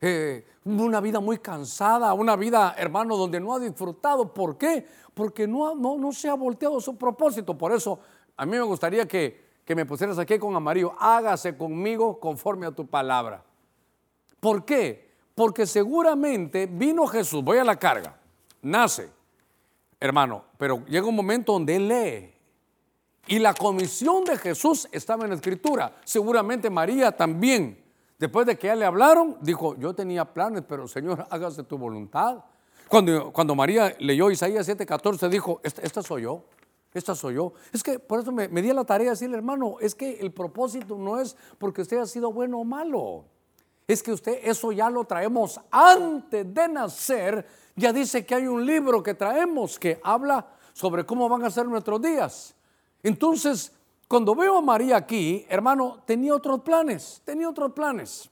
Eh, 0.00 0.46
una 0.66 1.00
vida 1.00 1.18
muy 1.18 1.38
cansada, 1.38 2.14
una 2.14 2.36
vida, 2.36 2.76
hermano, 2.78 3.16
donde 3.16 3.40
no 3.40 3.56
ha 3.56 3.58
disfrutado. 3.58 4.32
¿Por 4.32 4.56
qué? 4.56 4.86
Porque 5.14 5.48
no, 5.48 5.74
no, 5.74 5.98
no 5.98 6.12
se 6.12 6.28
ha 6.28 6.34
volteado 6.34 6.80
su 6.80 6.96
propósito. 6.96 7.58
Por 7.58 7.72
eso, 7.72 7.98
a 8.36 8.46
mí 8.46 8.52
me 8.52 8.62
gustaría 8.62 9.08
que 9.08 9.47
que 9.68 9.74
me 9.74 9.84
pusieras 9.84 10.18
aquí 10.18 10.38
con 10.38 10.56
amarillo, 10.56 10.94
hágase 10.98 11.54
conmigo 11.54 12.18
conforme 12.18 12.64
a 12.64 12.70
tu 12.70 12.86
palabra. 12.86 13.44
¿Por 14.40 14.64
qué? 14.64 15.10
Porque 15.34 15.66
seguramente 15.66 16.64
vino 16.64 17.06
Jesús, 17.06 17.44
voy 17.44 17.58
a 17.58 17.64
la 17.64 17.76
carga, 17.76 18.18
nace, 18.62 19.10
hermano, 20.00 20.42
pero 20.56 20.86
llega 20.86 21.06
un 21.06 21.14
momento 21.14 21.52
donde 21.52 21.76
él 21.76 21.86
lee. 21.86 22.34
Y 23.26 23.38
la 23.40 23.52
comisión 23.52 24.24
de 24.24 24.38
Jesús 24.38 24.88
estaba 24.90 25.24
en 25.24 25.30
la 25.32 25.36
escritura. 25.36 26.00
Seguramente 26.02 26.70
María 26.70 27.12
también. 27.12 27.84
Después 28.18 28.46
de 28.46 28.56
que 28.56 28.68
ya 28.68 28.74
le 28.74 28.86
hablaron, 28.86 29.36
dijo, 29.42 29.76
yo 29.76 29.92
tenía 29.92 30.24
planes, 30.24 30.64
pero 30.66 30.88
Señor, 30.88 31.26
hágase 31.30 31.62
tu 31.64 31.76
voluntad. 31.76 32.42
Cuando, 32.88 33.34
cuando 33.34 33.54
María 33.54 33.94
leyó 33.98 34.30
Isaías 34.30 34.66
7:14, 34.66 35.28
dijo, 35.28 35.60
esta, 35.62 35.82
esta 35.82 36.02
soy 36.02 36.22
yo. 36.22 36.42
Esta 36.98 37.14
soy 37.14 37.36
yo. 37.36 37.52
Es 37.72 37.84
que 37.84 38.00
por 38.00 38.18
eso 38.18 38.32
me, 38.32 38.48
di 38.48 38.70
a 38.70 38.74
la 38.74 38.84
tarea 38.84 39.06
de 39.06 39.10
decirle, 39.10 39.36
hermano, 39.36 39.76
es 39.80 39.94
que 39.94 40.18
el 40.18 40.32
propósito 40.32 40.96
no 40.98 41.20
es 41.20 41.36
porque 41.56 41.82
usted 41.82 41.98
ha 41.98 42.06
sido 42.06 42.32
bueno 42.32 42.58
o 42.58 42.64
malo. 42.64 43.24
Es 43.86 44.02
que 44.02 44.12
usted 44.12 44.40
eso 44.42 44.72
ya 44.72 44.90
lo 44.90 45.04
traemos 45.04 45.60
antes 45.70 46.52
de 46.52 46.68
nacer. 46.68 47.46
Ya 47.76 47.92
dice 47.92 48.26
que 48.26 48.34
hay 48.34 48.48
un 48.48 48.66
libro 48.66 49.00
que 49.00 49.14
traemos 49.14 49.78
que 49.78 50.00
habla 50.02 50.44
sobre 50.72 51.06
cómo 51.06 51.28
van 51.28 51.44
a 51.44 51.50
ser 51.50 51.66
nuestros 51.66 52.02
días. 52.02 52.54
Entonces, 53.04 53.72
cuando 54.08 54.34
veo 54.34 54.58
a 54.58 54.60
María 54.60 54.96
aquí, 54.96 55.46
hermano, 55.48 56.02
tenía 56.04 56.34
otros 56.34 56.60
planes, 56.62 57.22
tenía 57.24 57.48
otros 57.48 57.72
planes. 57.72 58.28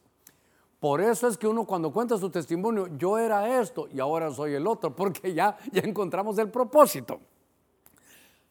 Por 0.81 1.00
eso 1.00 1.29
es 1.29 1.38
que 1.38 1.46
uno 1.46 1.64
cuando 1.64 1.92
cuenta 1.92 2.18
su 2.18 2.31
testimonio, 2.31 2.88
yo 2.98 3.16
era 3.16 3.61
esto 3.61 3.87
y 3.92 4.00
ahora 4.00 4.33
soy 4.33 4.55
el 4.55 4.66
otro, 4.66 4.94
porque 4.96 5.33
ya, 5.33 5.57
ya 5.70 5.83
encontramos 5.83 6.37
el 6.38 6.50
propósito. 6.50 7.20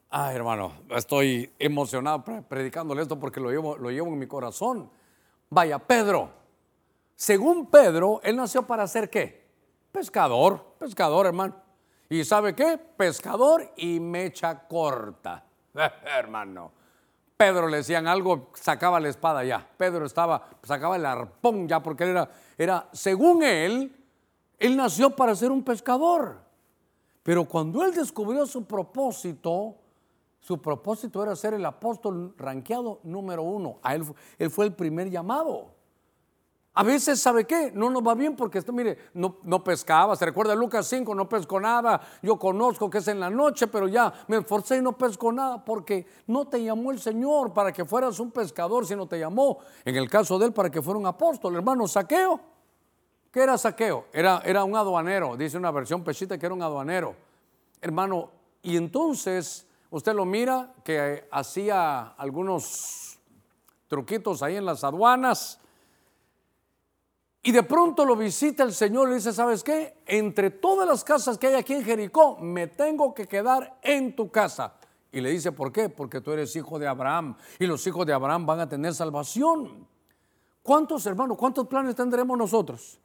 Ah, 0.09 0.33
hermano, 0.33 0.71
estoy 0.91 1.51
emocionado 1.59 2.23
predicándole 2.47 3.01
esto 3.01 3.19
porque 3.19 3.39
lo 3.39 3.49
llevo, 3.49 3.75
lo 3.77 3.89
llevo 3.89 4.07
en 4.07 4.19
mi 4.19 4.27
corazón. 4.27 4.89
Vaya, 5.49 5.79
Pedro. 5.79 6.29
Según 7.15 7.67
Pedro, 7.67 8.19
él 8.23 8.35
nació 8.35 8.63
para 8.63 8.87
ser 8.87 9.09
qué? 9.09 9.45
Pescador, 9.91 10.75
pescador, 10.77 11.25
hermano. 11.25 11.55
¿Y 12.09 12.23
sabe 12.23 12.53
qué? 12.53 12.77
Pescador 12.77 13.71
y 13.77 13.99
mecha 13.99 14.67
corta. 14.67 15.43
hermano. 16.17 16.71
Pedro 17.37 17.67
le 17.67 17.77
decían 17.77 18.07
algo, 18.07 18.49
sacaba 18.53 18.99
la 18.99 19.09
espada 19.09 19.43
ya. 19.43 19.67
Pedro 19.77 20.05
estaba, 20.05 20.47
sacaba 20.63 20.95
el 20.95 21.05
arpón 21.05 21.67
ya 21.67 21.81
porque 21.81 22.05
él 22.05 22.11
era, 22.11 22.29
era, 22.57 22.89
según 22.93 23.43
él, 23.43 23.93
él 24.57 24.77
nació 24.77 25.09
para 25.09 25.35
ser 25.35 25.51
un 25.51 25.63
pescador. 25.63 26.39
Pero 27.23 27.45
cuando 27.45 27.83
él 27.83 27.93
descubrió 27.93 28.45
su 28.45 28.65
propósito, 28.65 29.75
su 30.45 30.61
propósito 30.61 31.23
era 31.23 31.35
ser 31.35 31.55
el 31.55 31.65
apóstol 31.65 32.35
ranqueado 32.37 32.99
número 33.01 33.41
uno. 33.41 33.79
A 33.81 33.95
él, 33.95 34.05
él 34.37 34.51
fue 34.51 34.65
el 34.65 34.75
primer 34.75 35.09
llamado. 35.09 35.71
A 36.75 36.83
veces, 36.83 37.19
¿sabe 37.19 37.45
qué? 37.45 37.71
No 37.73 37.89
nos 37.89 38.05
va 38.05 38.13
bien 38.13 38.35
porque, 38.35 38.61
mire, 38.71 38.95
no, 39.15 39.37
no, 39.41 39.63
pescaba. 39.63 40.15
Se 40.15 40.23
recuerda 40.23 40.53
Lucas 40.53 40.85
5, 40.85 41.15
no 41.15 41.27
pesco 41.27 41.59
nada. 41.59 41.99
Yo 42.21 42.37
conozco 42.37 42.91
que 42.91 42.99
es 42.99 43.07
en 43.07 43.19
la 43.19 43.31
noche, 43.31 43.65
pero 43.65 43.87
ya 43.87 44.13
me 44.27 44.37
esforcé 44.37 44.77
y 44.77 44.81
no 44.83 44.95
pesco 44.95 45.31
nada 45.31 45.65
porque 45.65 46.05
no 46.27 46.47
te 46.47 46.63
llamó 46.63 46.91
el 46.91 46.99
Señor 46.99 47.51
para 47.51 47.73
que 47.73 47.83
fueras 47.83 48.19
un 48.19 48.29
pescador, 48.29 48.85
sino 48.85 49.07
te 49.07 49.17
llamó, 49.17 49.57
en 49.83 49.95
el 49.95 50.07
caso 50.07 50.37
de 50.37 50.45
él, 50.45 50.53
para 50.53 50.69
que 50.69 50.79
fuera 50.79 50.99
un 50.99 51.07
apóstol. 51.07 51.55
Hermano, 51.55 51.87
saqueo. 51.87 52.39
¿Qué 53.31 53.39
era 53.41 53.57
saqueo? 53.57 54.05
Era, 54.13 54.43
era 54.45 54.63
un 54.63 54.75
aduanero, 54.75 55.35
dice 55.35 55.57
una 55.57 55.71
versión 55.71 56.03
pechita 56.03 56.37
que 56.37 56.45
era 56.45 56.53
un 56.53 56.61
aduanero. 56.61 57.15
Hermano, 57.81 58.29
y 58.61 58.77
entonces 58.77 59.65
Usted 59.89 60.13
lo 60.13 60.25
mira 60.25 60.73
que 60.83 61.27
hacía 61.31 62.13
algunos 62.17 63.19
truquitos 63.87 64.41
ahí 64.43 64.55
en 64.55 64.65
las 64.65 64.83
aduanas. 64.83 65.59
Y 67.43 67.51
de 67.51 67.63
pronto 67.63 68.05
lo 68.05 68.15
visita 68.15 68.63
el 68.63 68.73
Señor 68.73 69.07
y 69.07 69.11
le 69.11 69.15
dice, 69.17 69.31
¿sabes 69.31 69.63
qué? 69.63 70.01
Entre 70.07 70.49
todas 70.49 70.87
las 70.87 71.03
casas 71.03 71.37
que 71.37 71.47
hay 71.47 71.53
aquí 71.53 71.73
en 71.73 71.83
Jericó, 71.83 72.37
me 72.37 72.67
tengo 72.67 73.13
que 73.13 73.27
quedar 73.27 73.77
en 73.83 74.15
tu 74.15 74.31
casa. 74.31 74.73
Y 75.11 75.21
le 75.21 75.29
dice, 75.29 75.51
¿por 75.51 75.71
qué? 75.71 75.87
Porque 75.87 76.21
tú 76.21 76.31
eres 76.31 76.55
hijo 76.55 76.79
de 76.79 76.87
Abraham 76.87 77.37
y 77.59 77.67
los 77.67 77.85
hijos 77.85 78.05
de 78.05 78.13
Abraham 78.13 78.45
van 78.45 78.61
a 78.61 78.67
tener 78.67 78.93
salvación. 78.93 79.87
¿Cuántos 80.63 81.05
hermanos, 81.05 81.37
cuántos 81.37 81.67
planes 81.67 81.95
tendremos 81.95 82.35
nosotros? 82.37 82.99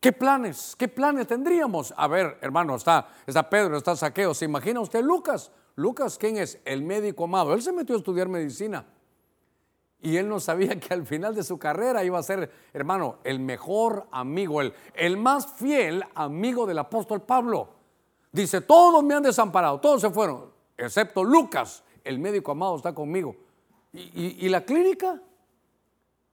¿Qué 0.00 0.12
planes? 0.12 0.74
¿Qué 0.78 0.88
planes 0.88 1.26
tendríamos? 1.26 1.92
A 1.94 2.08
ver, 2.08 2.38
hermano, 2.40 2.74
está, 2.74 3.06
está 3.26 3.48
Pedro, 3.50 3.76
está 3.76 3.94
Saqueo. 3.94 4.32
¿Se 4.32 4.46
imagina 4.46 4.80
usted 4.80 5.04
Lucas? 5.04 5.52
Lucas, 5.76 6.18
¿quién 6.18 6.36
es? 6.36 6.60
El 6.64 6.82
médico 6.82 7.24
amado. 7.24 7.54
Él 7.54 7.62
se 7.62 7.72
metió 7.72 7.94
a 7.94 7.98
estudiar 7.98 8.28
medicina. 8.28 8.86
Y 10.02 10.16
él 10.16 10.28
no 10.28 10.40
sabía 10.40 10.78
que 10.80 10.94
al 10.94 11.06
final 11.06 11.34
de 11.34 11.42
su 11.42 11.58
carrera 11.58 12.02
iba 12.04 12.18
a 12.18 12.22
ser, 12.22 12.50
hermano, 12.72 13.18
el 13.22 13.38
mejor 13.38 14.06
amigo, 14.10 14.62
el, 14.62 14.72
el 14.94 15.16
más 15.18 15.46
fiel 15.54 16.04
amigo 16.14 16.66
del 16.66 16.78
apóstol 16.78 17.22
Pablo. 17.22 17.68
Dice, 18.32 18.62
todos 18.62 19.04
me 19.04 19.14
han 19.14 19.22
desamparado, 19.22 19.80
todos 19.80 20.00
se 20.00 20.10
fueron, 20.10 20.50
excepto 20.78 21.22
Lucas, 21.22 21.84
el 22.02 22.18
médico 22.18 22.52
amado 22.52 22.76
está 22.76 22.94
conmigo. 22.94 23.36
¿Y, 23.92 24.46
y 24.46 24.48
la 24.48 24.64
clínica? 24.64 25.20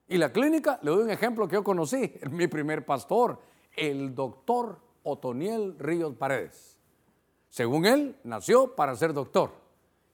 Y 0.06 0.16
la 0.16 0.32
clínica, 0.32 0.78
le 0.82 0.90
doy 0.90 1.02
un 1.02 1.10
ejemplo 1.10 1.46
que 1.46 1.56
yo 1.56 1.64
conocí, 1.64 2.14
mi 2.30 2.46
primer 2.46 2.86
pastor, 2.86 3.38
el 3.76 4.14
doctor 4.14 4.78
Otoniel 5.02 5.78
Ríos 5.78 6.14
Paredes. 6.14 6.77
Según 7.48 7.86
él, 7.86 8.16
nació 8.24 8.74
para 8.74 8.94
ser 8.96 9.12
doctor. 9.12 9.52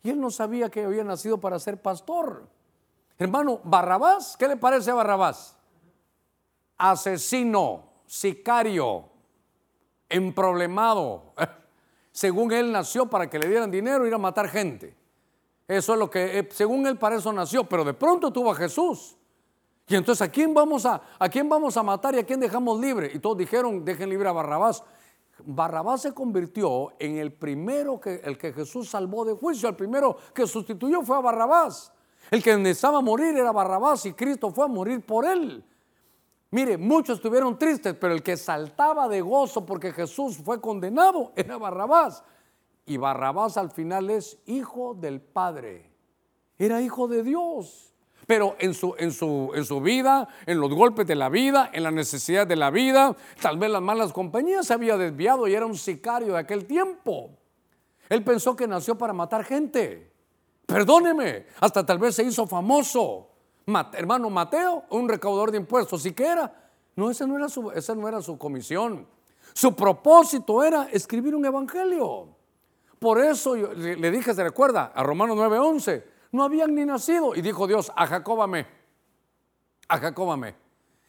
Y 0.03 0.11
él 0.11 0.21
no 0.21 0.31
sabía 0.31 0.69
que 0.69 0.85
había 0.85 1.03
nacido 1.03 1.39
para 1.39 1.59
ser 1.59 1.81
pastor. 1.81 2.47
Hermano, 3.19 3.61
Barrabás, 3.65 4.37
¿qué 4.37 4.47
le 4.49 4.57
parece 4.57 4.91
a 4.91 4.95
Barrabás? 4.95 5.57
Asesino, 6.77 7.85
sicario, 8.07 9.09
emproblemado. 10.09 11.33
Según 12.13 12.53
él 12.53 12.71
nació 12.71 13.07
para 13.07 13.29
que 13.29 13.39
le 13.39 13.49
dieran 13.49 13.71
dinero 13.71 14.05
y 14.05 14.09
ir 14.09 14.15
a 14.15 14.19
matar 14.19 14.49
gente. 14.49 14.95
Eso 15.67 15.95
es 15.95 15.99
lo 15.99 16.11
que, 16.11 16.39
eh, 16.39 16.49
según 16.53 16.87
él, 16.87 16.99
para 16.99 17.17
eso 17.17 17.33
nació, 17.33 17.65
pero 17.65 17.85
de 17.85 17.95
pronto 17.95 18.31
tuvo 18.31 18.53
a 18.53 18.55
Jesús. 18.55 19.17
Y 19.87 19.95
entonces, 19.97 20.21
¿a 20.23 20.31
quién 20.31 20.53
vamos 20.53 20.85
a, 20.85 21.03
a 21.19 21.29
quién 21.29 21.49
vamos 21.49 21.77
a 21.77 21.83
matar 21.83 22.15
y 22.15 22.19
a 22.19 22.25
quién 22.25 22.39
dejamos 22.39 22.79
libre? 22.79 23.11
Y 23.13 23.19
todos 23.19 23.39
dijeron, 23.39 23.85
dejen 23.85 24.11
libre 24.11 24.29
a 24.29 24.33
Barrabás. 24.33 24.85
Barrabás 25.45 26.03
se 26.03 26.13
convirtió 26.13 26.93
en 26.99 27.19
el 27.19 27.33
primero 27.33 28.01
que, 28.01 28.21
el 28.25 28.39
que 28.39 28.53
Jesús 28.53 28.89
salvó 28.89 29.25
de 29.25 29.35
juicio, 29.35 29.69
el 29.69 29.77
primero 29.77 30.17
que 30.33 30.47
sustituyó 30.47 31.03
fue 31.03 31.17
a 31.17 31.21
Barrabás. 31.21 31.93
El 32.31 32.43
que 32.43 32.57
necesitaba 32.57 33.01
morir 33.01 33.37
era 33.37 33.53
Barrabás 33.53 34.07
y 34.07 34.13
Cristo 34.13 34.51
fue 34.51 34.65
a 34.65 34.69
morir 34.69 35.05
por 35.05 35.25
él. 35.25 35.65
Mire, 36.51 36.79
muchos 36.79 37.17
estuvieron 37.17 37.59
tristes, 37.59 37.95
pero 37.95 38.15
el 38.15 38.23
que 38.23 38.37
saltaba 38.37 39.09
de 39.09 39.21
gozo 39.21 39.67
porque 39.67 39.93
Jesús 39.93 40.39
fue 40.39 40.61
condenado 40.61 41.33
era 41.35 41.59
Barrabás. 41.59 42.23
Y 42.87 42.97
Barrabás 42.97 43.57
al 43.57 43.71
final 43.71 44.11
es 44.11 44.39
hijo 44.47 44.95
del 44.95 45.21
Padre. 45.21 45.91
Era 46.59 46.81
hijo 46.81 47.09
de 47.09 47.23
Dios. 47.23 47.94
Pero 48.27 48.57
en 48.59 48.75
su, 48.75 48.95
en, 48.99 49.13
su, 49.13 49.53
en 49.55 49.65
su 49.65 49.81
vida, 49.81 50.29
en 50.47 50.61
los 50.61 50.73
golpes 50.73 51.07
de 51.07 51.15
la 51.15 51.29
vida, 51.29 51.71
en 51.73 51.83
la 51.83 51.91
necesidad 51.91 52.47
de 52.47 52.57
la 52.57 52.71
vida, 52.71 53.15
tal 53.41 53.59
vez 53.59 53.71
las 53.71 53.83
malas 53.83 54.13
compañías 54.13 54.67
se 54.67 54.75
había 54.75 54.97
desviado 54.97 55.47
y 55.47 55.55
era 55.55 55.67
un 55.67 55.77
sicario 55.77 56.33
de 56.33 56.39
aquel 56.39 56.65
tiempo. 56.65 57.31
Él 58.09 58.23
pensó 58.23 58.57
que 58.57 58.67
nació 58.67 58.97
para 58.97 59.13
matar 59.13 59.45
gente. 59.45 60.13
Perdóneme, 60.67 61.47
hasta 61.61 61.85
tal 61.85 61.99
vez 61.99 62.15
se 62.15 62.25
hizo 62.25 62.47
famoso. 62.47 63.29
hermano 63.93 64.31
Mateo, 64.31 64.85
un 64.91 65.09
recaudador 65.09 65.51
de 65.51 65.59
impuestos, 65.59 66.03
sí 66.03 66.13
que 66.13 66.27
era. 66.27 66.71
No, 66.97 67.11
esa 67.11 67.27
no 67.27 67.37
era 67.37 67.49
su, 67.49 67.71
esa 67.73 67.95
no 67.95 68.09
era 68.09 68.23
su 68.23 68.39
comisión. 68.39 69.07
Su 69.53 69.75
propósito 69.75 70.63
era 70.63 70.89
escribir 70.91 71.35
un 71.35 71.45
evangelio. 71.45 72.29
Por 72.99 73.23
eso 73.23 73.55
le 73.55 74.11
dije, 74.11 74.33
se 74.33 74.43
recuerda, 74.43 74.93
a 74.95 75.03
Romanos 75.03 75.37
9:11, 75.37 76.03
no 76.35 76.43
habían 76.43 76.75
ni 76.75 76.85
nacido. 76.85 77.35
Y 77.35 77.41
dijo 77.41 77.67
Dios, 77.67 77.93
a 77.95 78.07
Jacob 78.07 78.43
amé, 78.43 78.67
a 79.89 79.99
Jacob 79.99 80.31
amé. 80.33 80.57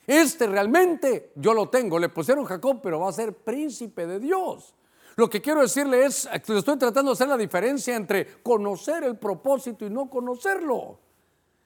Este 0.05 0.45
realmente 0.45 1.31
yo 1.35 1.53
lo 1.53 1.67
tengo, 1.69 1.97
le 1.97 2.09
pusieron 2.09 2.45
Jacob, 2.45 2.79
pero 2.81 2.99
va 2.99 3.09
a 3.09 3.13
ser 3.13 3.33
príncipe 3.33 4.05
de 4.05 4.19
Dios. 4.19 4.75
Lo 5.15 5.29
que 5.29 5.41
quiero 5.41 5.61
decirle 5.61 6.05
es, 6.05 6.29
estoy 6.31 6.77
tratando 6.77 7.11
de 7.11 7.13
hacer 7.13 7.27
la 7.27 7.37
diferencia 7.37 7.95
entre 7.95 8.43
conocer 8.43 9.03
el 9.03 9.17
propósito 9.17 9.85
y 9.85 9.89
no 9.89 10.09
conocerlo. 10.09 10.99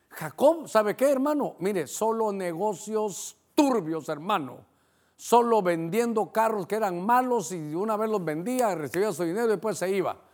Jacob, 0.09 0.67
¿sabe 0.67 0.95
qué, 0.95 1.11
hermano? 1.11 1.55
Mire, 1.59 1.85
solo 1.87 2.31
negocios 2.31 3.35
turbios, 3.55 4.07
hermano. 4.07 4.65
Solo 5.17 5.61
vendiendo 5.61 6.31
carros 6.31 6.65
que 6.65 6.75
eran 6.75 7.05
malos 7.05 7.51
y 7.51 7.75
una 7.75 7.97
vez 7.97 8.09
los 8.09 8.23
vendía, 8.23 8.73
recibía 8.73 9.11
su 9.11 9.23
dinero 9.23 9.47
y 9.47 9.49
después 9.49 9.77
se 9.77 9.89
iba. 9.91 10.28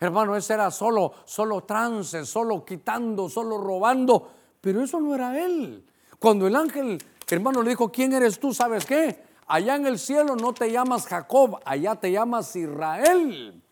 Hermano, 0.00 0.36
ese 0.36 0.54
era 0.54 0.70
solo, 0.70 1.12
solo 1.24 1.62
trance, 1.62 2.24
solo 2.24 2.64
quitando, 2.64 3.28
solo 3.28 3.58
robando. 3.58 4.28
Pero 4.60 4.82
eso 4.82 5.00
no 5.00 5.14
era 5.14 5.44
él. 5.44 5.84
Cuando 6.18 6.46
el 6.46 6.54
ángel, 6.54 6.98
hermano, 7.28 7.62
le 7.62 7.70
dijo, 7.70 7.90
¿quién 7.90 8.12
eres 8.12 8.38
tú? 8.38 8.54
¿Sabes 8.54 8.84
qué? 8.86 9.22
Allá 9.46 9.76
en 9.76 9.86
el 9.86 9.98
cielo 9.98 10.36
no 10.36 10.52
te 10.52 10.70
llamas 10.70 11.06
Jacob, 11.06 11.58
allá 11.64 11.94
te 11.96 12.12
llamas 12.12 12.54
Israel. 12.54 13.62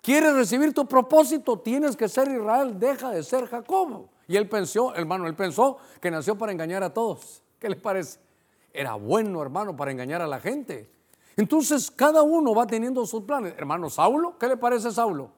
¿Quieres 0.00 0.34
recibir 0.34 0.72
tu 0.72 0.86
propósito? 0.86 1.58
Tienes 1.58 1.96
que 1.96 2.08
ser 2.08 2.28
Israel, 2.28 2.78
deja 2.78 3.10
de 3.10 3.22
ser 3.22 3.46
Jacob. 3.46 4.08
Y 4.28 4.36
él 4.36 4.48
pensó, 4.48 4.94
hermano, 4.94 5.26
él 5.26 5.34
pensó 5.34 5.78
que 6.00 6.10
nació 6.10 6.38
para 6.38 6.52
engañar 6.52 6.82
a 6.82 6.94
todos. 6.94 7.42
¿Qué 7.58 7.68
le 7.68 7.76
parece? 7.76 8.18
Era 8.72 8.94
bueno, 8.94 9.42
hermano, 9.42 9.76
para 9.76 9.90
engañar 9.90 10.22
a 10.22 10.26
la 10.26 10.40
gente. 10.40 10.90
Entonces 11.36 11.90
cada 11.90 12.22
uno 12.22 12.54
va 12.54 12.66
teniendo 12.66 13.04
sus 13.04 13.24
planes. 13.24 13.54
Hermano 13.56 13.90
Saulo, 13.90 14.38
¿qué 14.38 14.48
le 14.48 14.56
parece 14.56 14.90
Saulo? 14.90 15.30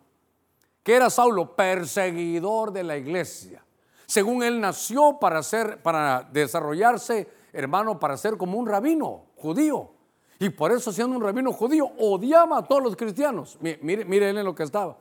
¿Qué 0.88 0.94
era 0.94 1.10
Saulo? 1.10 1.54
Perseguidor 1.54 2.72
de 2.72 2.82
la 2.82 2.96
iglesia. 2.96 3.62
Según 4.06 4.42
él 4.42 4.58
nació 4.58 5.18
para 5.20 5.42
ser, 5.42 5.82
para 5.82 6.26
desarrollarse, 6.32 7.28
hermano, 7.52 8.00
para 8.00 8.16
ser 8.16 8.38
como 8.38 8.58
un 8.58 8.66
rabino 8.66 9.26
judío. 9.36 9.90
Y 10.38 10.48
por 10.48 10.72
eso 10.72 10.90
siendo 10.90 11.14
un 11.14 11.22
rabino 11.22 11.52
judío 11.52 11.90
odiaba 11.98 12.56
a 12.56 12.62
todos 12.62 12.82
los 12.82 12.96
cristianos. 12.96 13.58
Mire, 13.60 14.06
mire 14.06 14.30
él 14.30 14.38
en 14.38 14.46
lo 14.46 14.54
que 14.54 14.62
estaba. 14.62 14.96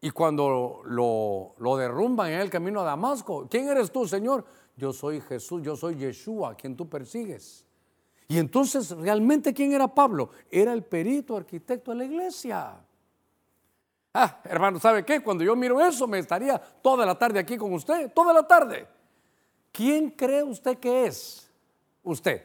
Y 0.00 0.12
cuando 0.12 0.82
lo, 0.84 1.56
lo 1.58 1.76
derrumban 1.76 2.30
en 2.30 2.38
el 2.38 2.48
camino 2.48 2.82
a 2.82 2.84
Damasco, 2.84 3.48
¿quién 3.50 3.68
eres 3.68 3.90
tú, 3.90 4.06
Señor? 4.06 4.44
Yo 4.76 4.92
soy 4.92 5.20
Jesús, 5.20 5.62
yo 5.64 5.74
soy 5.74 5.96
Yeshua, 5.96 6.54
quien 6.54 6.76
tú 6.76 6.88
persigues. 6.88 7.66
Y 8.28 8.38
entonces, 8.38 8.92
¿realmente 8.92 9.52
quién 9.52 9.72
era 9.72 9.92
Pablo? 9.92 10.30
Era 10.48 10.72
el 10.72 10.84
perito 10.84 11.36
arquitecto 11.36 11.90
de 11.90 11.96
la 11.96 12.04
iglesia. 12.04 12.85
Ah, 14.18 14.40
hermano, 14.44 14.80
¿sabe 14.80 15.04
qué? 15.04 15.20
Cuando 15.20 15.44
yo 15.44 15.54
miro 15.54 15.78
eso, 15.78 16.06
me 16.06 16.18
estaría 16.18 16.58
toda 16.58 17.04
la 17.04 17.18
tarde 17.18 17.38
aquí 17.38 17.58
con 17.58 17.74
usted, 17.74 18.10
toda 18.14 18.32
la 18.32 18.46
tarde. 18.46 18.88
¿Quién 19.70 20.08
cree 20.08 20.42
usted 20.42 20.78
que 20.78 21.04
es? 21.04 21.50
Usted. 22.02 22.42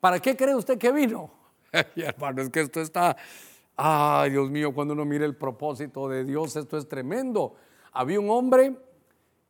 ¿Para 0.00 0.18
qué 0.18 0.34
cree 0.34 0.54
usted 0.54 0.78
que 0.78 0.90
vino? 0.90 1.30
hermano, 1.94 2.40
es 2.40 2.48
que 2.48 2.60
esto 2.60 2.80
está, 2.80 3.14
ay 3.76 4.30
Dios 4.30 4.50
mío, 4.50 4.72
cuando 4.72 4.94
uno 4.94 5.04
mira 5.04 5.26
el 5.26 5.36
propósito 5.36 6.08
de 6.08 6.24
Dios, 6.24 6.56
esto 6.56 6.78
es 6.78 6.88
tremendo. 6.88 7.56
Había 7.92 8.18
un 8.18 8.30
hombre 8.30 8.74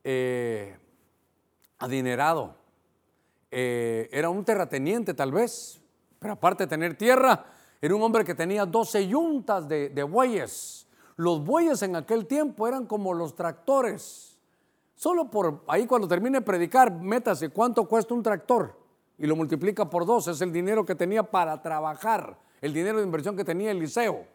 eh, 0.03 0.77
adinerado, 1.79 2.57
eh, 3.53 4.09
era 4.11 4.29
un 4.29 4.45
terrateniente 4.45 5.15
tal 5.15 5.31
vez, 5.31 5.81
pero 6.19 6.33
aparte 6.33 6.65
de 6.65 6.69
tener 6.69 6.97
tierra, 6.97 7.45
era 7.81 7.95
un 7.95 8.03
hombre 8.03 8.25
que 8.25 8.35
tenía 8.35 8.67
12 8.67 9.07
yuntas 9.07 9.69
de, 9.69 10.03
bueyes. 10.03 10.88
Los 11.19 11.45
bueyes 11.45 11.83
en 11.83 11.97
aquel 11.97 12.27
tiempo 12.27 12.69
eran 12.69 12.87
como 12.87 13.13
los 13.13 13.35
tractores. 13.35 14.39
Solo 14.95 15.29
por 15.29 15.65
ahí 15.67 15.85
cuando 15.85 16.07
termine 16.07 16.39
de 16.39 16.45
predicar, 16.45 16.93
métase 16.93 17.49
cuánto 17.49 17.89
cuesta 17.89 18.15
un 18.15 18.23
tractor 18.23 18.79
y 19.19 19.27
lo 19.27 19.35
multiplica 19.35 19.91
por 19.91 20.07
dos. 20.07 20.29
Es 20.29 20.41
el 20.43 20.53
dinero 20.53 20.85
que 20.85 20.95
tenía 20.95 21.25
para 21.25 21.61
trabajar, 21.61 22.39
el 22.61 22.73
dinero 22.73 22.99
de 22.99 23.05
inversión 23.05 23.37
que 23.37 23.43
tenía 23.43 23.73
Eliseo. 23.73 24.27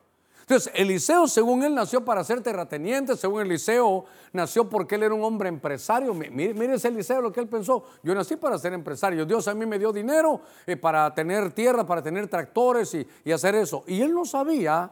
Entonces, 0.41 0.73
Eliseo, 0.75 1.25
según 1.29 1.63
él, 1.63 1.73
nació 1.73 2.03
para 2.03 2.21
ser 2.21 2.41
terrateniente, 2.41 3.15
según 3.15 3.43
Eliseo, 3.43 4.03
nació 4.33 4.69
porque 4.69 4.95
él 4.95 5.03
era 5.03 5.13
un 5.13 5.23
hombre 5.23 5.47
empresario. 5.47 6.13
Mire, 6.13 6.73
ese 6.73 6.89
Eliseo 6.89 7.21
lo 7.21 7.31
que 7.31 7.39
él 7.39 7.47
pensó. 7.47 7.85
Yo 8.03 8.13
nací 8.13 8.35
para 8.35 8.57
ser 8.57 8.73
empresario. 8.73 9.25
Dios 9.25 9.47
a 9.47 9.53
mí 9.53 9.65
me 9.65 9.79
dio 9.79 9.93
dinero 9.93 10.41
eh, 10.67 10.75
para 10.75 11.13
tener 11.13 11.53
tierra, 11.53 11.85
para 11.85 12.03
tener 12.03 12.27
tractores 12.27 12.93
y, 12.93 13.07
y 13.23 13.31
hacer 13.31 13.55
eso. 13.55 13.85
Y 13.87 14.01
él 14.01 14.13
no 14.13 14.25
sabía 14.25 14.91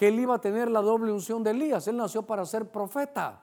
que 0.00 0.08
él 0.08 0.18
iba 0.18 0.36
a 0.36 0.40
tener 0.40 0.70
la 0.70 0.80
doble 0.80 1.12
unción 1.12 1.44
de 1.44 1.50
Elías. 1.50 1.86
Él 1.86 1.98
nació 1.98 2.22
para 2.22 2.46
ser 2.46 2.64
profeta. 2.64 3.42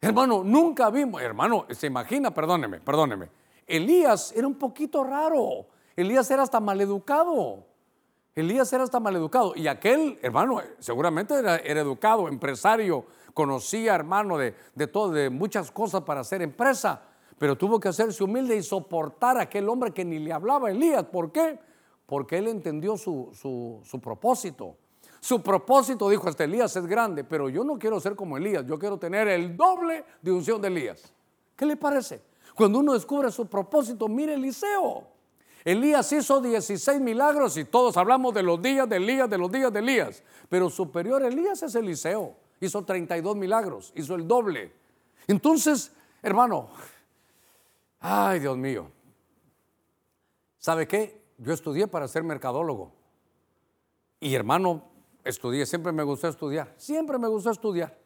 Hermano, 0.00 0.44
nunca 0.44 0.90
vimos, 0.90 1.20
hermano, 1.20 1.66
se 1.70 1.88
imagina, 1.88 2.32
perdóneme, 2.32 2.78
perdóneme. 2.78 3.30
Elías 3.66 4.32
era 4.36 4.46
un 4.46 4.54
poquito 4.54 5.02
raro. 5.02 5.66
Elías 5.96 6.30
era 6.30 6.44
hasta 6.44 6.60
maleducado. 6.60 7.66
Elías 8.32 8.72
era 8.72 8.84
hasta 8.84 9.00
maleducado. 9.00 9.54
Y 9.56 9.66
aquel, 9.66 10.20
hermano, 10.22 10.60
seguramente 10.78 11.36
era, 11.36 11.56
educado, 11.56 12.28
empresario, 12.28 13.04
conocía, 13.34 13.96
hermano, 13.96 14.38
de, 14.38 14.54
de 14.76 14.86
todo, 14.86 15.10
de 15.10 15.30
muchas 15.30 15.72
cosas 15.72 16.02
para 16.02 16.20
hacer 16.20 16.42
empresa. 16.42 17.02
Pero 17.40 17.58
tuvo 17.58 17.80
que 17.80 17.88
hacerse 17.88 18.22
humilde 18.22 18.54
y 18.54 18.62
soportar 18.62 19.38
a 19.38 19.42
aquel 19.42 19.68
hombre 19.68 19.90
que 19.90 20.04
ni 20.04 20.20
le 20.20 20.32
hablaba 20.32 20.70
Elías. 20.70 21.02
¿Por 21.06 21.32
qué? 21.32 21.58
Porque 22.06 22.38
él 22.38 22.46
entendió 22.46 22.96
su, 22.96 23.30
su 23.82 24.00
propósito. 24.00 24.76
Su 25.24 25.42
propósito, 25.42 26.10
dijo, 26.10 26.28
este 26.28 26.44
Elías 26.44 26.76
es 26.76 26.84
grande, 26.84 27.24
pero 27.24 27.48
yo 27.48 27.64
no 27.64 27.78
quiero 27.78 27.98
ser 27.98 28.14
como 28.14 28.36
Elías, 28.36 28.66
yo 28.66 28.78
quiero 28.78 28.98
tener 28.98 29.26
el 29.26 29.56
doble 29.56 30.04
de 30.20 30.30
unción 30.30 30.60
de 30.60 30.68
Elías. 30.68 31.14
¿Qué 31.56 31.64
le 31.64 31.78
parece? 31.78 32.20
Cuando 32.54 32.80
uno 32.80 32.92
descubre 32.92 33.30
su 33.30 33.46
propósito, 33.46 34.06
mire 34.06 34.34
Eliseo. 34.34 35.08
Elías 35.64 36.12
hizo 36.12 36.42
16 36.42 37.00
milagros 37.00 37.56
y 37.56 37.64
todos 37.64 37.96
hablamos 37.96 38.34
de 38.34 38.42
los 38.42 38.60
días 38.60 38.86
de 38.86 38.96
Elías, 38.96 39.30
de 39.30 39.38
los 39.38 39.50
días 39.50 39.72
de 39.72 39.78
Elías. 39.78 40.22
Pero 40.50 40.68
superior 40.68 41.22
Elías 41.22 41.62
es 41.62 41.74
Eliseo. 41.74 42.36
Hizo 42.60 42.84
32 42.84 43.34
milagros, 43.34 43.94
hizo 43.96 44.16
el 44.16 44.28
doble. 44.28 44.74
Entonces, 45.26 45.90
hermano, 46.20 46.68
ay 47.98 48.40
Dios 48.40 48.58
mío, 48.58 48.90
¿sabe 50.58 50.86
qué? 50.86 51.18
Yo 51.38 51.54
estudié 51.54 51.86
para 51.86 52.08
ser 52.08 52.24
mercadólogo. 52.24 52.92
Y 54.20 54.34
hermano, 54.34 54.92
estudié, 55.24 55.66
siempre 55.66 55.92
me 55.92 56.02
gustó 56.02 56.28
estudiar, 56.28 56.72
siempre 56.76 57.18
me 57.18 57.28
gustó 57.28 57.50
estudiar. 57.50 57.96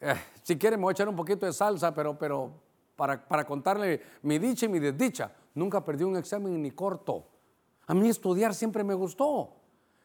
Eh, 0.00 0.14
si 0.42 0.58
quiere 0.58 0.76
me 0.76 0.82
voy 0.82 0.90
a 0.90 0.92
echar 0.92 1.08
un 1.08 1.16
poquito 1.16 1.46
de 1.46 1.52
salsa, 1.52 1.94
pero, 1.94 2.18
pero 2.18 2.52
para, 2.96 3.26
para 3.26 3.44
contarle 3.44 4.02
mi 4.22 4.38
dicha 4.38 4.66
y 4.66 4.68
mi 4.68 4.80
desdicha. 4.80 5.32
Nunca 5.54 5.84
perdí 5.84 6.04
un 6.04 6.16
examen 6.16 6.60
ni 6.60 6.72
corto. 6.72 7.24
A 7.86 7.94
mí 7.94 8.08
estudiar 8.08 8.54
siempre 8.54 8.82
me 8.82 8.94
gustó. 8.94 9.52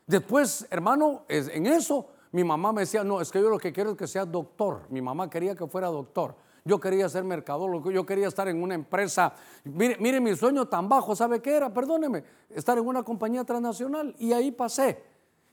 Después, 0.06 0.68
hermano, 0.70 1.26
en 1.28 1.66
eso 1.66 2.08
mi 2.32 2.44
mamá 2.44 2.72
me 2.72 2.82
decía, 2.82 3.04
no, 3.04 3.22
es 3.22 3.32
que 3.32 3.42
yo 3.42 3.50
lo 3.50 3.58
que 3.58 3.74
quiero 3.74 3.92
es 3.92 3.98
que 3.98 4.08
sea 4.08 4.26
doctor. 4.26 4.84
Mi 4.90 5.02
mamá 5.02 5.30
quería 5.30 5.56
que 5.56 5.66
fuera 5.68 5.88
doctor. 5.88 6.36
Yo 6.64 6.80
quería 6.80 7.10
ser 7.10 7.24
mercadólogo, 7.24 7.90
yo 7.90 8.06
quería 8.06 8.28
estar 8.28 8.48
en 8.48 8.62
una 8.62 8.76
empresa. 8.76 9.34
Mire, 9.64 9.98
mire 10.00 10.20
mi 10.20 10.36
sueño 10.36 10.68
tan 10.68 10.88
bajo, 10.88 11.16
¿sabe 11.16 11.42
qué 11.42 11.56
era? 11.56 11.74
Perdóneme, 11.74 12.24
estar 12.50 12.78
en 12.78 12.86
una 12.86 13.02
compañía 13.02 13.44
transnacional. 13.44 14.16
Y 14.20 14.34
ahí 14.34 14.52
pasé. 14.52 15.02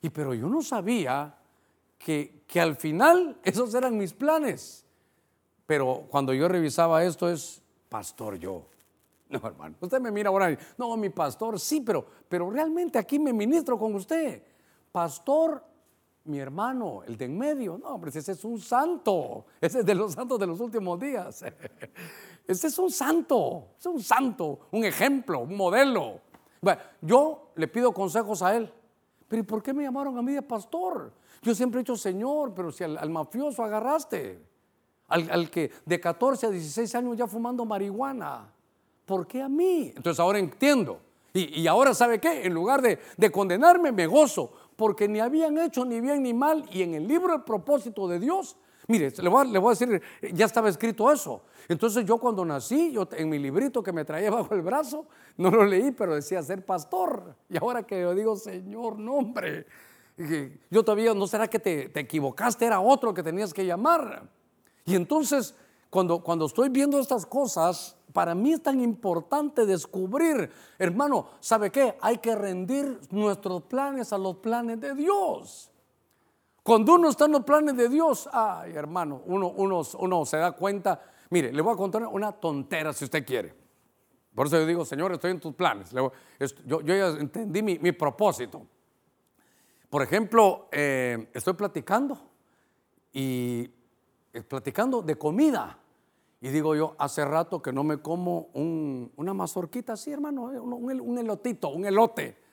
Y 0.06 0.10
pero 0.10 0.34
yo 0.34 0.46
no 0.46 0.62
sabía 0.62 1.34
que, 1.98 2.44
que 2.46 2.60
al 2.60 2.76
final 2.76 3.40
esos 3.42 3.74
eran 3.74 3.98
mis 3.98 4.12
planes. 4.12 4.86
Pero 5.66 6.04
cuando 6.08 6.32
yo 6.32 6.46
revisaba 6.46 7.02
esto 7.02 7.28
es, 7.28 7.60
pastor 7.88 8.36
yo. 8.36 8.66
No, 9.28 9.40
hermano, 9.44 9.74
usted 9.80 10.00
me 10.00 10.12
mira 10.12 10.28
ahora 10.28 10.56
no, 10.78 10.96
mi 10.96 11.08
pastor, 11.08 11.58
sí, 11.58 11.80
pero, 11.80 12.06
pero 12.28 12.48
realmente 12.48 12.96
aquí 12.96 13.18
me 13.18 13.32
ministro 13.32 13.76
con 13.76 13.92
usted. 13.96 14.40
Pastor, 14.92 15.64
mi 16.26 16.38
hermano, 16.38 17.02
el 17.04 17.16
de 17.16 17.24
en 17.24 17.36
medio, 17.36 17.76
no, 17.76 17.88
hombre, 17.88 18.10
ese 18.10 18.30
es 18.30 18.44
un 18.44 18.60
santo, 18.60 19.46
ese 19.60 19.80
es 19.80 19.84
de 19.84 19.96
los 19.96 20.12
santos 20.12 20.38
de 20.38 20.46
los 20.46 20.60
últimos 20.60 21.00
días. 21.00 21.44
Ese 22.46 22.68
es 22.68 22.78
un 22.78 22.92
santo, 22.92 23.70
es 23.76 23.86
un 23.86 24.00
santo, 24.00 24.68
un 24.70 24.84
ejemplo, 24.84 25.40
un 25.40 25.56
modelo. 25.56 26.20
Bueno, 26.60 26.80
yo 27.00 27.50
le 27.56 27.66
pido 27.66 27.92
consejos 27.92 28.42
a 28.42 28.54
él, 28.54 28.72
pero 29.28 29.40
¿y 29.40 29.44
por 29.44 29.62
qué 29.62 29.72
me 29.72 29.82
llamaron 29.82 30.16
a 30.18 30.22
mí 30.22 30.32
de 30.32 30.42
pastor? 30.42 31.12
Yo 31.42 31.54
siempre 31.54 31.80
he 31.80 31.82
dicho, 31.82 31.96
Señor, 31.96 32.52
pero 32.54 32.72
si 32.72 32.84
al, 32.84 33.10
mafioso 33.10 33.62
agarraste, 33.62 34.40
al, 35.08 35.50
que 35.50 35.70
de 35.84 36.00
14 36.00 36.46
a 36.46 36.50
16 36.50 36.94
años 36.94 37.16
ya 37.16 37.26
fumando 37.26 37.64
marihuana, 37.64 38.52
¿por 39.04 39.26
qué 39.26 39.42
a 39.42 39.48
mí? 39.48 39.92
Entonces 39.94 40.20
ahora 40.20 40.38
entiendo. 40.38 41.00
Y, 41.32 41.66
ahora, 41.66 41.92
¿sabe 41.92 42.18
qué? 42.18 42.46
En 42.46 42.54
lugar 42.54 42.80
de 42.80 43.30
condenarme, 43.30 43.92
me 43.92 44.06
gozo, 44.06 44.52
porque 44.76 45.06
ni 45.06 45.20
habían 45.20 45.58
hecho 45.58 45.84
ni 45.84 46.00
bien 46.00 46.22
ni 46.22 46.32
mal. 46.32 46.64
Y 46.72 46.82
en 46.82 46.94
el 46.94 47.06
libro 47.06 47.34
El 47.34 47.42
propósito 47.42 48.08
de 48.08 48.18
Dios, 48.18 48.56
mire, 48.88 49.12
le 49.22 49.28
voy, 49.28 49.66
a 49.66 49.70
decir, 49.70 50.02
ya 50.32 50.46
estaba 50.46 50.68
escrito 50.68 51.10
eso. 51.12 51.42
Entonces 51.68 52.04
yo 52.04 52.18
cuando 52.18 52.44
nací, 52.44 52.92
yo 52.92 53.08
en 53.12 53.28
mi 53.28 53.38
librito 53.38 53.82
que 53.82 53.92
me 53.92 54.04
traía 54.04 54.30
bajo 54.32 54.54
el 54.54 54.62
brazo, 54.62 55.06
no 55.36 55.50
lo 55.50 55.64
leí, 55.64 55.90
pero 55.92 56.14
decía 56.14 56.42
ser 56.42 56.64
pastor. 56.64 57.34
Y 57.48 57.56
ahora 57.56 57.82
que 57.82 58.00
yo 58.00 58.14
digo, 58.14 58.36
Señor, 58.36 58.98
no 58.98 59.14
hombre, 59.14 59.66
yo 60.70 60.82
todavía, 60.82 61.12
¿no 61.14 61.26
será 61.26 61.48
que 61.48 61.58
te, 61.58 61.98
equivocaste? 61.98 62.64
Era 62.64 62.80
otro 62.80 63.12
que 63.12 63.22
tenías 63.22 63.52
que 63.52 63.66
llamar. 63.66 64.28
Y 64.84 64.94
entonces, 64.94 65.54
cuando, 65.90 66.20
cuando 66.20 66.46
estoy 66.46 66.68
viendo 66.70 66.98
estas 66.98 67.26
cosas, 67.26 67.96
para 68.12 68.34
mí 68.34 68.52
es 68.52 68.62
tan 68.62 68.80
importante 68.80 69.66
descubrir, 69.66 70.50
hermano, 70.78 71.26
¿sabe 71.40 71.70
qué? 71.70 71.96
Hay 72.00 72.18
que 72.18 72.34
rendir 72.34 72.98
nuestros 73.10 73.62
planes 73.64 74.12
a 74.12 74.18
los 74.18 74.36
planes 74.36 74.80
de 74.80 74.94
Dios. 74.94 75.70
Cuando 76.66 76.96
uno 76.96 77.08
está 77.08 77.26
en 77.26 77.32
los 77.32 77.44
planes 77.44 77.76
de 77.76 77.88
Dios, 77.88 78.28
ay 78.32 78.72
hermano, 78.72 79.22
uno, 79.26 79.50
uno, 79.50 80.26
se 80.26 80.36
da 80.36 80.50
cuenta 80.50 81.00
Mire, 81.30 81.52
le 81.52 81.62
voy 81.62 81.74
a 81.74 81.76
contar 81.76 82.04
una 82.06 82.32
tontera 82.32 82.92
si 82.92 83.04
usted 83.04 83.24
quiere. 83.24 83.54
Por 84.34 84.48
eso 84.48 84.58
yo 84.58 84.66
digo, 84.66 84.84
Señor, 84.84 85.12
estoy 85.12 85.30
en 85.30 85.40
tus 85.40 85.54
planes. 85.54 85.92
Yo, 85.92 86.80
ya 86.82 87.08
entendí 87.08 87.62
mi, 87.62 87.92
propósito. 87.92 88.66
Por 89.88 90.02
ejemplo, 90.02 90.68
eh, 90.72 91.30
estoy 91.32 91.54
platicando 91.54 92.18
y 93.12 93.70
eh, 94.32 94.42
platicando 94.42 95.02
de 95.02 95.16
comida. 95.16 95.78
Y 96.40 96.48
digo 96.48 96.74
yo, 96.74 96.96
hace 96.98 97.24
rato 97.24 97.62
que 97.62 97.72
no 97.72 97.82
me 97.82 97.98
como 97.98 98.50
una 98.52 99.34
mazorquita 99.34 99.94
así, 99.94 100.12
hermano, 100.12 100.52
eh, 100.52 100.58
un, 100.58 101.18
elotito, 101.18 101.68
un 101.68 101.86
elote. 101.86 102.45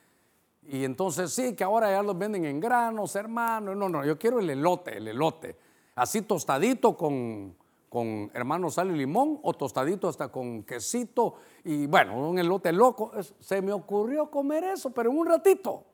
Y 0.68 0.84
entonces 0.84 1.32
sí, 1.32 1.54
que 1.54 1.64
ahora 1.64 1.90
ya 1.90 2.02
los 2.02 2.16
venden 2.16 2.44
en 2.44 2.60
granos, 2.60 3.14
hermano. 3.16 3.74
No, 3.74 3.88
no, 3.88 4.04
yo 4.04 4.18
quiero 4.18 4.38
el 4.38 4.48
elote, 4.48 4.96
el 4.96 5.08
elote. 5.08 5.56
Así 5.94 6.22
tostadito 6.22 6.96
con, 6.96 7.54
con 7.88 8.30
hermano 8.34 8.70
sal 8.70 8.90
y 8.90 8.98
limón 8.98 9.38
o 9.42 9.52
tostadito 9.54 10.08
hasta 10.08 10.28
con 10.28 10.64
quesito 10.64 11.34
y 11.62 11.86
bueno, 11.86 12.28
un 12.28 12.38
elote 12.38 12.72
loco. 12.72 13.12
Se 13.38 13.62
me 13.62 13.72
ocurrió 13.72 14.30
comer 14.30 14.64
eso, 14.64 14.90
pero 14.90 15.10
en 15.10 15.18
un 15.18 15.26
ratito. 15.26 15.84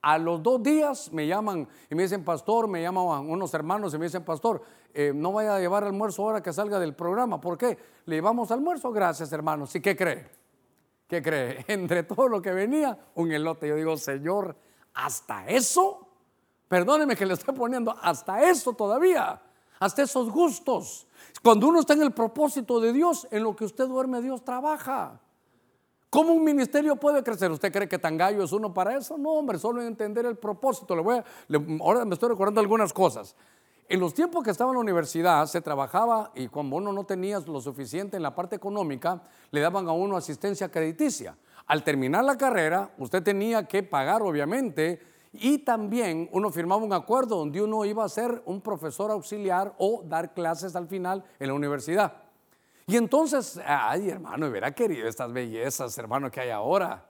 A 0.00 0.16
los 0.16 0.42
dos 0.42 0.62
días 0.62 1.12
me 1.12 1.26
llaman 1.26 1.68
y 1.90 1.94
me 1.94 2.02
dicen, 2.04 2.24
pastor, 2.24 2.68
me 2.68 2.80
llaman 2.80 3.28
unos 3.28 3.52
hermanos 3.52 3.92
y 3.94 3.98
me 3.98 4.06
dicen, 4.06 4.24
pastor, 4.24 4.62
eh, 4.94 5.12
no 5.14 5.32
vaya 5.32 5.56
a 5.56 5.60
llevar 5.60 5.84
almuerzo 5.84 6.22
ahora 6.22 6.42
que 6.42 6.52
salga 6.52 6.78
del 6.78 6.94
programa. 6.94 7.40
¿Por 7.40 7.58
qué? 7.58 7.76
Le 8.06 8.16
llevamos 8.16 8.50
almuerzo, 8.50 8.90
gracias 8.90 9.32
hermanos. 9.32 9.74
¿Y 9.74 9.80
qué 9.80 9.96
cree? 9.96 10.37
¿Qué 11.08 11.22
cree? 11.22 11.64
Entre 11.68 12.02
todo 12.04 12.28
lo 12.28 12.40
que 12.40 12.52
venía, 12.52 12.96
un 13.14 13.32
elote. 13.32 13.66
Yo 13.66 13.76
digo, 13.76 13.96
Señor, 13.96 14.54
hasta 14.94 15.46
eso, 15.46 16.06
perdóneme 16.68 17.16
que 17.16 17.26
le 17.26 17.34
estoy 17.34 17.54
poniendo, 17.54 17.96
hasta 18.00 18.42
eso 18.42 18.74
todavía, 18.74 19.40
hasta 19.80 20.02
esos 20.02 20.30
gustos. 20.30 21.06
Cuando 21.42 21.68
uno 21.68 21.80
está 21.80 21.94
en 21.94 22.02
el 22.02 22.12
propósito 22.12 22.78
de 22.78 22.92
Dios, 22.92 23.26
en 23.30 23.42
lo 23.42 23.56
que 23.56 23.64
usted 23.64 23.88
duerme, 23.88 24.20
Dios 24.20 24.44
trabaja. 24.44 25.20
¿Cómo 26.10 26.32
un 26.32 26.42
ministerio 26.42 26.96
puede 26.96 27.22
crecer? 27.22 27.50
¿Usted 27.50 27.70
cree 27.70 27.88
que 27.88 27.98
tan 27.98 28.16
gallo 28.16 28.42
es 28.42 28.52
uno 28.52 28.72
para 28.72 28.96
eso? 28.96 29.18
No, 29.18 29.32
hombre, 29.32 29.58
solo 29.58 29.82
entender 29.82 30.24
el 30.24 30.36
propósito. 30.36 30.96
Le 30.96 31.02
voy 31.02 31.22
ahora 31.80 32.04
me 32.06 32.14
estoy 32.14 32.30
recordando 32.30 32.60
algunas 32.60 32.94
cosas. 32.94 33.36
En 33.90 34.00
los 34.00 34.12
tiempos 34.12 34.44
que 34.44 34.50
estaba 34.50 34.70
en 34.70 34.74
la 34.74 34.82
universidad 34.82 35.46
se 35.46 35.62
trabajaba 35.62 36.30
y 36.34 36.48
cuando 36.48 36.76
uno 36.76 36.92
no 36.92 37.04
tenía 37.04 37.40
lo 37.40 37.58
suficiente 37.58 38.18
en 38.18 38.22
la 38.22 38.34
parte 38.34 38.54
económica, 38.54 39.22
le 39.50 39.62
daban 39.62 39.88
a 39.88 39.92
uno 39.92 40.14
asistencia 40.14 40.70
crediticia. 40.70 41.38
Al 41.66 41.82
terminar 41.82 42.22
la 42.24 42.36
carrera, 42.36 42.90
usted 42.98 43.22
tenía 43.22 43.66
que 43.66 43.82
pagar, 43.82 44.20
obviamente, 44.20 45.00
y 45.32 45.60
también 45.60 46.28
uno 46.32 46.50
firmaba 46.50 46.84
un 46.84 46.92
acuerdo 46.92 47.36
donde 47.36 47.62
uno 47.62 47.82
iba 47.86 48.04
a 48.04 48.08
ser 48.10 48.42
un 48.44 48.60
profesor 48.60 49.10
auxiliar 49.10 49.74
o 49.78 50.02
dar 50.04 50.34
clases 50.34 50.76
al 50.76 50.86
final 50.86 51.24
en 51.38 51.48
la 51.48 51.54
universidad. 51.54 52.12
Y 52.86 52.98
entonces, 52.98 53.58
ay 53.64 54.10
hermano, 54.10 54.48
hubiera 54.48 54.70
querido 54.72 55.08
estas 55.08 55.32
bellezas, 55.32 55.96
hermano, 55.96 56.30
que 56.30 56.40
hay 56.40 56.50
ahora. 56.50 57.07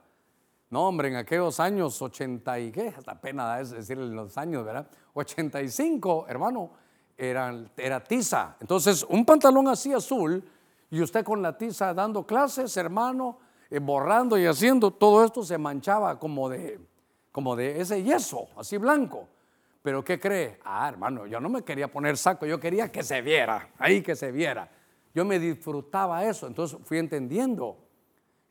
No, 0.69 0.87
hombre, 0.87 1.07
en 1.07 1.15
aquellos 1.15 1.59
años 1.59 1.99
80 1.99 2.59
y 2.59 2.71
qué, 2.71 2.93
hasta 2.95 3.19
pena 3.19 3.59
es 3.59 3.71
decir 3.71 3.97
los 3.97 4.37
años, 4.37 4.63
¿verdad? 4.63 4.87
85, 5.13 6.25
hermano, 6.27 6.71
era, 7.17 7.65
era 7.75 8.03
tiza. 8.03 8.55
Entonces, 8.59 9.03
un 9.09 9.25
pantalón 9.25 9.67
así 9.67 9.91
azul 9.91 10.43
y 10.91 11.01
usted 11.01 11.23
con 11.23 11.41
la 11.41 11.57
tiza 11.57 11.93
dando 11.93 12.25
clases, 12.25 12.77
hermano, 12.77 13.39
eh, 13.69 13.79
borrando 13.79 14.37
y 14.37 14.45
haciendo, 14.45 14.91
todo 14.91 15.23
esto 15.25 15.43
se 15.43 15.57
manchaba 15.57 16.19
como 16.19 16.49
de, 16.49 16.79
como 17.31 17.55
de 17.55 17.81
ese 17.81 18.03
yeso, 18.03 18.47
así 18.55 18.77
blanco. 18.77 19.27
Pero 19.81 20.03
¿qué 20.03 20.19
cree? 20.19 20.59
Ah, 20.63 20.87
hermano, 20.87 21.25
yo 21.25 21.39
no 21.39 21.49
me 21.49 21.63
quería 21.63 21.91
poner 21.91 22.15
saco, 22.17 22.45
yo 22.45 22.59
quería 22.59 22.91
que 22.91 23.01
se 23.01 23.21
viera, 23.21 23.69
ahí 23.79 24.01
que 24.01 24.15
se 24.15 24.31
viera. 24.31 24.69
Yo 25.15 25.25
me 25.25 25.39
disfrutaba 25.39 26.25
eso, 26.25 26.45
entonces 26.45 26.77
fui 26.83 26.99
entendiendo. 26.99 27.88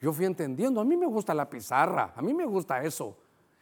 Yo 0.01 0.12
fui 0.12 0.26
entendiendo, 0.26 0.80
a 0.80 0.84
mí 0.84 0.96
me 0.96 1.07
gusta 1.07 1.34
la 1.34 1.49
pizarra, 1.49 2.12
a 2.14 2.22
mí 2.22 2.32
me 2.32 2.44
gusta 2.44 2.82
eso. 2.82 3.16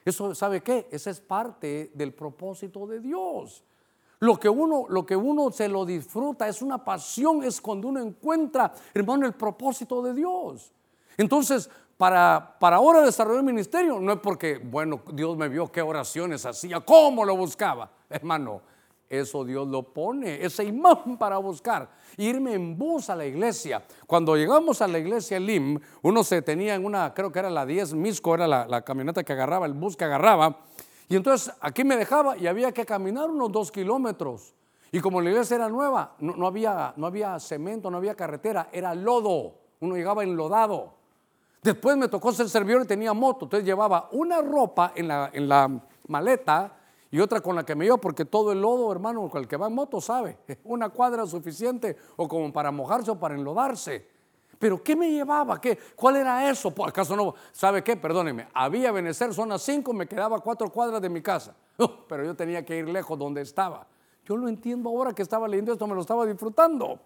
Eso, 0.05 0.34
¿sabe 0.34 0.62
qué? 0.62 0.89
Esa 0.91 1.11
es 1.11 1.20
parte 1.20 1.91
del 1.95 2.12
propósito 2.12 2.87
de 2.87 3.01
Dios. 3.01 3.64
Lo 4.20 4.39
que 4.39 4.49
uno, 4.49 4.87
lo 4.89 5.05
que 5.05 5.16
uno 5.16 5.51
se 5.51 5.68
lo 5.68 5.84
disfruta 5.84 6.49
es 6.49 6.62
una 6.62 6.82
pasión, 6.82 7.43
es 7.43 7.61
cuando 7.61 7.89
uno 7.89 8.01
encuentra, 8.01 8.72
hermano, 8.95 9.26
el 9.26 9.32
propósito 9.32 10.01
de 10.03 10.14
Dios. 10.14 10.72
Entonces, 11.16 11.68
para, 11.97 12.57
para 12.59 12.76
ahora 12.76 13.03
desarrollar 13.03 13.41
el 13.41 13.47
ministerio, 13.47 13.99
no 13.99 14.12
es 14.12 14.20
porque, 14.20 14.59
bueno, 14.59 15.01
Dios 15.12 15.37
me 15.37 15.49
vio 15.49 15.70
qué 15.72 15.82
oraciones 15.82 16.47
hacía, 16.47 16.80
cómo 16.80 17.24
lo 17.24 17.37
buscaba. 17.37 17.91
Hermano, 18.09 18.61
eso 19.09 19.45
Dios 19.45 19.69
lo 19.69 19.83
pone, 19.83 20.45
ese 20.45 20.65
imán 20.65 21.17
para 21.19 21.39
buscar. 21.39 21.89
Irme 22.17 22.55
en 22.55 22.77
bus 22.77 23.09
a 23.11 23.17
la 23.17 23.27
iglesia. 23.27 23.85
Cuando 24.07 24.37
llegamos 24.37 24.83
a 24.83 24.89
la 24.89 24.99
iglesia 24.99 25.39
LIM, 25.39 25.79
uno 26.03 26.25
se 26.25 26.43
tenía 26.43 26.75
en 26.75 26.85
una, 26.85 27.15
creo 27.15 27.31
que 27.31 27.39
era 27.39 27.51
la 27.51 27.65
10 27.65 27.95
Misco, 27.95 28.35
era 28.35 28.47
la, 28.47 28.83
camioneta 28.83 29.23
que 29.23 29.33
agarraba, 29.33 29.67
el 29.67 29.75
bus 29.75 29.97
que 29.97 30.05
agarraba. 30.05 30.61
Y 31.09 31.17
entonces 31.17 31.55
aquí 31.61 31.85
me 31.85 31.97
dejaba 31.97 32.37
y 32.37 32.47
había 32.47 32.73
que 32.73 32.85
caminar 32.85 33.31
unos 33.31 33.53
dos 33.53 33.71
kilómetros. 33.71 34.55
Y 34.91 35.01
como 35.01 35.21
la 35.21 35.31
iglesia 35.31 35.57
era 35.57 35.69
nueva, 35.69 36.17
no, 36.21 36.35
no, 36.37 36.47
había, 36.47 36.93
no 36.97 37.07
había 37.07 37.39
cemento, 37.39 37.91
no 37.91 37.99
había 37.99 38.15
carretera, 38.15 38.69
era 38.73 38.95
lodo. 38.95 39.55
Uno 39.81 39.95
llegaba 39.95 40.25
enlodado. 40.25 40.95
Después 41.63 41.97
me 41.97 42.09
tocó 42.09 42.33
ser 42.33 42.49
servidor 42.49 42.83
y 42.83 42.87
tenía 42.87 43.13
moto, 43.13 43.47
entonces 43.47 43.67
llevaba 43.67 44.09
una 44.13 44.41
ropa 44.41 44.93
en 44.95 45.09
la, 45.09 45.31
en 45.33 45.49
la 45.49 45.69
maleta 46.07 46.73
y 47.11 47.21
otra 47.21 47.41
con 47.41 47.57
la 47.57 47.65
que 47.65 47.75
me 47.75 47.87
iba, 47.87 47.97
porque 47.97 48.25
todo 48.25 48.53
el 48.53 48.61
lodo, 48.61 48.91
hermano, 48.91 49.29
con 49.29 49.41
el 49.41 49.49
que 49.49 49.57
va 49.57 49.69
en 49.69 49.75
moto 49.75 50.01
sabe, 50.01 50.39
una 50.65 50.89
cuadra 50.91 51.27
suficiente 51.27 51.97
o 52.17 52.27
como 52.27 52.53
para 52.53 52.71
mojarse 52.71 53.11
o 53.11 53.19
para 53.19 53.35
enlodarse. 53.35 54.17
Pero 54.59 54.83
¿qué 54.83 54.97
me 54.97 55.11
llevaba? 55.11 55.61
¿Qué? 55.61 55.79
¿Cuál 55.95 56.17
era 56.17 56.49
eso? 56.51 56.73
¿Acaso 56.85 57.15
no? 57.15 57.35
¿Sabe 57.53 57.85
qué? 57.85 57.97
Perdóneme. 57.97 58.49
Había 58.55 58.91
Benecer, 58.91 59.35
zona 59.35 59.59
5, 59.59 59.93
me 59.93 60.07
quedaba 60.07 60.41
cuatro 60.41 60.71
cuadras 60.71 61.03
de 61.03 61.11
mi 61.11 61.21
casa. 61.21 61.55
pero 62.09 62.25
yo 62.25 62.35
tenía 62.35 62.65
que 62.65 62.77
ir 62.77 62.89
lejos 62.89 63.19
donde 63.19 63.43
estaba. 63.43 63.87
Yo 64.25 64.37
lo 64.37 64.49
entiendo 64.49 64.89
ahora 64.89 65.13
que 65.13 65.23
estaba 65.23 65.47
leyendo 65.47 65.73
esto, 65.73 65.87
me 65.87 65.95
lo 65.95 66.01
estaba 66.01 66.27
disfrutando. 66.27 66.99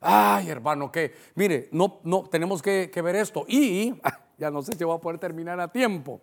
Ay, 0.00 0.50
hermano, 0.50 0.90
que 0.90 1.14
mire, 1.36 1.68
no, 1.72 2.00
no, 2.02 2.24
tenemos 2.24 2.60
que, 2.60 2.90
ver 3.02 3.16
esto. 3.16 3.44
Y 3.48 3.94
ya 4.38 4.50
no 4.50 4.62
sé 4.62 4.72
si 4.76 4.84
voy 4.84 4.96
a 4.96 5.00
poder 5.00 5.18
terminar 5.18 5.60
a 5.60 5.68
tiempo. 5.68 6.20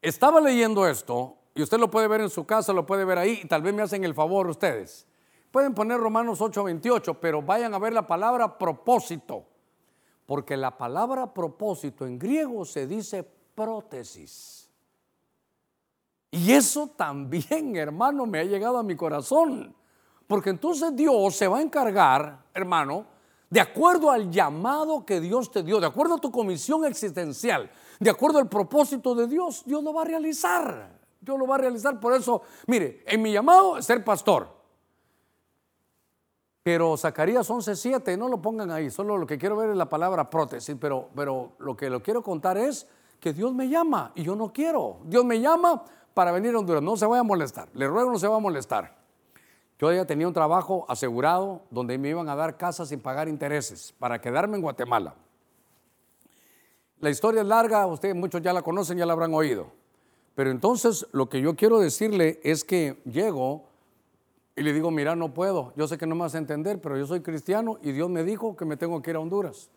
Estaba 0.00 0.40
leyendo 0.40 0.86
esto, 0.86 1.38
y 1.54 1.62
usted 1.62 1.78
lo 1.78 1.90
puede 1.90 2.08
ver 2.08 2.20
en 2.20 2.30
su 2.30 2.44
casa, 2.44 2.72
lo 2.72 2.84
puede 2.84 3.04
ver 3.04 3.18
ahí, 3.18 3.40
y 3.44 3.48
tal 3.48 3.62
vez 3.62 3.72
me 3.72 3.82
hacen 3.82 4.04
el 4.04 4.14
favor 4.14 4.48
ustedes. 4.48 5.06
Pueden 5.50 5.72
poner 5.72 6.00
Romanos 6.00 6.40
8:28, 6.40 7.18
pero 7.20 7.40
vayan 7.40 7.74
a 7.74 7.78
ver 7.78 7.92
la 7.92 8.06
palabra 8.06 8.58
propósito, 8.58 9.44
porque 10.26 10.56
la 10.56 10.76
palabra 10.76 11.32
propósito 11.32 12.06
en 12.06 12.18
griego 12.18 12.64
se 12.64 12.86
dice 12.86 13.22
prótesis. 13.54 14.68
Y 16.32 16.50
eso 16.50 16.88
también, 16.88 17.76
hermano, 17.76 18.26
me 18.26 18.40
ha 18.40 18.44
llegado 18.44 18.78
a 18.78 18.82
mi 18.82 18.96
corazón. 18.96 19.74
Porque 20.26 20.50
entonces 20.50 20.96
Dios 20.96 21.36
se 21.36 21.46
va 21.46 21.58
a 21.58 21.62
encargar, 21.62 22.46
hermano, 22.54 23.06
de 23.50 23.60
acuerdo 23.60 24.10
al 24.10 24.30
llamado 24.30 25.06
que 25.06 25.20
Dios 25.20 25.52
te 25.52 25.62
dio, 25.62 25.78
de 25.78 25.86
acuerdo 25.86 26.14
a 26.14 26.20
tu 26.20 26.32
comisión 26.32 26.84
existencial, 26.84 27.70
de 28.00 28.10
acuerdo 28.10 28.38
al 28.38 28.48
propósito 28.48 29.14
de 29.14 29.28
Dios, 29.28 29.62
Dios 29.64 29.84
lo 29.84 29.92
va 29.92 30.02
a 30.02 30.06
realizar. 30.06 30.93
Dios 31.24 31.38
lo 31.38 31.46
va 31.46 31.56
a 31.56 31.58
realizar. 31.58 31.98
Por 31.98 32.12
eso, 32.12 32.42
mire, 32.66 33.02
en 33.06 33.22
mi 33.22 33.32
llamado 33.32 33.78
es 33.78 33.86
ser 33.86 34.04
pastor. 34.04 34.48
Pero 36.62 36.96
Zacarías 36.96 37.50
11:7, 37.50 38.16
no 38.16 38.28
lo 38.28 38.40
pongan 38.40 38.70
ahí, 38.70 38.90
solo 38.90 39.18
lo 39.18 39.26
que 39.26 39.36
quiero 39.36 39.56
ver 39.56 39.70
es 39.70 39.76
la 39.76 39.88
palabra 39.88 40.30
prótesis, 40.30 40.74
pero, 40.80 41.10
pero 41.14 41.52
lo 41.58 41.76
que 41.76 41.90
lo 41.90 42.02
quiero 42.02 42.22
contar 42.22 42.56
es 42.56 42.86
que 43.20 43.34
Dios 43.34 43.52
me 43.52 43.68
llama 43.68 44.12
y 44.14 44.22
yo 44.22 44.34
no 44.34 44.52
quiero. 44.52 44.98
Dios 45.04 45.24
me 45.24 45.40
llama 45.40 45.84
para 46.14 46.32
venir 46.32 46.54
a 46.54 46.58
Honduras, 46.58 46.82
no 46.82 46.96
se 46.96 47.04
vaya 47.04 47.20
a 47.20 47.24
molestar, 47.24 47.68
le 47.74 47.86
ruego 47.86 48.10
no 48.10 48.18
se 48.18 48.28
va 48.28 48.36
a 48.36 48.40
molestar. 48.40 48.96
Yo 49.78 49.92
ya 49.92 50.06
tenía 50.06 50.26
un 50.26 50.32
trabajo 50.32 50.86
asegurado 50.88 51.62
donde 51.70 51.98
me 51.98 52.08
iban 52.08 52.28
a 52.30 52.36
dar 52.36 52.56
casas 52.56 52.88
sin 52.88 53.00
pagar 53.00 53.28
intereses 53.28 53.92
para 53.98 54.20
quedarme 54.20 54.56
en 54.56 54.62
Guatemala. 54.62 55.16
La 57.00 57.10
historia 57.10 57.42
es 57.42 57.46
larga, 57.46 57.86
ustedes 57.86 58.14
muchos 58.14 58.40
ya 58.40 58.54
la 58.54 58.62
conocen, 58.62 58.96
ya 58.96 59.04
la 59.04 59.12
habrán 59.12 59.34
oído. 59.34 59.83
Pero 60.34 60.50
entonces 60.50 61.06
lo 61.12 61.28
que 61.28 61.40
yo 61.40 61.54
quiero 61.54 61.78
decirle 61.78 62.40
es 62.42 62.64
que 62.64 63.00
llego 63.04 63.64
y 64.56 64.62
le 64.62 64.72
digo, 64.72 64.90
mira, 64.90 65.16
no 65.16 65.34
puedo, 65.34 65.72
yo 65.76 65.88
sé 65.88 65.98
que 65.98 66.06
no 66.06 66.14
me 66.14 66.22
vas 66.22 66.34
a 66.34 66.38
entender, 66.38 66.80
pero 66.80 66.96
yo 66.96 67.06
soy 67.06 67.20
cristiano 67.20 67.78
y 67.82 67.92
Dios 67.92 68.08
me 68.08 68.22
dijo 68.22 68.56
que 68.56 68.64
me 68.64 68.76
tengo 68.76 69.02
que 69.02 69.10
ir 69.10 69.16
a 69.16 69.20
Honduras. 69.20 69.70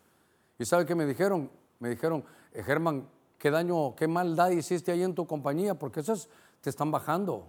¿Y 0.60 0.66
sabe 0.66 0.86
qué 0.86 0.96
me 0.96 1.06
dijeron? 1.06 1.50
Me 1.80 1.90
dijeron, 1.90 2.24
eh, 2.54 2.64
Germán, 2.64 3.08
qué 3.38 3.52
daño, 3.52 3.96
qué 3.96 4.08
maldad 4.08 4.50
hiciste 4.52 4.92
ahí 4.92 5.04
en 5.04 5.14
tu 5.14 5.26
compañía, 5.26 5.76
porque 5.76 6.00
eso 6.00 6.14
es, 6.14 6.30
te 6.62 6.70
están 6.70 6.92
bajando, 6.92 7.48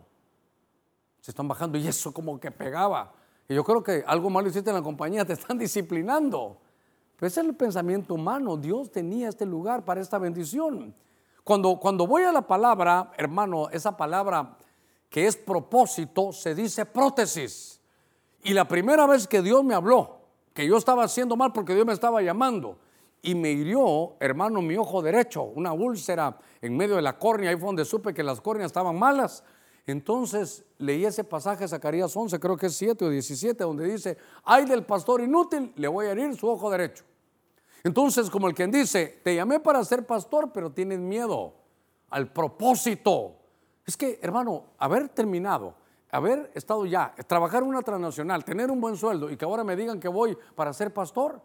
se 1.21 1.31
están 1.31 1.49
bajando 1.49 1.79
y 1.79 1.87
eso 1.87 2.13
como 2.13 2.39
que 2.39 2.51
pegaba. 2.51 3.13
Y 3.49 3.55
yo 3.55 3.65
creo 3.65 3.83
que 3.83 4.05
algo 4.07 4.29
malo 4.29 4.49
hiciste 4.49 4.71
en 4.71 4.77
la 4.77 4.83
compañía, 4.83 5.25
te 5.25 5.33
están 5.33 5.59
disciplinando. 5.59 6.59
Pero 7.17 7.27
ese 7.27 7.41
es 7.41 7.47
el 7.47 7.57
pensamiento 7.57 8.15
humano, 8.15 8.57
Dios 8.57 8.91
tenía 8.91 9.29
este 9.29 9.45
lugar 9.45 9.85
para 9.85 10.01
esta 10.01 10.19
bendición. 10.19 10.95
Cuando, 11.49 11.81
cuando 11.81 12.07
voy 12.07 12.25
a 12.25 12.31
la 12.31 12.43
palabra, 12.43 13.11
hermano, 13.17 13.71
esa 13.71 13.97
palabra 13.97 14.59
que 15.09 15.27
es 15.27 15.35
propósito, 15.35 16.31
se 16.31 16.55
dice 16.55 16.85
prótesis. 16.85 17.81
Y 18.43 18.53
la 18.53 18.69
primera 18.69 19.07
vez 19.07 19.27
que 19.27 19.41
Dios 19.41 19.65
me 19.65 19.75
habló, 19.75 20.19
que 20.53 20.67
yo 20.67 20.77
estaba 20.77 21.05
haciendo 21.05 21.37
mal 21.37 21.55
porque 21.55 21.75
Dios 21.75 21.87
me 21.87 21.95
estaba 21.95 22.21
llamando, 22.21 22.77
y 23.23 23.35
me 23.35 23.51
hirió, 23.51 24.17
hermano, 24.21 24.61
mi 24.61 24.77
ojo 24.77 25.01
derecho, 25.01 25.45
una 25.45 25.73
úlcera 25.73 26.37
en 26.61 26.77
medio 26.77 26.97
de 26.97 27.03
la 27.03 27.19
córnea, 27.19 27.49
ahí 27.49 27.57
fue 27.57 27.65
donde 27.65 27.87
supe 27.87 28.13
que 28.13 28.23
las 28.23 28.43
córneas 28.43 28.67
estaban 28.67 28.99
malas. 28.99 29.43
Entonces 29.87 30.67
leí 30.77 31.07
ese 31.07 31.25
pasaje 31.25 31.67
Zacarías 31.67 32.15
11, 32.15 32.39
creo 32.39 32.59
que 32.59 32.67
es 32.67 32.77
7 32.77 33.07
o 33.07 33.09
17, 33.09 33.65
donde 33.65 33.87
dice, 33.91 34.19
ay 34.45 34.67
del 34.67 34.85
pastor 34.85 35.23
inútil, 35.23 35.73
le 35.77 35.89
voy 35.89 36.09
a 36.09 36.11
herir 36.11 36.37
su 36.37 36.47
ojo 36.47 36.71
derecho. 36.71 37.07
Entonces, 37.85 38.31
como 38.31 38.49
el 38.49 38.55
quien 38.55 38.71
dice, 38.71 39.21
te 39.23 39.35
llamé 39.35 39.61
para 39.61 39.85
ser 39.85 40.07
pastor, 40.07 40.51
pero 40.53 40.71
tienes 40.71 40.99
miedo 40.99 41.55
al 42.11 42.33
propósito 42.33 43.39
es 43.89 43.97
que, 43.97 44.19
hermano, 44.21 44.65
haber 44.77 45.09
terminado, 45.09 45.75
haber 46.11 46.51
estado 46.55 46.85
ya, 46.85 47.15
trabajar 47.27 47.63
en 47.63 47.71
una 47.71 47.81
transnacional, 47.81 48.45
tener 48.45 48.71
un 48.71 48.83
buen 48.83 48.97
sueldo 48.99 49.31
y 49.31 49.37
que 49.39 49.47
ahora 49.47 49.65
me 49.65 49.77
digan 49.77 49.99
que 49.99 50.09
voy 50.09 50.37
para 50.55 50.75
ser 50.75 50.93
pastor, 50.93 51.41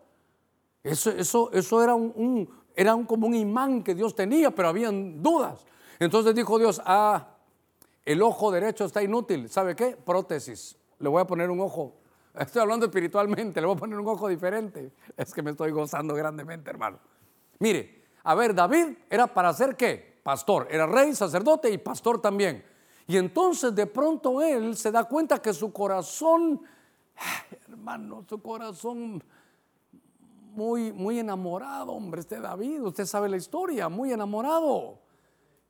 eso, 0.84 1.10
eso, 1.12 1.50
eso 1.54 1.82
era, 1.82 1.96
un, 1.96 2.50
era 2.76 2.96
un, 2.96 3.06
como 3.06 3.28
un 3.28 3.34
imán 3.34 3.82
que 3.82 3.96
Dios 3.96 4.14
tenía, 4.14 4.52
pero 4.52 4.68
habían 4.68 5.24
dudas. 5.24 5.66
Entonces 6.00 6.36
dijo 6.36 6.60
Dios, 6.60 6.82
ah, 6.84 7.30
el 8.04 8.22
ojo 8.22 8.52
derecho 8.52 8.84
está 8.84 9.02
inútil, 9.02 9.50
¿sabe 9.50 9.74
qué? 9.74 9.96
Prótesis, 9.96 10.76
le 11.00 11.08
voy 11.08 11.22
a 11.22 11.26
poner 11.26 11.50
un 11.50 11.62
ojo. 11.62 11.94
Estoy 12.34 12.62
hablando 12.62 12.86
espiritualmente, 12.86 13.62
le 13.62 13.68
voy 13.68 13.76
a 13.76 13.80
poner 13.80 14.00
un 14.00 14.08
ojo 14.08 14.28
diferente. 14.28 14.92
Es 15.16 15.34
que 15.34 15.42
me 15.42 15.52
estoy 15.52 15.72
gozando 15.72 16.16
grandemente, 16.16 16.70
hermano. 16.70 17.00
Mire, 17.60 18.06
a 18.24 18.36
ver, 18.36 18.56
David 18.56 18.98
era 19.10 19.28
para 19.28 19.50
hacer 19.50 19.76
qué? 19.76 20.14
pastor, 20.24 20.68
era 20.72 20.88
rey, 20.88 21.14
sacerdote 21.14 21.70
y 21.70 21.78
pastor 21.78 22.20
también. 22.20 22.64
Y 23.06 23.18
entonces 23.18 23.76
de 23.76 23.86
pronto 23.86 24.42
él 24.42 24.76
se 24.78 24.92
da 24.92 25.04
cuenta 25.04 25.42
que 25.42 25.54
su 25.54 25.72
corazón, 25.74 26.62
hermano, 27.68 28.26
su 28.28 28.42
corazón 28.42 29.22
muy, 30.54 30.94
muy 30.94 31.20
enamorado, 31.20 31.92
hombre, 31.92 32.22
este 32.22 32.40
David, 32.40 32.82
usted 32.82 33.06
sabe 33.06 33.28
la 33.28 33.38
historia, 33.38 33.90
muy 33.90 34.14
enamorado. 34.14 35.00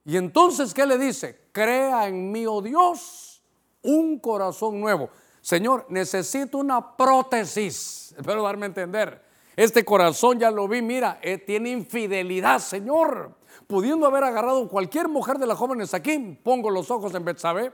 Y 0.06 0.18
entonces, 0.18 0.74
¿qué 0.74 0.86
le 0.86 0.98
dice? 0.98 1.48
Crea 1.52 2.08
en 2.08 2.32
mí, 2.32 2.46
oh 2.46 2.62
Dios, 2.62 3.42
un 3.82 4.20
corazón 4.20 4.80
nuevo. 4.80 5.10
Señor, 5.44 5.86
necesito 5.90 6.58
una 6.58 6.98
prótesis. 6.98 8.16
Espero 8.18 8.42
darme 8.42 8.66
a 8.66 8.70
entender. 8.70 9.24
Este 9.56 9.86
corazón 9.86 10.40
ya 10.40 10.50
lo 10.50 10.68
vi, 10.68 10.82
mira, 10.82 11.20
eh, 11.22 11.38
tiene 11.38 11.70
infidelidad, 11.70 12.58
Señor 12.58 13.36
pudiendo 13.68 14.06
haber 14.06 14.24
agarrado 14.24 14.68
cualquier 14.68 15.08
mujer 15.08 15.38
de 15.38 15.48
las 15.48 15.58
jóvenes 15.58 15.94
aquí, 15.94 16.40
pongo 16.44 16.70
los 16.70 16.92
ojos 16.92 17.14
en 17.16 17.26
Betsabé, 17.26 17.74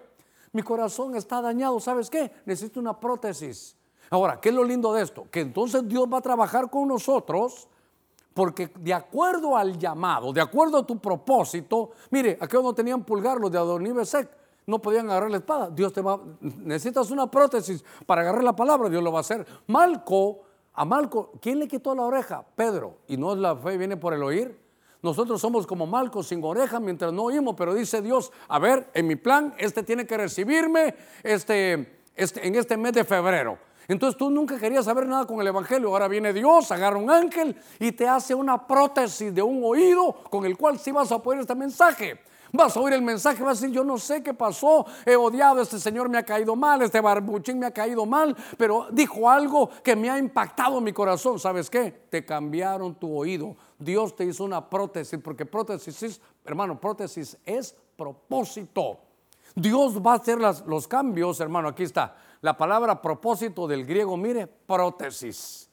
mi 0.52 0.62
corazón 0.62 1.16
está 1.16 1.42
dañado, 1.42 1.80
¿sabes 1.80 2.10
qué? 2.10 2.32
Necesito 2.46 2.80
una 2.80 3.00
prótesis. 3.00 3.76
Ahora, 4.10 4.40
¿qué 4.40 4.50
es 4.50 4.56
lo 4.56 4.64
lindo 4.64 4.92
de 4.94 5.04
esto? 5.04 5.28
Que 5.30 5.42
entonces 5.42 5.88
Dios 5.88 6.08
va 6.12 6.18
a 6.18 6.22
trabajar 6.22 6.70
con 6.70 6.88
nosotros 6.88 7.68
porque 8.34 8.72
de 8.80 8.94
acuerdo 8.94 9.58
al 9.58 9.78
llamado, 9.78 10.32
de 10.34 10.42
acuerdo 10.42 10.78
a 10.78 10.88
tu 10.88 10.98
propósito, 11.00 11.92
mire, 12.10 12.38
aquí 12.40 12.56
no 12.56 12.74
tenían 12.74 13.04
pulgar 13.04 13.38
los 13.38 13.52
de 13.52 13.58
Adonibesec, 13.58 14.30
no 14.70 14.80
podían 14.80 15.10
agarrar 15.10 15.32
la 15.32 15.38
espada. 15.38 15.70
Dios 15.70 15.92
te 15.92 16.02
va, 16.02 16.20
necesitas 16.40 17.12
una 17.12 17.30
prótesis 17.30 17.84
para 18.06 18.22
agarrar 18.22 18.44
la 18.44 18.56
palabra, 18.56 18.90
Dios 18.90 19.04
lo 19.04 19.12
va 19.12 19.20
a 19.20 19.22
hacer. 19.22 19.46
Malco, 19.68 20.42
a 20.74 20.86
Malco, 20.86 21.34
¿quién 21.42 21.60
le 21.60 21.68
quitó 21.68 21.94
la 21.96 22.04
oreja? 22.04 22.46
Pedro. 22.56 23.00
¿Y 23.08 23.18
no 23.18 23.36
la 23.36 23.56
fe 23.56 23.78
viene 23.78 23.98
por 23.98 24.14
el 24.14 24.24
oír? 24.24 24.58
Nosotros 25.02 25.40
somos 25.40 25.66
como 25.66 25.88
Malcos 25.88 26.28
sin 26.28 26.44
oreja 26.44 26.80
mientras 26.80 27.14
no 27.14 27.24
oímos, 27.24 27.56
pero 27.58 27.74
dice 27.74 28.02
Dios, 28.02 28.32
a 28.48 28.60
ver, 28.60 28.90
en 28.94 29.08
mi 29.08 29.16
plan, 29.16 29.54
este 29.58 29.84
tiene 29.84 30.06
que 30.06 30.18
recibirme 30.18 30.94
este, 31.24 32.02
este, 32.16 32.46
en 32.46 32.56
este 32.56 32.78
mes 32.78 32.94
de 32.94 33.06
febrero. 33.06 33.58
Entonces 33.88 34.18
tú 34.18 34.30
nunca 34.30 34.60
querías 34.60 34.86
saber 34.86 35.08
nada 35.08 35.26
con 35.26 35.42
el 35.42 35.48
Evangelio. 35.48 35.90
Ahora 35.90 36.08
viene 36.08 36.32
Dios, 36.32 36.72
agarra 36.72 36.98
un 36.98 37.10
ángel 37.10 37.56
y 37.80 37.92
te 37.92 38.08
hace 38.08 38.36
una 38.36 38.68
prótesis 38.68 39.34
de 39.34 39.42
un 39.42 39.64
oído 39.64 40.14
con 40.30 40.46
el 40.46 40.56
cual 40.58 40.78
sí 40.78 40.92
vas 40.92 41.12
a 41.12 41.18
poder 41.24 41.40
este 41.40 41.56
mensaje. 41.56 42.20
Vas 42.52 42.76
a 42.76 42.80
oír 42.80 42.94
el 42.94 43.02
mensaje, 43.02 43.44
vas 43.44 43.58
a 43.58 43.62
decir, 43.62 43.76
yo 43.76 43.84
no 43.84 43.98
sé 43.98 44.24
qué 44.24 44.34
pasó, 44.34 44.86
he 45.06 45.16
odiado, 45.16 45.62
este 45.62 45.80
señor 45.80 46.10
me 46.10 46.18
ha 46.18 46.24
caído 46.24 46.56
mal, 46.56 46.82
este 46.82 47.00
barbuchín 47.00 47.60
me 47.60 47.68
ha 47.68 47.72
caído 47.72 48.06
mal, 48.06 48.36
pero 48.58 48.88
dijo 48.92 49.30
algo 49.30 49.70
que 49.84 49.96
me 49.96 50.10
ha 50.10 50.18
impactado 50.18 50.82
mi 50.82 50.92
corazón. 50.92 51.40
¿Sabes 51.40 51.70
qué? 51.70 52.08
Te 52.10 52.26
cambiaron 52.26 52.96
tu 52.96 53.16
oído. 53.16 53.56
Dios 53.78 54.16
te 54.16 54.26
hizo 54.26 54.44
una 54.44 54.70
prótesis, 54.70 55.20
porque 55.24 55.46
prótesis 55.46 56.04
es, 56.04 56.22
hermano, 56.44 56.80
prótesis 56.80 57.38
es 57.46 57.76
propósito. 57.96 59.00
Dios 59.56 60.00
va 60.02 60.14
a 60.14 60.16
hacer 60.16 60.40
los 60.40 60.88
cambios, 60.88 61.40
hermano, 61.40 61.68
aquí 61.68 61.84
está. 61.84 62.16
La 62.42 62.58
palabra 62.58 63.02
propósito 63.02 63.68
del 63.68 63.86
griego, 63.86 64.16
mire, 64.16 64.48
prótesis. 64.48 65.69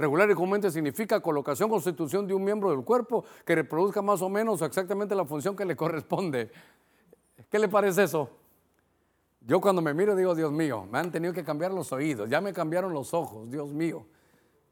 Regular 0.00 0.30
y 0.30 0.34
comúnmente 0.34 0.70
significa 0.70 1.20
colocación, 1.20 1.68
constitución 1.68 2.26
de 2.26 2.32
un 2.32 2.42
miembro 2.42 2.70
del 2.70 2.82
cuerpo 2.82 3.22
que 3.44 3.54
reproduzca 3.54 4.00
más 4.00 4.22
o 4.22 4.30
menos 4.30 4.62
exactamente 4.62 5.14
la 5.14 5.26
función 5.26 5.54
que 5.54 5.66
le 5.66 5.76
corresponde. 5.76 6.50
¿Qué 7.50 7.58
le 7.58 7.68
parece 7.68 8.04
eso? 8.04 8.30
Yo 9.42 9.60
cuando 9.60 9.82
me 9.82 9.92
miro 9.92 10.16
digo, 10.16 10.34
Dios 10.34 10.50
mío, 10.52 10.88
me 10.90 10.98
han 10.98 11.10
tenido 11.10 11.34
que 11.34 11.44
cambiar 11.44 11.72
los 11.72 11.92
oídos, 11.92 12.30
ya 12.30 12.40
me 12.40 12.54
cambiaron 12.54 12.94
los 12.94 13.12
ojos, 13.12 13.50
Dios 13.50 13.74
mío. 13.74 14.06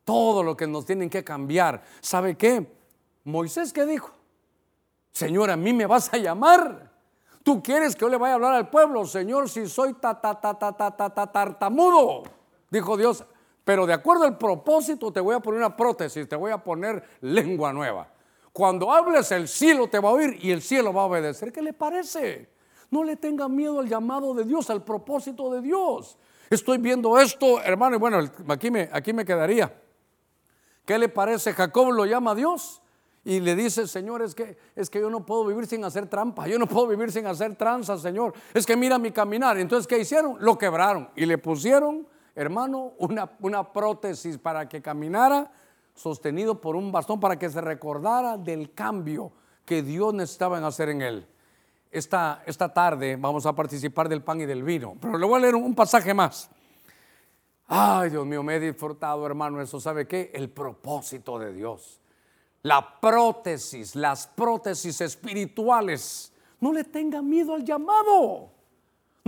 Todo 0.02 0.42
lo 0.42 0.56
que 0.56 0.66
nos 0.66 0.86
tienen 0.86 1.10
que 1.10 1.22
cambiar. 1.22 1.84
¿Sabe 2.00 2.34
qué? 2.34 2.66
Moisés, 3.24 3.74
¿qué 3.74 3.84
dijo? 3.84 4.10
Señor, 5.12 5.50
a 5.50 5.58
mí 5.58 5.74
me 5.74 5.84
vas 5.84 6.10
a 6.10 6.16
llamar. 6.16 6.90
Tú 7.42 7.62
quieres 7.62 7.94
que 7.94 8.00
yo 8.00 8.08
le 8.08 8.16
vaya 8.16 8.32
a 8.32 8.34
hablar 8.36 8.54
al 8.54 8.70
pueblo, 8.70 9.04
Señor, 9.04 9.50
si 9.50 9.68
soy 9.68 9.92
ta, 9.92 10.18
ta, 10.18 10.40
ta, 10.40 10.58
ta, 10.58 10.74
ta, 10.74 10.96
ta, 10.96 11.10
ta, 11.10 11.26
tartamudo. 11.30 12.22
Dijo 12.70 12.96
Dios, 12.96 13.26
pero 13.68 13.84
de 13.84 13.92
acuerdo 13.92 14.24
al 14.24 14.38
propósito 14.38 15.12
te 15.12 15.20
voy 15.20 15.34
a 15.34 15.40
poner 15.40 15.58
una 15.60 15.76
prótesis, 15.76 16.26
te 16.26 16.36
voy 16.36 16.50
a 16.50 16.56
poner 16.56 17.04
lengua 17.20 17.70
nueva. 17.70 18.08
Cuando 18.50 18.90
hables 18.90 19.30
el 19.30 19.46
cielo 19.46 19.88
te 19.88 19.98
va 19.98 20.08
a 20.08 20.12
oír 20.12 20.38
y 20.40 20.52
el 20.52 20.62
cielo 20.62 20.90
va 20.90 21.02
a 21.02 21.04
obedecer. 21.04 21.52
¿Qué 21.52 21.60
le 21.60 21.74
parece? 21.74 22.48
No 22.90 23.04
le 23.04 23.16
tenga 23.16 23.46
miedo 23.46 23.80
al 23.80 23.86
llamado 23.86 24.32
de 24.32 24.44
Dios, 24.44 24.70
al 24.70 24.82
propósito 24.84 25.52
de 25.52 25.60
Dios. 25.60 26.16
Estoy 26.48 26.78
viendo 26.78 27.18
esto, 27.18 27.60
hermano, 27.60 27.96
y 27.96 27.98
bueno, 27.98 28.20
aquí 28.48 28.70
me, 28.70 28.88
aquí 28.90 29.12
me 29.12 29.26
quedaría. 29.26 29.70
¿Qué 30.86 30.98
le 30.98 31.10
parece? 31.10 31.52
Jacob 31.52 31.92
lo 31.92 32.06
llama 32.06 32.30
a 32.30 32.36
Dios 32.36 32.80
y 33.22 33.38
le 33.40 33.54
dice, 33.54 33.86
Señor, 33.86 34.22
es 34.22 34.34
que, 34.34 34.56
es 34.76 34.88
que 34.88 34.98
yo 34.98 35.10
no 35.10 35.26
puedo 35.26 35.44
vivir 35.44 35.66
sin 35.66 35.84
hacer 35.84 36.08
trampa, 36.08 36.48
yo 36.48 36.58
no 36.58 36.66
puedo 36.66 36.86
vivir 36.86 37.12
sin 37.12 37.26
hacer 37.26 37.54
tranza, 37.56 37.98
Señor. 37.98 38.32
Es 38.54 38.64
que 38.64 38.78
mira 38.78 38.98
mi 38.98 39.10
caminar. 39.10 39.58
Entonces, 39.58 39.86
¿qué 39.86 39.98
hicieron? 39.98 40.38
Lo 40.40 40.56
quebraron 40.56 41.10
y 41.14 41.26
le 41.26 41.36
pusieron 41.36 42.06
hermano, 42.38 42.92
una, 42.98 43.30
una 43.40 43.72
prótesis 43.72 44.38
para 44.38 44.68
que 44.68 44.80
caminara 44.80 45.50
sostenido 45.94 46.60
por 46.60 46.76
un 46.76 46.92
bastón 46.92 47.18
para 47.18 47.36
que 47.36 47.50
se 47.50 47.60
recordara 47.60 48.36
del 48.36 48.72
cambio 48.72 49.32
que 49.64 49.82
Dios 49.82 50.14
necesitaba 50.14 50.64
hacer 50.64 50.90
en 50.90 51.02
él. 51.02 51.26
esta, 51.90 52.42
esta 52.46 52.72
tarde 52.72 53.16
vamos 53.16 53.44
a 53.44 53.52
participar 53.54 54.08
del 54.08 54.22
pan 54.22 54.40
y 54.40 54.46
del 54.46 54.62
vino, 54.62 54.96
pero 55.00 55.18
le 55.18 55.26
voy 55.26 55.38
a 55.38 55.40
leer 55.40 55.56
un 55.56 55.74
pasaje 55.74 56.14
más. 56.14 56.48
Ay, 57.66 58.10
Dios 58.10 58.24
mío, 58.24 58.42
me 58.42 58.56
he 58.56 58.60
disfrutado, 58.60 59.26
hermano, 59.26 59.60
eso 59.60 59.80
sabe 59.80 60.06
qué? 60.06 60.30
El 60.32 60.48
propósito 60.48 61.38
de 61.38 61.52
Dios. 61.52 62.00
La 62.62 63.00
prótesis, 63.00 63.94
las 63.94 64.26
prótesis 64.28 65.00
espirituales. 65.00 66.32
No 66.60 66.72
le 66.72 66.84
tenga 66.84 67.20
miedo 67.20 67.54
al 67.54 67.64
llamado. 67.64 68.57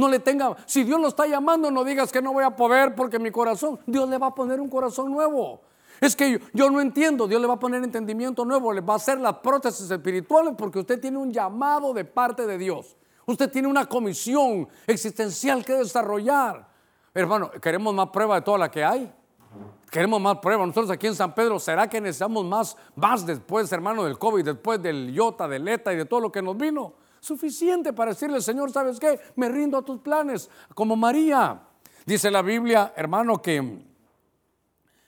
No 0.00 0.08
le 0.08 0.18
tenga, 0.18 0.56
si 0.64 0.82
Dios 0.82 0.98
lo 0.98 1.08
está 1.08 1.26
llamando, 1.26 1.70
no 1.70 1.84
digas 1.84 2.10
que 2.10 2.22
no 2.22 2.32
voy 2.32 2.42
a 2.42 2.56
poder 2.56 2.94
porque 2.94 3.18
mi 3.18 3.30
corazón, 3.30 3.78
Dios 3.84 4.08
le 4.08 4.16
va 4.16 4.28
a 4.28 4.34
poner 4.34 4.58
un 4.58 4.70
corazón 4.70 5.12
nuevo. 5.12 5.60
Es 6.00 6.16
que 6.16 6.40
yo, 6.54 6.70
no 6.70 6.80
entiendo, 6.80 7.28
Dios 7.28 7.38
le 7.38 7.46
va 7.46 7.54
a 7.54 7.58
poner 7.58 7.84
entendimiento 7.84 8.46
nuevo, 8.46 8.72
le 8.72 8.80
va 8.80 8.94
a 8.94 8.96
hacer 8.96 9.20
las 9.20 9.34
prótesis 9.34 9.90
espirituales 9.90 10.54
porque 10.56 10.78
usted 10.78 10.98
tiene 10.98 11.18
un 11.18 11.30
llamado 11.30 11.92
de 11.92 12.06
parte 12.06 12.46
de 12.46 12.56
Dios. 12.56 12.96
Usted 13.26 13.50
tiene 13.50 13.68
una 13.68 13.84
comisión 13.84 14.66
existencial 14.86 15.62
que 15.66 15.74
desarrollar. 15.74 16.66
Hermano, 17.12 17.50
¿queremos 17.50 17.92
más 17.92 18.08
prueba 18.08 18.36
de 18.36 18.40
toda 18.40 18.56
la 18.56 18.70
que 18.70 18.82
hay? 18.82 19.12
Queremos 19.90 20.18
más 20.18 20.38
pruebas. 20.38 20.66
Nosotros 20.66 20.90
aquí 20.90 21.08
en 21.08 21.14
San 21.14 21.34
Pedro, 21.34 21.58
¿será 21.58 21.90
que 21.90 22.00
necesitamos 22.00 22.42
más, 22.46 22.74
más 22.96 23.26
después, 23.26 23.70
hermano, 23.70 24.04
del 24.04 24.18
COVID, 24.18 24.46
después 24.46 24.80
del 24.80 25.10
IOTA, 25.10 25.46
del 25.46 25.68
ETA 25.68 25.92
y 25.92 25.96
de 25.96 26.06
todo 26.06 26.20
lo 26.20 26.32
que 26.32 26.40
nos 26.40 26.56
vino? 26.56 26.94
Suficiente 27.20 27.92
para 27.92 28.12
decirle, 28.12 28.40
Señor, 28.40 28.72
¿sabes 28.72 28.98
qué? 28.98 29.20
Me 29.36 29.48
rindo 29.48 29.78
a 29.78 29.82
tus 29.82 30.00
planes, 30.00 30.50
como 30.74 30.96
María. 30.96 31.62
Dice 32.06 32.30
la 32.30 32.42
Biblia, 32.42 32.92
hermano, 32.96 33.40
que 33.40 33.84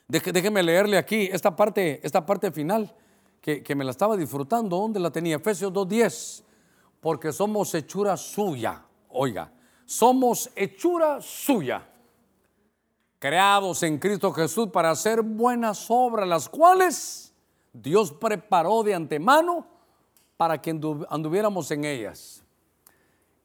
déjeme 0.06 0.62
leerle 0.62 0.98
aquí 0.98 1.28
esta 1.32 1.56
parte, 1.56 2.00
esta 2.02 2.24
parte 2.24 2.52
final, 2.52 2.94
que, 3.40 3.62
que 3.62 3.74
me 3.74 3.84
la 3.84 3.90
estaba 3.90 4.16
disfrutando. 4.16 4.76
¿Dónde 4.76 5.00
la 5.00 5.10
tenía? 5.10 5.36
Efesios 5.36 5.72
2.10. 5.72 6.44
Porque 7.00 7.32
somos 7.32 7.74
hechura 7.74 8.16
suya. 8.16 8.82
Oiga, 9.08 9.50
somos 9.84 10.50
hechura 10.54 11.20
suya 11.20 11.88
creados 13.22 13.84
en 13.84 13.98
Cristo 13.98 14.32
Jesús 14.32 14.70
para 14.72 14.90
hacer 14.90 15.22
buenas 15.22 15.86
obras, 15.88 16.26
las 16.26 16.48
cuales 16.48 17.32
Dios 17.72 18.10
preparó 18.10 18.82
de 18.82 18.96
antemano 18.96 19.64
para 20.36 20.60
que 20.60 20.70
anduviéramos 20.70 21.70
en 21.70 21.84
ellas. 21.84 22.42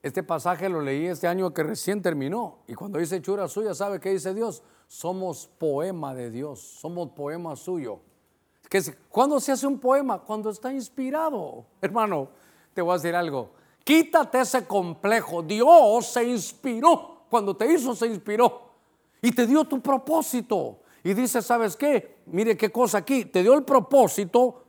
Este 0.02 0.24
pasaje 0.24 0.70
lo 0.70 0.82
leí 0.82 1.08
este 1.08 1.28
año 1.28 1.54
que 1.54 1.64
recién 1.64 2.02
terminó 2.02 2.60
y 2.68 2.76
cuando 2.76 3.00
dice 3.00 3.18
hechura 3.18 3.48
suya, 3.48 3.74
¿sabe 3.74 4.00
qué 4.00 4.12
dice 4.12 4.34
Dios? 4.34 4.64
Somos 4.88 5.48
poema 5.58 6.14
de 6.14 6.32
Dios, 6.32 6.62
somos 6.62 7.10
poema 7.10 7.56
suyo. 7.56 8.00
¿Cuándo 9.10 9.40
se 9.40 9.52
hace 9.52 9.66
un 9.66 9.80
poema? 9.80 10.20
Cuando 10.20 10.50
está 10.50 10.72
inspirado. 10.72 11.66
Hermano, 11.82 12.30
te 12.74 12.82
voy 12.82 12.92
a 12.92 12.98
decir 12.98 13.16
algo. 13.16 13.52
Quítate 13.84 14.42
ese 14.42 14.66
complejo. 14.66 15.42
Dios 15.42 16.06
se 16.08 16.24
inspiró. 16.26 17.24
Cuando 17.30 17.56
te 17.56 17.72
hizo, 17.72 17.96
se 17.96 18.08
inspiró 18.08 18.68
y 19.22 19.32
te 19.32 19.48
dio 19.48 19.66
tu 19.66 19.82
propósito. 19.82 20.80
Y 21.04 21.14
dice, 21.14 21.42
¿sabes 21.42 21.76
qué? 21.76 22.18
Mire 22.26 22.58
qué 22.58 22.72
cosa 22.72 23.00
aquí. 23.00 23.26
Te 23.26 23.42
dio 23.42 23.54
el 23.54 23.64
propósito 23.64 24.64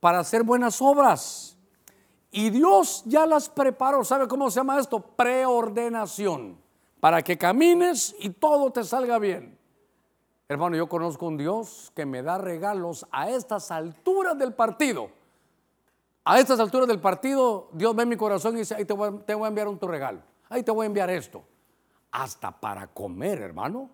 para 0.00 0.18
hacer 0.20 0.42
buenas 0.42 0.80
obras. 0.82 1.53
Y 2.36 2.50
Dios 2.50 3.04
ya 3.06 3.26
las 3.26 3.48
preparó. 3.48 4.02
¿Sabe 4.02 4.26
cómo 4.26 4.50
se 4.50 4.56
llama 4.56 4.80
esto? 4.80 4.98
Preordenación. 4.98 6.58
Para 6.98 7.22
que 7.22 7.38
camines 7.38 8.12
y 8.18 8.30
todo 8.30 8.72
te 8.72 8.82
salga 8.82 9.20
bien. 9.20 9.56
Hermano, 10.48 10.76
yo 10.76 10.88
conozco 10.88 11.26
un 11.26 11.36
Dios 11.36 11.92
que 11.94 12.04
me 12.04 12.24
da 12.24 12.38
regalos 12.38 13.06
a 13.12 13.30
estas 13.30 13.70
alturas 13.70 14.36
del 14.36 14.52
partido. 14.52 15.10
A 16.24 16.40
estas 16.40 16.58
alturas 16.58 16.88
del 16.88 17.00
partido, 17.00 17.68
Dios 17.72 17.94
ve 17.94 18.04
mi 18.04 18.16
corazón 18.16 18.56
y 18.56 18.60
dice, 18.60 18.74
ahí 18.74 18.84
te 18.84 18.94
voy, 18.94 19.16
te 19.24 19.32
voy 19.36 19.44
a 19.44 19.48
enviar 19.48 19.68
un 19.68 19.78
tu 19.78 19.86
regalo. 19.86 20.20
Ahí 20.48 20.64
te 20.64 20.72
voy 20.72 20.84
a 20.84 20.86
enviar 20.88 21.10
esto 21.10 21.44
hasta 22.10 22.50
para 22.50 22.88
comer, 22.88 23.42
hermano, 23.42 23.90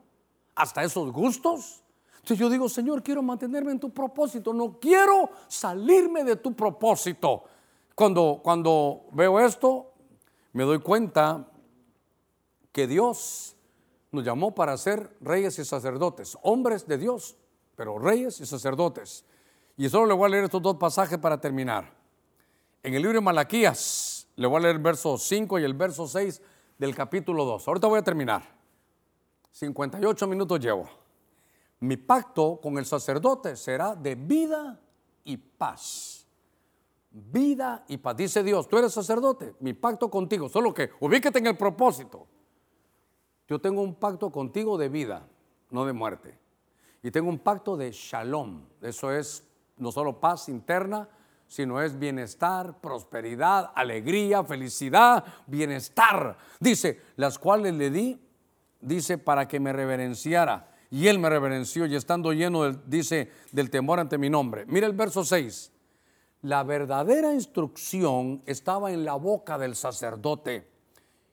hasta 0.55 0.83
esos 0.83 1.13
gustos. 1.13 1.83
Entonces 2.15 2.39
yo 2.39 2.49
digo, 2.49 2.71
Señor, 2.71 3.03
quiero 3.03 3.23
mantenerme 3.23 3.73
en 3.73 3.81
tu 3.81 3.91
propósito, 3.91 4.55
no 4.55 4.79
quiero 4.81 5.29
salirme 5.47 6.25
de 6.25 6.37
tu 6.37 6.55
propósito. 6.55 7.45
Cuando, 7.95 8.41
cuando 8.43 9.07
veo 9.13 9.41
esto, 9.41 9.93
me 10.53 10.65
doy 10.65 10.81
cuenta 10.81 11.49
que 12.73 12.87
Dios 12.87 13.57
nos 14.13 14.25
llamó 14.25 14.55
para 14.55 14.77
ser 14.77 15.17
reyes 15.21 15.59
y 15.59 15.65
sacerdotes, 15.65 16.37
hombres 16.43 16.87
de 16.87 16.99
Dios, 16.99 17.37
pero 17.77 17.99
reyes 17.99 18.41
y 18.41 18.47
sacerdotes. 18.47 19.25
Y 19.77 19.89
solo 19.89 20.07
le 20.07 20.15
voy 20.15 20.27
a 20.27 20.29
leer 20.31 20.45
estos 20.45 20.63
dos 20.63 20.77
pasajes 20.77 21.19
para 21.19 21.41
terminar. 21.41 21.93
En 22.83 22.95
el 22.95 23.03
libro 23.03 23.19
de 23.19 23.25
Malaquías, 23.25 24.27
le 24.37 24.47
voy 24.47 24.59
a 24.59 24.61
leer 24.61 24.77
el 24.77 24.83
verso 24.83 25.17
5 25.19 25.59
y 25.59 25.65
el 25.65 25.75
verso 25.75 26.07
6 26.07 26.43
del 26.79 26.95
capítulo 26.95 27.45
2. 27.45 27.69
Ahorita 27.69 27.87
voy 27.87 27.99
a 27.99 28.03
terminar. 28.03 28.43
58 29.53 30.27
minutos 30.27 30.61
llevo. 30.61 30.89
Mi 31.81 31.97
pacto 31.97 32.61
con 32.61 32.79
el 32.79 32.87
sacerdote 32.87 33.57
será 33.57 33.95
de 33.95 34.15
vida 34.15 34.81
y 35.25 35.37
paz. 35.37 36.20
Vida 37.11 37.85
y 37.89 37.97
paz. 37.97 38.17
Dice 38.17 38.43
Dios, 38.43 38.69
tú 38.69 38.79
eres 38.79 38.93
sacerdote, 38.93 39.55
mi 39.61 39.75
pacto 39.75 40.09
contigo, 40.09 40.49
solo 40.49 40.73
que 40.73 40.91
ubíquete 41.01 41.41
en 41.41 41.49
el 41.49 41.57
propósito. 41.57 42.27
Yo 43.49 43.61
tengo 43.61 43.83
un 43.83 43.97
pacto 43.97 44.31
contigo 44.31 44.79
de 44.79 44.89
vida, 44.89 45.27
no 45.71 45.85
de 45.85 45.93
muerte. 45.93 46.39
Y 47.03 47.11
tengo 47.11 47.29
un 47.29 47.41
pacto 47.41 47.77
de 47.77 47.91
shalom. 47.91 48.65
Eso 48.81 49.13
es 49.13 49.45
no 49.77 49.91
solo 49.91 50.21
paz 50.21 50.49
interna, 50.49 51.09
sino 51.49 51.83
es 51.83 51.99
bienestar, 51.99 52.81
prosperidad, 52.81 53.73
alegría, 53.75 54.45
felicidad, 54.45 55.25
bienestar. 55.49 56.39
Dice, 56.61 57.01
las 57.17 57.41
cuales 57.41 57.75
le 57.75 57.91
di, 57.91 58.21
dice, 58.81 59.19
para 59.19 59.49
que 59.49 59.59
me 59.59 59.73
reverenciara. 59.73 60.71
Y 60.91 61.09
él 61.09 61.19
me 61.19 61.29
reverenció 61.29 61.87
y 61.87 61.97
estando 61.97 62.33
lleno, 62.33 62.63
del, 62.63 62.81
dice, 62.87 63.33
del 63.51 63.69
temor 63.69 63.99
ante 63.99 64.17
mi 64.17 64.31
nombre. 64.31 64.65
Mira 64.67 64.87
el 64.87 64.93
verso 64.93 65.25
6. 65.25 65.73
La 66.43 66.63
verdadera 66.65 67.35
instrucción 67.35 68.43
estaba 68.47 68.93
en 68.93 69.05
la 69.05 69.15
boca 69.15 69.59
del 69.59 69.77
sacerdote. 69.77 70.69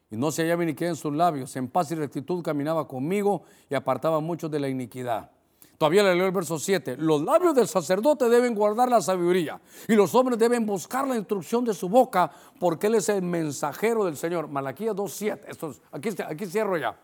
Y 0.09 0.17
no 0.17 0.31
se 0.31 0.43
hallaba 0.43 0.65
ni 0.65 0.73
queda 0.73 0.89
en 0.89 0.95
sus 0.95 1.13
labios. 1.13 1.55
En 1.55 1.69
paz 1.69 1.91
y 1.91 1.95
rectitud 1.95 2.43
caminaba 2.43 2.87
conmigo 2.87 3.43
y 3.69 3.75
apartaba 3.75 4.19
muchos 4.19 4.51
de 4.51 4.59
la 4.59 4.67
iniquidad. 4.69 5.31
Todavía 5.77 6.03
le 6.03 6.15
leo 6.15 6.25
el 6.25 6.31
verso 6.31 6.57
7. 6.57 6.97
Los 6.97 7.21
labios 7.21 7.53
del 7.53 7.67
sacerdote 7.67 8.27
deben 8.29 8.55
guardar 8.55 8.89
la 8.89 8.99
sabiduría 8.99 9.61
y 9.87 9.93
los 9.93 10.15
hombres 10.15 10.39
deben 10.39 10.65
buscar 10.65 11.07
la 11.07 11.15
instrucción 11.15 11.63
de 11.63 11.73
su 11.73 11.87
boca 11.87 12.31
porque 12.59 12.87
él 12.87 12.95
es 12.95 13.09
el 13.09 13.21
mensajero 13.21 14.03
del 14.05 14.17
Señor. 14.17 14.47
Malaquías 14.47 14.95
2.7. 14.95 15.79
Aquí, 15.91 16.09
aquí 16.23 16.45
cierro 16.47 16.77
ya. 16.77 16.97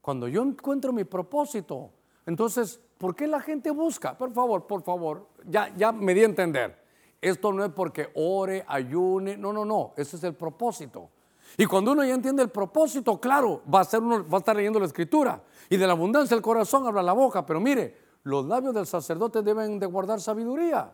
Cuando 0.00 0.26
yo 0.26 0.42
encuentro 0.42 0.92
mi 0.92 1.04
propósito, 1.04 1.90
entonces, 2.24 2.80
¿por 2.96 3.14
qué 3.14 3.26
la 3.26 3.40
gente 3.40 3.70
busca? 3.70 4.16
Por 4.16 4.32
favor, 4.32 4.66
por 4.66 4.82
favor, 4.82 5.28
ya, 5.44 5.74
ya 5.76 5.92
me 5.92 6.14
di 6.14 6.22
a 6.22 6.24
entender. 6.24 6.79
Esto 7.20 7.52
no 7.52 7.64
es 7.64 7.70
porque 7.72 8.10
ore, 8.14 8.64
ayune, 8.66 9.36
no, 9.36 9.52
no, 9.52 9.64
no, 9.64 9.92
ese 9.96 10.16
es 10.16 10.24
el 10.24 10.34
propósito. 10.34 11.10
Y 11.56 11.66
cuando 11.66 11.92
uno 11.92 12.04
ya 12.04 12.14
entiende 12.14 12.42
el 12.42 12.50
propósito, 12.50 13.20
claro, 13.20 13.62
va 13.72 13.80
a, 13.80 13.82
estar 13.82 14.56
leyendo 14.56 14.78
la 14.78 14.86
escritura. 14.86 15.42
Y 15.68 15.76
de 15.76 15.86
la 15.86 15.92
abundancia 15.92 16.34
del 16.34 16.42
corazón 16.42 16.86
habla 16.86 17.02
la 17.02 17.12
boca. 17.12 17.44
Pero 17.44 17.60
mire, 17.60 17.96
los 18.22 18.46
labios 18.46 18.74
del 18.74 18.86
sacerdote 18.86 19.42
deben 19.42 19.78
de 19.78 19.86
guardar 19.86 20.20
sabiduría. 20.20 20.92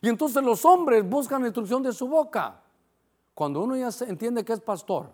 Y 0.00 0.08
entonces 0.08 0.42
los 0.42 0.64
hombres 0.64 1.08
buscan 1.08 1.42
la 1.42 1.48
instrucción 1.48 1.82
de 1.82 1.92
su 1.92 2.08
boca. 2.08 2.62
Cuando 3.34 3.62
uno 3.62 3.76
ya 3.76 3.90
entiende 4.06 4.44
que 4.44 4.52
es 4.52 4.60
pastor, 4.60 5.10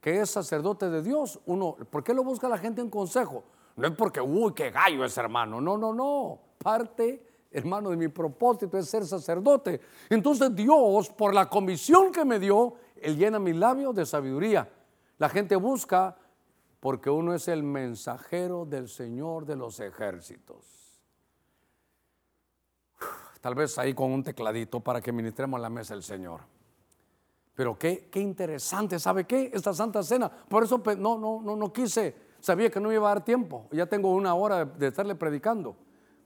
que 0.00 0.20
es 0.20 0.30
sacerdote 0.30 0.90
de 0.90 1.02
Dios, 1.02 1.40
uno, 1.46 1.76
¿por 1.90 2.04
qué 2.04 2.12
lo 2.12 2.24
busca 2.24 2.48
la 2.48 2.58
gente 2.58 2.80
en 2.80 2.90
consejo? 2.90 3.44
No 3.76 3.86
es 3.86 3.94
porque, 3.94 4.20
uy, 4.20 4.52
qué 4.52 4.70
gallo 4.70 5.04
es 5.04 5.16
hermano. 5.16 5.60
No, 5.60 5.78
no, 5.78 5.94
no. 5.94 6.38
Parte, 6.58 7.27
hermano, 7.50 7.90
de 7.90 7.96
mi 7.96 8.08
propósito 8.08 8.76
es 8.78 8.88
ser 8.88 9.06
sacerdote. 9.06 9.80
Entonces 10.10 10.54
Dios, 10.54 11.10
por 11.10 11.34
la 11.34 11.48
comisión 11.48 12.12
que 12.12 12.24
me 12.24 12.38
dio, 12.38 12.74
él 12.96 13.16
llena 13.16 13.38
mis 13.38 13.56
labios 13.56 13.94
de 13.94 14.04
sabiduría. 14.06 14.68
La 15.18 15.28
gente 15.28 15.56
busca 15.56 16.16
porque 16.80 17.10
uno 17.10 17.34
es 17.34 17.48
el 17.48 17.62
mensajero 17.62 18.64
del 18.64 18.88
Señor 18.88 19.46
de 19.46 19.56
los 19.56 19.80
ejércitos. 19.80 20.64
Tal 23.40 23.54
vez 23.54 23.78
ahí 23.78 23.94
con 23.94 24.12
un 24.12 24.22
tecladito 24.22 24.80
para 24.80 25.00
que 25.00 25.12
ministremos 25.12 25.60
la 25.60 25.70
mesa 25.70 25.94
del 25.94 26.02
Señor. 26.02 26.40
Pero 27.54 27.76
qué, 27.76 28.08
qué 28.10 28.20
interesante, 28.20 29.00
¿sabe 29.00 29.24
qué? 29.24 29.50
Esta 29.52 29.74
Santa 29.74 30.02
Cena. 30.02 30.30
Por 30.30 30.62
eso 30.62 30.80
no, 30.96 31.18
no, 31.18 31.40
no, 31.42 31.56
no 31.56 31.72
quise, 31.72 32.14
sabía 32.40 32.70
que 32.70 32.78
no 32.78 32.92
iba 32.92 33.10
a 33.10 33.14
dar 33.14 33.24
tiempo. 33.24 33.66
Ya 33.72 33.86
tengo 33.86 34.12
una 34.12 34.34
hora 34.34 34.64
de, 34.64 34.86
estarle 34.86 35.16
predicando. 35.16 35.76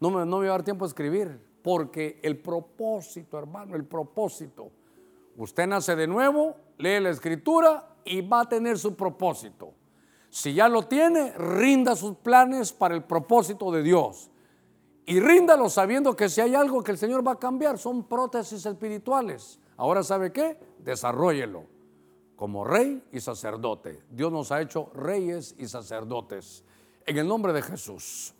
No 0.02 0.10
me, 0.10 0.26
no 0.26 0.42
iba 0.42 0.52
a 0.52 0.58
dar 0.58 0.64
tiempo 0.64 0.84
a 0.84 0.88
escribir. 0.88 1.40
Porque 1.62 2.18
el 2.22 2.36
propósito, 2.38 3.38
hermano, 3.38 3.76
el 3.76 3.84
propósito 3.84 4.72
Usted 5.36 5.66
nace 5.66 5.96
de 5.96 6.06
nuevo, 6.06 6.56
lee 6.78 7.00
la 7.00 7.10
escritura 7.10 7.96
y 8.04 8.20
va 8.20 8.42
a 8.42 8.48
tener 8.48 8.78
su 8.78 8.94
propósito. 8.94 9.72
Si 10.28 10.54
ya 10.54 10.68
lo 10.68 10.86
tiene, 10.86 11.32
rinda 11.32 11.96
sus 11.96 12.16
planes 12.16 12.72
para 12.72 12.94
el 12.94 13.04
propósito 13.04 13.70
de 13.70 13.82
Dios. 13.82 14.30
Y 15.04 15.20
ríndalo 15.20 15.68
sabiendo 15.68 16.14
que 16.14 16.28
si 16.28 16.40
hay 16.40 16.54
algo 16.54 16.82
que 16.82 16.92
el 16.92 16.98
Señor 16.98 17.26
va 17.26 17.32
a 17.32 17.38
cambiar, 17.38 17.78
son 17.78 18.04
prótesis 18.04 18.64
espirituales. 18.66 19.58
Ahora, 19.76 20.02
¿sabe 20.02 20.32
qué? 20.32 20.58
Desarrollelo. 20.78 21.64
como 22.36 22.64
rey 22.64 23.00
y 23.12 23.20
sacerdote. 23.20 24.02
Dios 24.10 24.32
nos 24.32 24.50
ha 24.50 24.60
hecho 24.60 24.90
reyes 24.94 25.54
y 25.58 25.68
sacerdotes. 25.68 26.64
En 27.06 27.16
el 27.18 27.28
nombre 27.28 27.52
de 27.52 27.62
Jesús. 27.62 28.34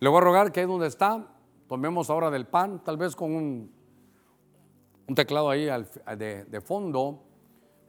Le 0.00 0.08
voy 0.08 0.18
a 0.18 0.20
rogar 0.22 0.50
que 0.50 0.60
ahí 0.60 0.66
donde 0.66 0.86
está, 0.86 1.26
tomemos 1.68 2.08
ahora 2.08 2.30
del 2.30 2.46
pan, 2.46 2.82
tal 2.82 2.96
vez 2.96 3.14
con 3.14 3.32
un, 3.32 3.70
un 5.06 5.14
teclado 5.14 5.50
ahí 5.50 5.66
de, 6.16 6.60
fondo. 6.64 7.22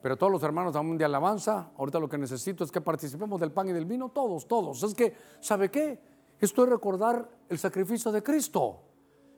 Pero 0.02 0.18
todos 0.18 0.32
los 0.32 0.44
hermanos 0.44 0.76
un 0.76 0.98
de 0.98 1.06
alabanza, 1.06 1.72
ahorita 1.78 2.00
lo 2.00 2.10
que 2.10 2.18
necesito 2.18 2.64
es 2.66 2.72
que 2.72 2.82
participemos 2.82 3.40
del 3.40 3.52
pan 3.52 3.70
y 3.70 3.72
del 3.72 3.86
vino, 3.86 4.10
todos, 4.10 4.46
todos. 4.48 4.84
Es 4.84 4.94
que, 4.94 5.16
¿sabe 5.40 5.72
qué? 5.72 6.02
Esto 6.40 6.64
es 6.64 6.70
recordar 6.70 7.30
el 7.48 7.60
sacrificio 7.60 8.12
de 8.12 8.22
Cristo. 8.22 8.82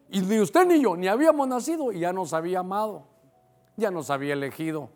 Y 0.10 0.22
ni 0.22 0.40
usted 0.40 0.66
ni 0.66 0.82
yo, 0.82 0.96
ni 0.96 1.08
habíamos 1.08 1.48
nacido 1.48 1.92
y 1.92 2.00
ya 2.00 2.12
nos 2.12 2.34
había 2.34 2.60
amado, 2.60 3.08
ya 3.78 3.92
nos 3.92 4.10
había 4.10 4.34
elegido. 4.34 4.90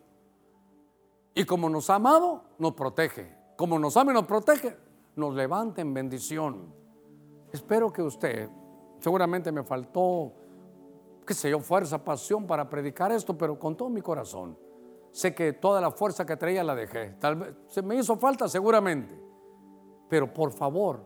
Y 1.34 1.44
como 1.44 1.68
nos 1.68 1.90
ha 1.90 1.96
amado, 1.96 2.42
nos 2.58 2.72
protege. 2.72 3.36
Como 3.56 3.78
nos 3.78 3.96
ama 3.96 4.10
y 4.10 4.14
nos 4.14 4.26
protege, 4.26 4.76
nos 5.14 5.34
levanta 5.34 5.80
en 5.80 5.94
bendición. 5.94 6.77
Espero 7.52 7.92
que 7.92 8.02
usted, 8.02 8.48
seguramente 9.00 9.50
me 9.50 9.62
faltó, 9.62 10.32
qué 11.26 11.34
sé 11.34 11.50
yo, 11.50 11.60
fuerza, 11.60 12.04
pasión 12.04 12.46
para 12.46 12.68
predicar 12.68 13.10
esto, 13.12 13.36
pero 13.36 13.58
con 13.58 13.76
todo 13.76 13.88
mi 13.88 14.02
corazón. 14.02 14.58
Sé 15.10 15.34
que 15.34 15.54
toda 15.54 15.80
la 15.80 15.90
fuerza 15.90 16.26
que 16.26 16.36
traía 16.36 16.62
la 16.62 16.74
dejé. 16.74 17.16
Tal 17.18 17.36
vez 17.36 17.54
se 17.68 17.82
me 17.82 17.96
hizo 17.96 18.16
falta 18.16 18.48
seguramente. 18.48 19.18
Pero 20.08 20.32
por 20.32 20.52
favor, 20.52 21.04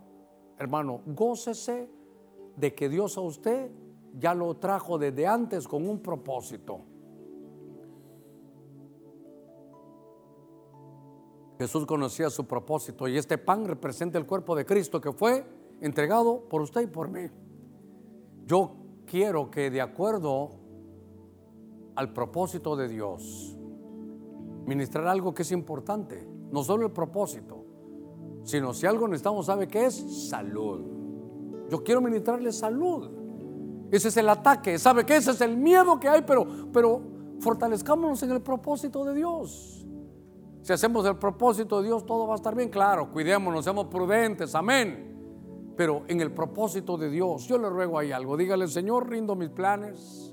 hermano, 0.58 1.00
gócese 1.06 1.88
de 2.56 2.74
que 2.74 2.88
Dios 2.88 3.16
a 3.16 3.20
usted 3.20 3.70
ya 4.18 4.34
lo 4.34 4.54
trajo 4.56 4.98
desde 4.98 5.26
antes 5.26 5.66
con 5.66 5.88
un 5.88 6.00
propósito. 6.00 6.80
Jesús 11.58 11.86
conocía 11.86 12.28
su 12.28 12.44
propósito 12.46 13.06
y 13.06 13.16
este 13.16 13.38
pan 13.38 13.64
representa 13.64 14.18
el 14.18 14.26
cuerpo 14.26 14.56
de 14.56 14.66
Cristo 14.66 15.00
que 15.00 15.12
fue 15.12 15.44
entregado 15.82 16.48
por 16.48 16.62
usted 16.62 16.82
y 16.82 16.86
por 16.86 17.10
mí. 17.10 17.28
Yo 18.46 18.76
quiero 19.04 19.50
que 19.50 19.70
de 19.70 19.80
acuerdo 19.80 20.50
al 21.96 22.12
propósito 22.12 22.76
de 22.76 22.88
Dios, 22.88 23.56
ministrar 24.64 25.06
algo 25.08 25.34
que 25.34 25.42
es 25.42 25.52
importante, 25.52 26.26
no 26.50 26.62
solo 26.62 26.86
el 26.86 26.92
propósito, 26.92 27.64
sino 28.44 28.72
si 28.72 28.86
algo 28.86 29.06
necesitamos, 29.08 29.46
¿sabe 29.46 29.68
qué 29.68 29.86
es? 29.86 30.28
Salud. 30.28 31.68
Yo 31.68 31.82
quiero 31.82 32.00
ministrarle 32.00 32.52
salud. 32.52 33.10
Ese 33.90 34.08
es 34.08 34.16
el 34.16 34.28
ataque, 34.28 34.78
¿sabe 34.78 35.04
qué? 35.04 35.16
Ese 35.16 35.32
es 35.32 35.40
el 35.40 35.56
miedo 35.56 36.00
que 36.00 36.08
hay, 36.08 36.22
pero, 36.22 36.46
pero 36.72 37.02
fortalezcámonos 37.40 38.22
en 38.22 38.30
el 38.30 38.40
propósito 38.40 39.04
de 39.04 39.14
Dios. 39.14 39.86
Si 40.62 40.72
hacemos 40.72 41.04
el 41.06 41.16
propósito 41.16 41.80
de 41.80 41.88
Dios, 41.88 42.06
todo 42.06 42.26
va 42.26 42.34
a 42.34 42.36
estar 42.36 42.54
bien. 42.54 42.70
Claro, 42.70 43.10
cuidémonos, 43.10 43.64
seamos 43.64 43.86
prudentes, 43.86 44.54
amén. 44.54 45.11
Pero 45.76 46.02
en 46.08 46.20
el 46.20 46.32
propósito 46.32 46.96
de 46.96 47.10
Dios, 47.10 47.46
yo 47.46 47.58
le 47.58 47.68
ruego 47.68 47.98
ahí 47.98 48.12
algo. 48.12 48.36
Dígale, 48.36 48.68
Señor, 48.68 49.08
rindo 49.08 49.34
mis 49.34 49.50
planes 49.50 50.32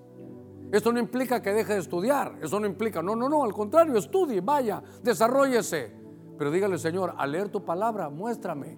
esto 0.71 0.93
no 0.93 0.99
implica 0.99 1.41
que 1.41 1.51
deje 1.51 1.73
de 1.73 1.79
estudiar, 1.79 2.37
eso 2.41 2.59
no 2.59 2.67
implica, 2.67 3.01
no, 3.01 3.15
no, 3.15 3.27
no, 3.27 3.43
al 3.43 3.53
contrario, 3.53 3.97
estudie, 3.97 4.39
vaya, 4.41 4.83
desarrollese. 5.01 5.91
Pero 6.37 6.51
dígale, 6.51 6.77
Señor, 6.77 7.15
al 7.17 7.31
leer 7.31 7.49
tu 7.49 7.65
palabra, 7.65 8.09
muéstrame. 8.09 8.77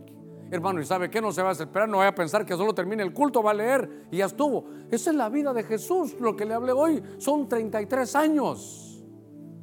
Hermano, 0.49 0.81
¿y 0.81 0.85
sabe 0.85 1.09
qué? 1.09 1.21
No 1.21 1.31
se 1.31 1.41
va 1.41 1.49
a 1.49 1.51
desesperar, 1.51 1.89
no 1.89 1.97
vaya 1.97 2.09
a 2.09 2.15
pensar 2.15 2.45
que 2.45 2.55
solo 2.55 2.73
termine 2.73 3.03
el 3.03 3.13
culto, 3.13 3.43
va 3.43 3.51
a 3.51 3.53
leer 3.53 4.07
y 4.09 4.17
ya 4.17 4.25
estuvo. 4.25 4.65
Esa 4.89 5.11
es 5.11 5.15
la 5.15 5.29
vida 5.29 5.53
de 5.53 5.63
Jesús. 5.63 6.15
Lo 6.19 6.35
que 6.35 6.45
le 6.45 6.53
hablé 6.53 6.71
hoy 6.71 7.01
son 7.17 7.47
33 7.47 8.15
años. 8.15 9.03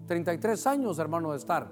33 0.07 0.67
años, 0.67 0.99
hermano, 0.99 1.33
de 1.33 1.39
estar. 1.39 1.71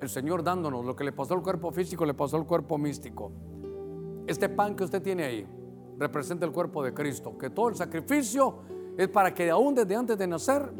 El 0.00 0.08
Señor 0.08 0.42
dándonos 0.42 0.84
lo 0.84 0.96
que 0.96 1.04
le 1.04 1.12
pasó 1.12 1.34
al 1.34 1.42
cuerpo 1.42 1.70
físico, 1.70 2.04
le 2.04 2.14
pasó 2.14 2.36
al 2.36 2.46
cuerpo 2.46 2.76
místico. 2.76 3.30
Este 4.26 4.48
pan 4.48 4.76
que 4.76 4.84
usted 4.84 5.02
tiene 5.02 5.24
ahí 5.24 5.46
representa 5.98 6.46
el 6.46 6.52
cuerpo 6.52 6.82
de 6.82 6.94
Cristo, 6.94 7.36
que 7.36 7.50
todo 7.50 7.68
el 7.68 7.76
sacrificio 7.76 8.58
es 8.96 9.08
para 9.08 9.32
que 9.34 9.50
aún 9.50 9.74
desde 9.74 9.96
antes 9.96 10.18
de 10.18 10.26
nacer 10.26 10.72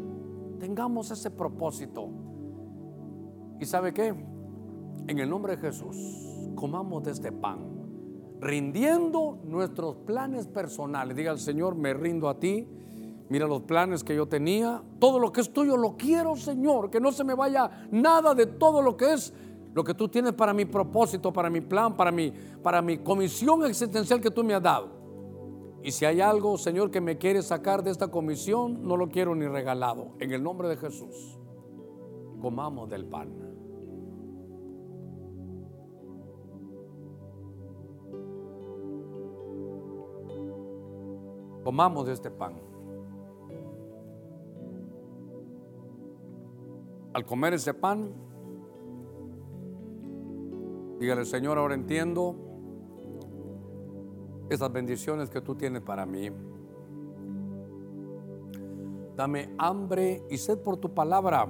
tengamos 0.59 1.11
ese 1.11 1.29
propósito. 1.31 2.09
¿Y 3.59 3.65
sabe 3.65 3.93
qué? 3.93 4.13
En 5.07 5.19
el 5.19 5.29
nombre 5.29 5.55
de 5.55 5.61
Jesús, 5.61 5.97
comamos 6.55 7.03
de 7.03 7.11
este 7.11 7.31
pan, 7.31 7.59
rindiendo 8.39 9.39
nuestros 9.43 9.97
planes 9.97 10.47
personales. 10.47 11.15
Diga 11.15 11.31
al 11.31 11.39
Señor, 11.39 11.75
me 11.75 11.93
rindo 11.93 12.29
a 12.29 12.39
ti. 12.39 12.67
Mira 13.29 13.47
los 13.47 13.61
planes 13.61 14.03
que 14.03 14.15
yo 14.15 14.27
tenía. 14.27 14.83
Todo 14.99 15.19
lo 15.19 15.31
que 15.31 15.41
es 15.41 15.51
tuyo 15.51 15.75
lo 15.75 15.95
quiero, 15.97 16.35
Señor. 16.35 16.89
Que 16.89 16.99
no 16.99 17.11
se 17.11 17.23
me 17.23 17.33
vaya 17.33 17.87
nada 17.91 18.35
de 18.35 18.45
todo 18.45 18.81
lo 18.81 18.95
que 18.95 19.13
es 19.13 19.33
lo 19.73 19.83
que 19.83 19.93
tú 19.93 20.07
tienes 20.07 20.33
para 20.33 20.53
mi 20.53 20.65
propósito, 20.65 21.33
para 21.33 21.49
mi 21.49 21.61
plan, 21.61 21.95
para 21.95 22.11
mi, 22.11 22.31
para 22.61 22.81
mi 22.81 22.99
comisión 22.99 23.65
existencial 23.65 24.21
que 24.21 24.29
tú 24.29 24.43
me 24.43 24.53
has 24.53 24.61
dado. 24.61 24.89
Y 25.83 25.91
si 25.91 26.05
hay 26.05 26.21
algo, 26.21 26.57
Señor, 26.57 26.91
que 26.91 27.01
me 27.01 27.17
quiere 27.17 27.41
sacar 27.41 27.83
de 27.83 27.91
esta 27.91 28.07
comisión, 28.09 28.87
no 28.87 28.95
lo 28.95 29.09
quiero 29.09 29.35
ni 29.35 29.47
regalado. 29.47 30.11
En 30.19 30.31
el 30.31 30.41
nombre 30.41 30.69
de 30.69 30.77
Jesús, 30.77 31.37
comamos 32.39 32.89
del 32.89 33.05
pan. 33.05 33.43
Comamos 41.63 42.05
de 42.05 42.13
este 42.13 42.29
pan. 42.29 42.53
Al 47.13 47.25
comer 47.25 47.53
ese 47.53 47.73
pan, 47.73 48.11
dígale, 50.99 51.25
Señor, 51.25 51.57
ahora 51.57 51.75
entiendo 51.75 52.35
esas 54.49 54.71
bendiciones 54.71 55.29
que 55.29 55.41
tú 55.41 55.55
tienes 55.55 55.81
para 55.81 56.05
mí. 56.05 56.29
Dame 59.15 59.53
hambre 59.57 60.23
y 60.29 60.37
sed 60.37 60.59
por 60.59 60.77
tu 60.77 60.93
palabra, 60.93 61.47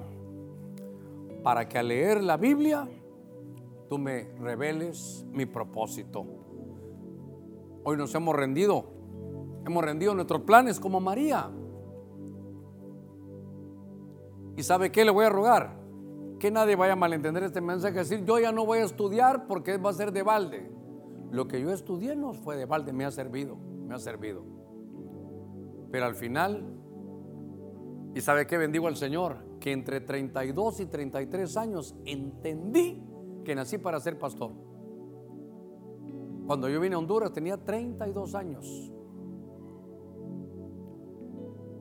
para 1.44 1.68
que 1.68 1.78
al 1.78 1.88
leer 1.88 2.24
la 2.24 2.38
Biblia 2.38 2.88
tú 3.90 3.98
me 3.98 4.30
reveles 4.40 5.26
mi 5.32 5.46
propósito. 5.46 6.26
Hoy 7.84 7.98
nos 7.98 8.14
hemos 8.16 8.36
rendido, 8.36 8.86
hemos 9.66 9.84
rendido 9.84 10.14
nuestros 10.16 10.42
planes 10.42 10.80
como 10.80 11.00
María. 11.00 11.50
¿Y 14.56 14.64
sabe 14.64 14.92
qué 14.92 15.04
le 15.04 15.12
voy 15.12 15.26
a 15.26 15.30
rogar? 15.30 15.83
Que 16.44 16.52
nadie 16.52 16.76
vaya 16.76 16.92
a 16.92 16.96
malentender 16.98 17.42
este 17.44 17.62
mensaje, 17.62 18.00
decir, 18.00 18.26
yo 18.26 18.38
ya 18.38 18.52
no 18.52 18.66
voy 18.66 18.80
a 18.80 18.84
estudiar 18.84 19.48
porque 19.48 19.78
va 19.78 19.92
a 19.92 19.94
ser 19.94 20.12
de 20.12 20.24
balde. 20.24 20.70
Lo 21.32 21.48
que 21.48 21.62
yo 21.62 21.72
estudié 21.72 22.18
no 22.18 22.34
fue 22.34 22.58
de 22.58 22.66
balde, 22.66 22.92
me 22.92 23.06
ha 23.06 23.12
servido, 23.12 23.56
me 23.56 23.96
ha 23.96 23.98
servido. 23.98 24.44
Pero 25.90 26.04
al 26.04 26.16
final, 26.16 26.66
¿y 28.14 28.20
sabe 28.20 28.46
qué 28.46 28.58
bendigo 28.58 28.90
al 28.90 28.98
Señor? 28.98 29.38
Que 29.62 29.72
entre 29.72 30.02
32 30.02 30.82
y 30.82 30.86
33 30.88 31.56
años 31.56 31.96
entendí 32.04 33.02
que 33.46 33.56
nací 33.56 33.78
para 33.78 34.02
ser 34.02 34.20
pastor. 34.20 34.52
Cuando 36.46 36.68
yo 36.68 36.82
vine 36.82 36.96
a 36.96 37.00
Honduras 37.00 37.32
tenía 37.32 37.56
32 37.56 38.36
años. 38.36 38.92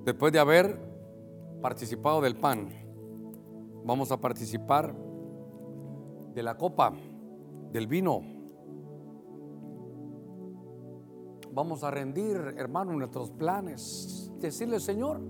Después 0.04 0.32
de 0.32 0.38
haber 0.38 0.78
participado 1.60 2.20
del 2.20 2.36
pan, 2.36 2.82
vamos 3.85 4.12
a 4.12 4.20
participar 4.20 4.95
de 6.35 6.43
la 6.43 6.57
copa, 6.57 6.93
del 7.72 7.87
vino 7.87 8.22
Vamos 11.55 11.85
a 11.85 11.91
rendir, 11.91 12.55
hermano, 12.57 12.95
nuestros 12.95 13.30
planes. 13.30 14.33
Decirle, 14.39 14.80
Señor, 14.80 15.20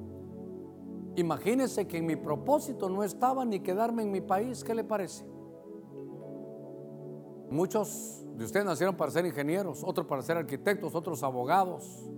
imagínese 1.17 1.89
que 1.89 1.99
en 1.99 2.07
mi 2.07 2.15
propósito 2.15 2.89
no 2.89 3.03
estaba 3.03 3.45
ni 3.45 3.59
quedarme 3.59 4.05
en 4.05 4.13
mi 4.13 4.21
país. 4.21 4.63
¿Qué 4.63 4.73
le 4.73 4.85
parece? 4.85 5.27
Muchos 7.51 8.25
de 8.37 8.45
ustedes 8.45 8.65
nacieron 8.65 8.97
para 8.97 9.11
ser 9.11 9.27
ingenieros, 9.27 9.83
otros 9.85 10.07
para 10.07 10.23
ser 10.23 10.37
arquitectos, 10.37 10.95
otros 10.95 11.25
abogados. 11.25 12.09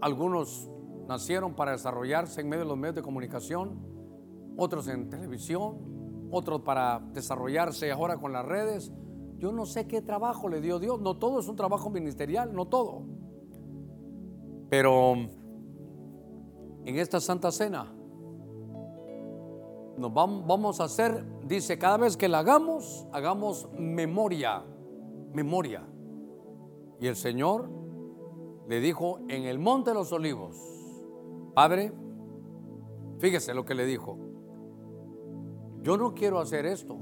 Algunos 0.00 0.68
nacieron 1.06 1.54
para 1.54 1.70
desarrollarse 1.70 2.40
en 2.40 2.48
medio 2.48 2.64
de 2.64 2.68
los 2.68 2.76
medios 2.76 2.96
de 2.96 3.02
comunicación, 3.02 3.78
otros 4.56 4.88
en 4.88 5.08
televisión, 5.08 6.28
otros 6.30 6.62
para 6.62 7.00
desarrollarse 7.12 7.90
ahora 7.90 8.16
con 8.18 8.32
las 8.32 8.44
redes, 8.44 8.92
yo 9.38 9.52
no 9.52 9.66
sé 9.66 9.86
qué 9.86 10.00
trabajo 10.00 10.48
le 10.48 10.60
dio 10.60 10.78
Dios. 10.78 11.00
No 11.00 11.16
todo 11.18 11.40
es 11.40 11.48
un 11.48 11.56
trabajo 11.56 11.90
ministerial, 11.90 12.54
no 12.54 12.66
todo. 12.66 13.02
Pero 14.70 15.12
en 16.84 16.98
esta 16.98 17.20
Santa 17.20 17.52
Cena 17.52 17.92
nos 19.96 20.12
vamos 20.12 20.80
a 20.80 20.84
hacer, 20.84 21.24
dice, 21.46 21.78
cada 21.78 21.98
vez 21.98 22.16
que 22.16 22.28
la 22.28 22.40
hagamos, 22.40 23.06
hagamos 23.12 23.68
memoria, 23.78 24.64
memoria. 25.32 25.86
Y 27.00 27.06
el 27.06 27.16
Señor 27.16 27.68
le 28.68 28.80
dijo 28.80 29.18
en 29.28 29.44
el 29.44 29.58
monte 29.58 29.90
de 29.90 29.94
los 29.94 30.12
olivos, 30.12 30.56
Padre, 31.54 31.92
fíjese 33.18 33.54
lo 33.54 33.64
que 33.64 33.74
le 33.74 33.86
dijo, 33.86 34.18
yo 35.84 35.98
no 35.98 36.14
quiero 36.14 36.40
hacer 36.40 36.64
esto, 36.64 36.96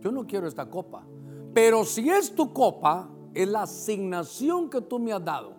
yo 0.00 0.10
no 0.10 0.26
quiero 0.26 0.48
esta 0.48 0.70
copa, 0.70 1.06
pero 1.52 1.84
si 1.84 2.08
es 2.08 2.34
tu 2.34 2.52
copa, 2.52 3.10
es 3.34 3.46
la 3.46 3.64
asignación 3.64 4.70
que 4.70 4.80
tú 4.80 4.98
me 4.98 5.12
has 5.12 5.22
dado, 5.22 5.54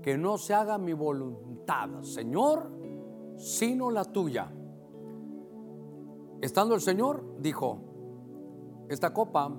que 0.00 0.16
no 0.16 0.38
se 0.38 0.54
haga 0.54 0.78
mi 0.78 0.94
voluntad, 0.94 2.00
Señor, 2.00 2.70
sino 3.36 3.90
la 3.90 4.06
tuya. 4.06 4.50
Estando 6.40 6.74
el 6.74 6.80
Señor, 6.80 7.22
dijo, 7.40 8.86
esta 8.88 9.12
copa, 9.12 9.54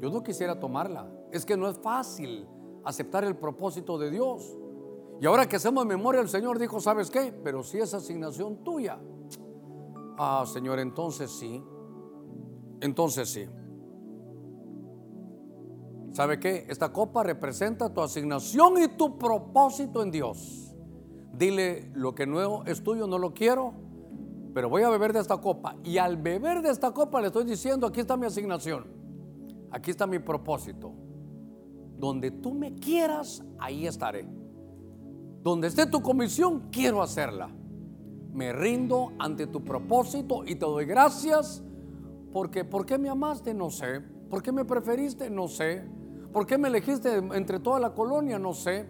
yo 0.00 0.10
no 0.10 0.22
quisiera 0.22 0.58
tomarla, 0.58 1.12
es 1.30 1.44
que 1.44 1.58
no 1.58 1.68
es 1.68 1.76
fácil 1.76 2.48
aceptar 2.84 3.24
el 3.24 3.36
propósito 3.36 3.98
de 3.98 4.10
Dios. 4.10 4.56
Y 5.20 5.26
ahora 5.26 5.46
que 5.46 5.56
hacemos 5.56 5.84
memoria, 5.84 6.22
el 6.22 6.28
Señor 6.30 6.58
dijo, 6.58 6.80
¿sabes 6.80 7.10
qué? 7.10 7.34
Pero 7.44 7.62
si 7.62 7.76
es 7.76 7.92
asignación 7.92 8.64
tuya. 8.64 8.98
Ah, 10.22 10.44
Señor, 10.44 10.78
entonces 10.80 11.30
sí. 11.30 11.64
Entonces 12.82 13.26
sí. 13.30 13.48
¿Sabe 16.12 16.38
qué? 16.38 16.66
Esta 16.68 16.92
copa 16.92 17.22
representa 17.22 17.88
tu 17.88 18.02
asignación 18.02 18.82
y 18.82 18.88
tu 18.98 19.16
propósito 19.16 20.02
en 20.02 20.10
Dios. 20.10 20.76
Dile, 21.32 21.90
lo 21.94 22.14
que 22.14 22.26
nuevo 22.26 22.64
es 22.66 22.84
tuyo, 22.84 23.06
no 23.06 23.16
lo 23.16 23.32
quiero, 23.32 23.72
pero 24.52 24.68
voy 24.68 24.82
a 24.82 24.90
beber 24.90 25.14
de 25.14 25.20
esta 25.20 25.38
copa. 25.38 25.76
Y 25.84 25.96
al 25.96 26.18
beber 26.18 26.60
de 26.60 26.68
esta 26.68 26.90
copa 26.90 27.22
le 27.22 27.28
estoy 27.28 27.44
diciendo, 27.44 27.86
aquí 27.86 28.00
está 28.00 28.18
mi 28.18 28.26
asignación, 28.26 28.88
aquí 29.70 29.90
está 29.90 30.06
mi 30.06 30.18
propósito. 30.18 30.92
Donde 31.96 32.30
tú 32.30 32.52
me 32.52 32.74
quieras, 32.74 33.42
ahí 33.58 33.86
estaré. 33.86 34.28
Donde 35.42 35.68
esté 35.68 35.86
tu 35.86 36.02
comisión, 36.02 36.68
quiero 36.70 37.00
hacerla. 37.00 37.56
Me 38.32 38.52
rindo 38.52 39.12
ante 39.18 39.46
tu 39.46 39.64
propósito 39.64 40.44
y 40.44 40.54
te 40.54 40.64
doy 40.64 40.84
gracias 40.84 41.62
porque 42.32 42.64
¿por 42.64 42.86
qué 42.86 42.98
me 42.98 43.08
amaste? 43.08 43.52
No 43.54 43.70
sé. 43.70 44.00
¿Por 44.00 44.42
qué 44.42 44.52
me 44.52 44.64
preferiste? 44.64 45.28
No 45.28 45.48
sé. 45.48 45.84
¿Por 46.32 46.46
qué 46.46 46.56
me 46.58 46.68
elegiste 46.68 47.16
entre 47.16 47.58
toda 47.58 47.80
la 47.80 47.92
colonia? 47.92 48.38
No 48.38 48.54
sé. 48.54 48.86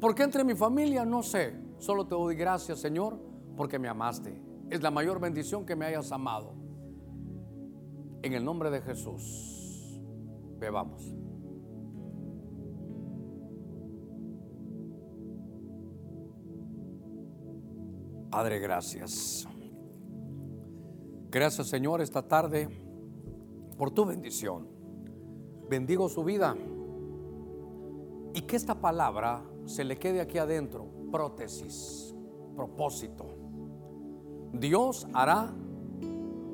¿Por 0.00 0.14
qué 0.14 0.24
entre 0.24 0.42
mi 0.42 0.54
familia? 0.54 1.04
No 1.04 1.22
sé. 1.22 1.54
Solo 1.78 2.06
te 2.06 2.14
doy 2.14 2.34
gracias, 2.34 2.80
Señor, 2.80 3.18
porque 3.56 3.78
me 3.78 3.88
amaste. 3.88 4.42
Es 4.68 4.82
la 4.82 4.90
mayor 4.90 5.20
bendición 5.20 5.64
que 5.64 5.76
me 5.76 5.86
hayas 5.86 6.10
amado. 6.10 6.54
En 8.22 8.32
el 8.32 8.44
nombre 8.44 8.70
de 8.70 8.82
Jesús, 8.82 10.00
bebamos. 10.58 11.14
Padre, 18.30 18.60
gracias. 18.60 19.46
Gracias 21.30 21.66
Señor 21.66 22.00
esta 22.00 22.22
tarde 22.22 22.68
por 23.76 23.90
tu 23.90 24.04
bendición. 24.04 24.68
Bendigo 25.68 26.08
su 26.08 26.22
vida 26.24 26.56
y 28.34 28.42
que 28.42 28.56
esta 28.56 28.80
palabra 28.80 29.42
se 29.64 29.84
le 29.84 29.98
quede 29.98 30.20
aquí 30.20 30.38
adentro. 30.38 30.86
Prótesis, 31.10 32.14
propósito. 32.54 33.26
Dios 34.52 35.06
hará 35.12 35.52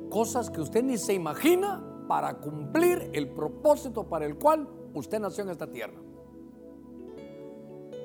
cosas 0.09 0.49
que 0.49 0.61
usted 0.61 0.83
ni 0.83 0.97
se 0.97 1.13
imagina 1.13 2.05
para 2.07 2.35
cumplir 2.35 3.09
el 3.13 3.29
propósito 3.29 4.07
para 4.07 4.25
el 4.25 4.37
cual 4.37 4.67
usted 4.93 5.19
nació 5.19 5.43
en 5.43 5.49
esta 5.51 5.69
tierra. 5.69 5.99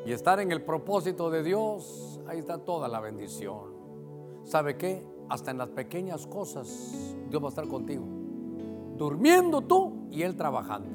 Y 0.04 0.12
estar 0.12 0.40
en 0.40 0.50
el 0.50 0.62
propósito 0.62 1.30
de 1.30 1.42
Dios, 1.42 2.11
ahí 2.26 2.38
está 2.38 2.58
toda 2.58 2.88
la 2.88 3.00
bendición. 3.00 3.72
¿Sabe 4.44 4.76
qué? 4.76 5.06
Hasta 5.28 5.50
en 5.50 5.58
las 5.58 5.68
pequeñas 5.68 6.26
cosas 6.26 7.16
Dios 7.28 7.42
va 7.42 7.46
a 7.46 7.48
estar 7.50 7.66
contigo. 7.68 8.04
Durmiendo 8.96 9.62
tú 9.62 10.06
y 10.10 10.22
Él 10.22 10.36
trabajando. 10.36 10.90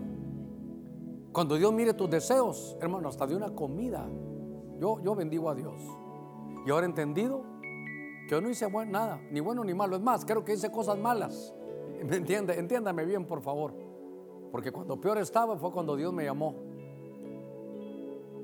Cuando 1.32 1.56
Dios 1.56 1.72
mire 1.74 1.94
tus 1.94 2.10
deseos, 2.10 2.78
hermano, 2.82 3.10
hasta 3.10 3.28
de 3.28 3.36
una 3.36 3.54
comida, 3.54 4.08
yo, 4.80 5.02
yo 5.02 5.16
bendigo 5.16 5.50
a 5.50 5.56
Dios. 5.56 5.82
Y 6.66 6.70
ahora 6.72 6.86
he 6.86 6.90
entendido 6.90 7.44
que 8.28 8.32
yo 8.32 8.42
no 8.42 8.50
hice 8.50 8.70
nada, 8.88 9.22
ni 9.32 9.40
bueno 9.40 9.64
ni 9.64 9.74
malo. 9.74 9.96
Es 9.96 10.02
más, 10.02 10.26
creo 10.26 10.44
que 10.44 10.54
hice 10.54 10.72
cosas 10.72 10.98
malas. 10.98 11.54
¿Me 12.06 12.18
entiende? 12.18 12.58
Entiéndame 12.60 13.06
bien, 13.06 13.26
por 13.26 13.42
favor. 13.42 13.74
Porque 14.52 14.72
cuando 14.72 15.00
peor 15.00 15.18
estaba 15.18 15.58
fue 15.58 15.72
cuando 15.72 15.96
Dios 15.96 16.14
me 16.14 16.24
llamó. 16.24 16.56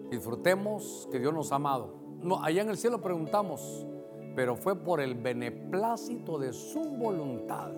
Disfrutemos 0.10 1.08
que 1.12 1.20
Dios 1.20 1.34
nos 1.34 1.52
ha 1.52 1.56
amado. 1.56 2.03
Allá 2.42 2.62
en 2.62 2.70
el 2.70 2.78
cielo 2.78 3.02
preguntamos, 3.02 3.86
pero 4.36 4.56
fue 4.56 4.76
por 4.76 5.02
el 5.02 5.16
beneplácito 5.16 6.40
de 6.40 6.54
su 6.54 6.82
voluntad. 6.82 7.72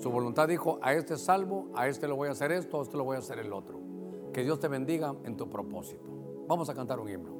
Su 0.00 0.10
voluntad 0.10 0.46
dijo, 0.46 0.78
a 0.80 0.94
este 0.94 1.16
salvo, 1.16 1.68
a 1.74 1.88
este 1.88 2.06
lo 2.06 2.14
voy 2.14 2.28
a 2.28 2.32
hacer 2.32 2.52
esto, 2.52 2.78
a 2.78 2.82
este 2.82 2.96
lo 2.96 3.04
voy 3.04 3.16
a 3.16 3.18
hacer 3.18 3.38
el 3.40 3.52
otro. 3.52 3.80
Que 4.32 4.44
Dios 4.44 4.60
te 4.60 4.68
bendiga 4.68 5.14
en 5.24 5.36
tu 5.36 5.50
propósito. 5.50 6.08
Vamos 6.46 6.68
a 6.68 6.74
cantar 6.74 7.00
un 7.00 7.08
himno. 7.08 7.37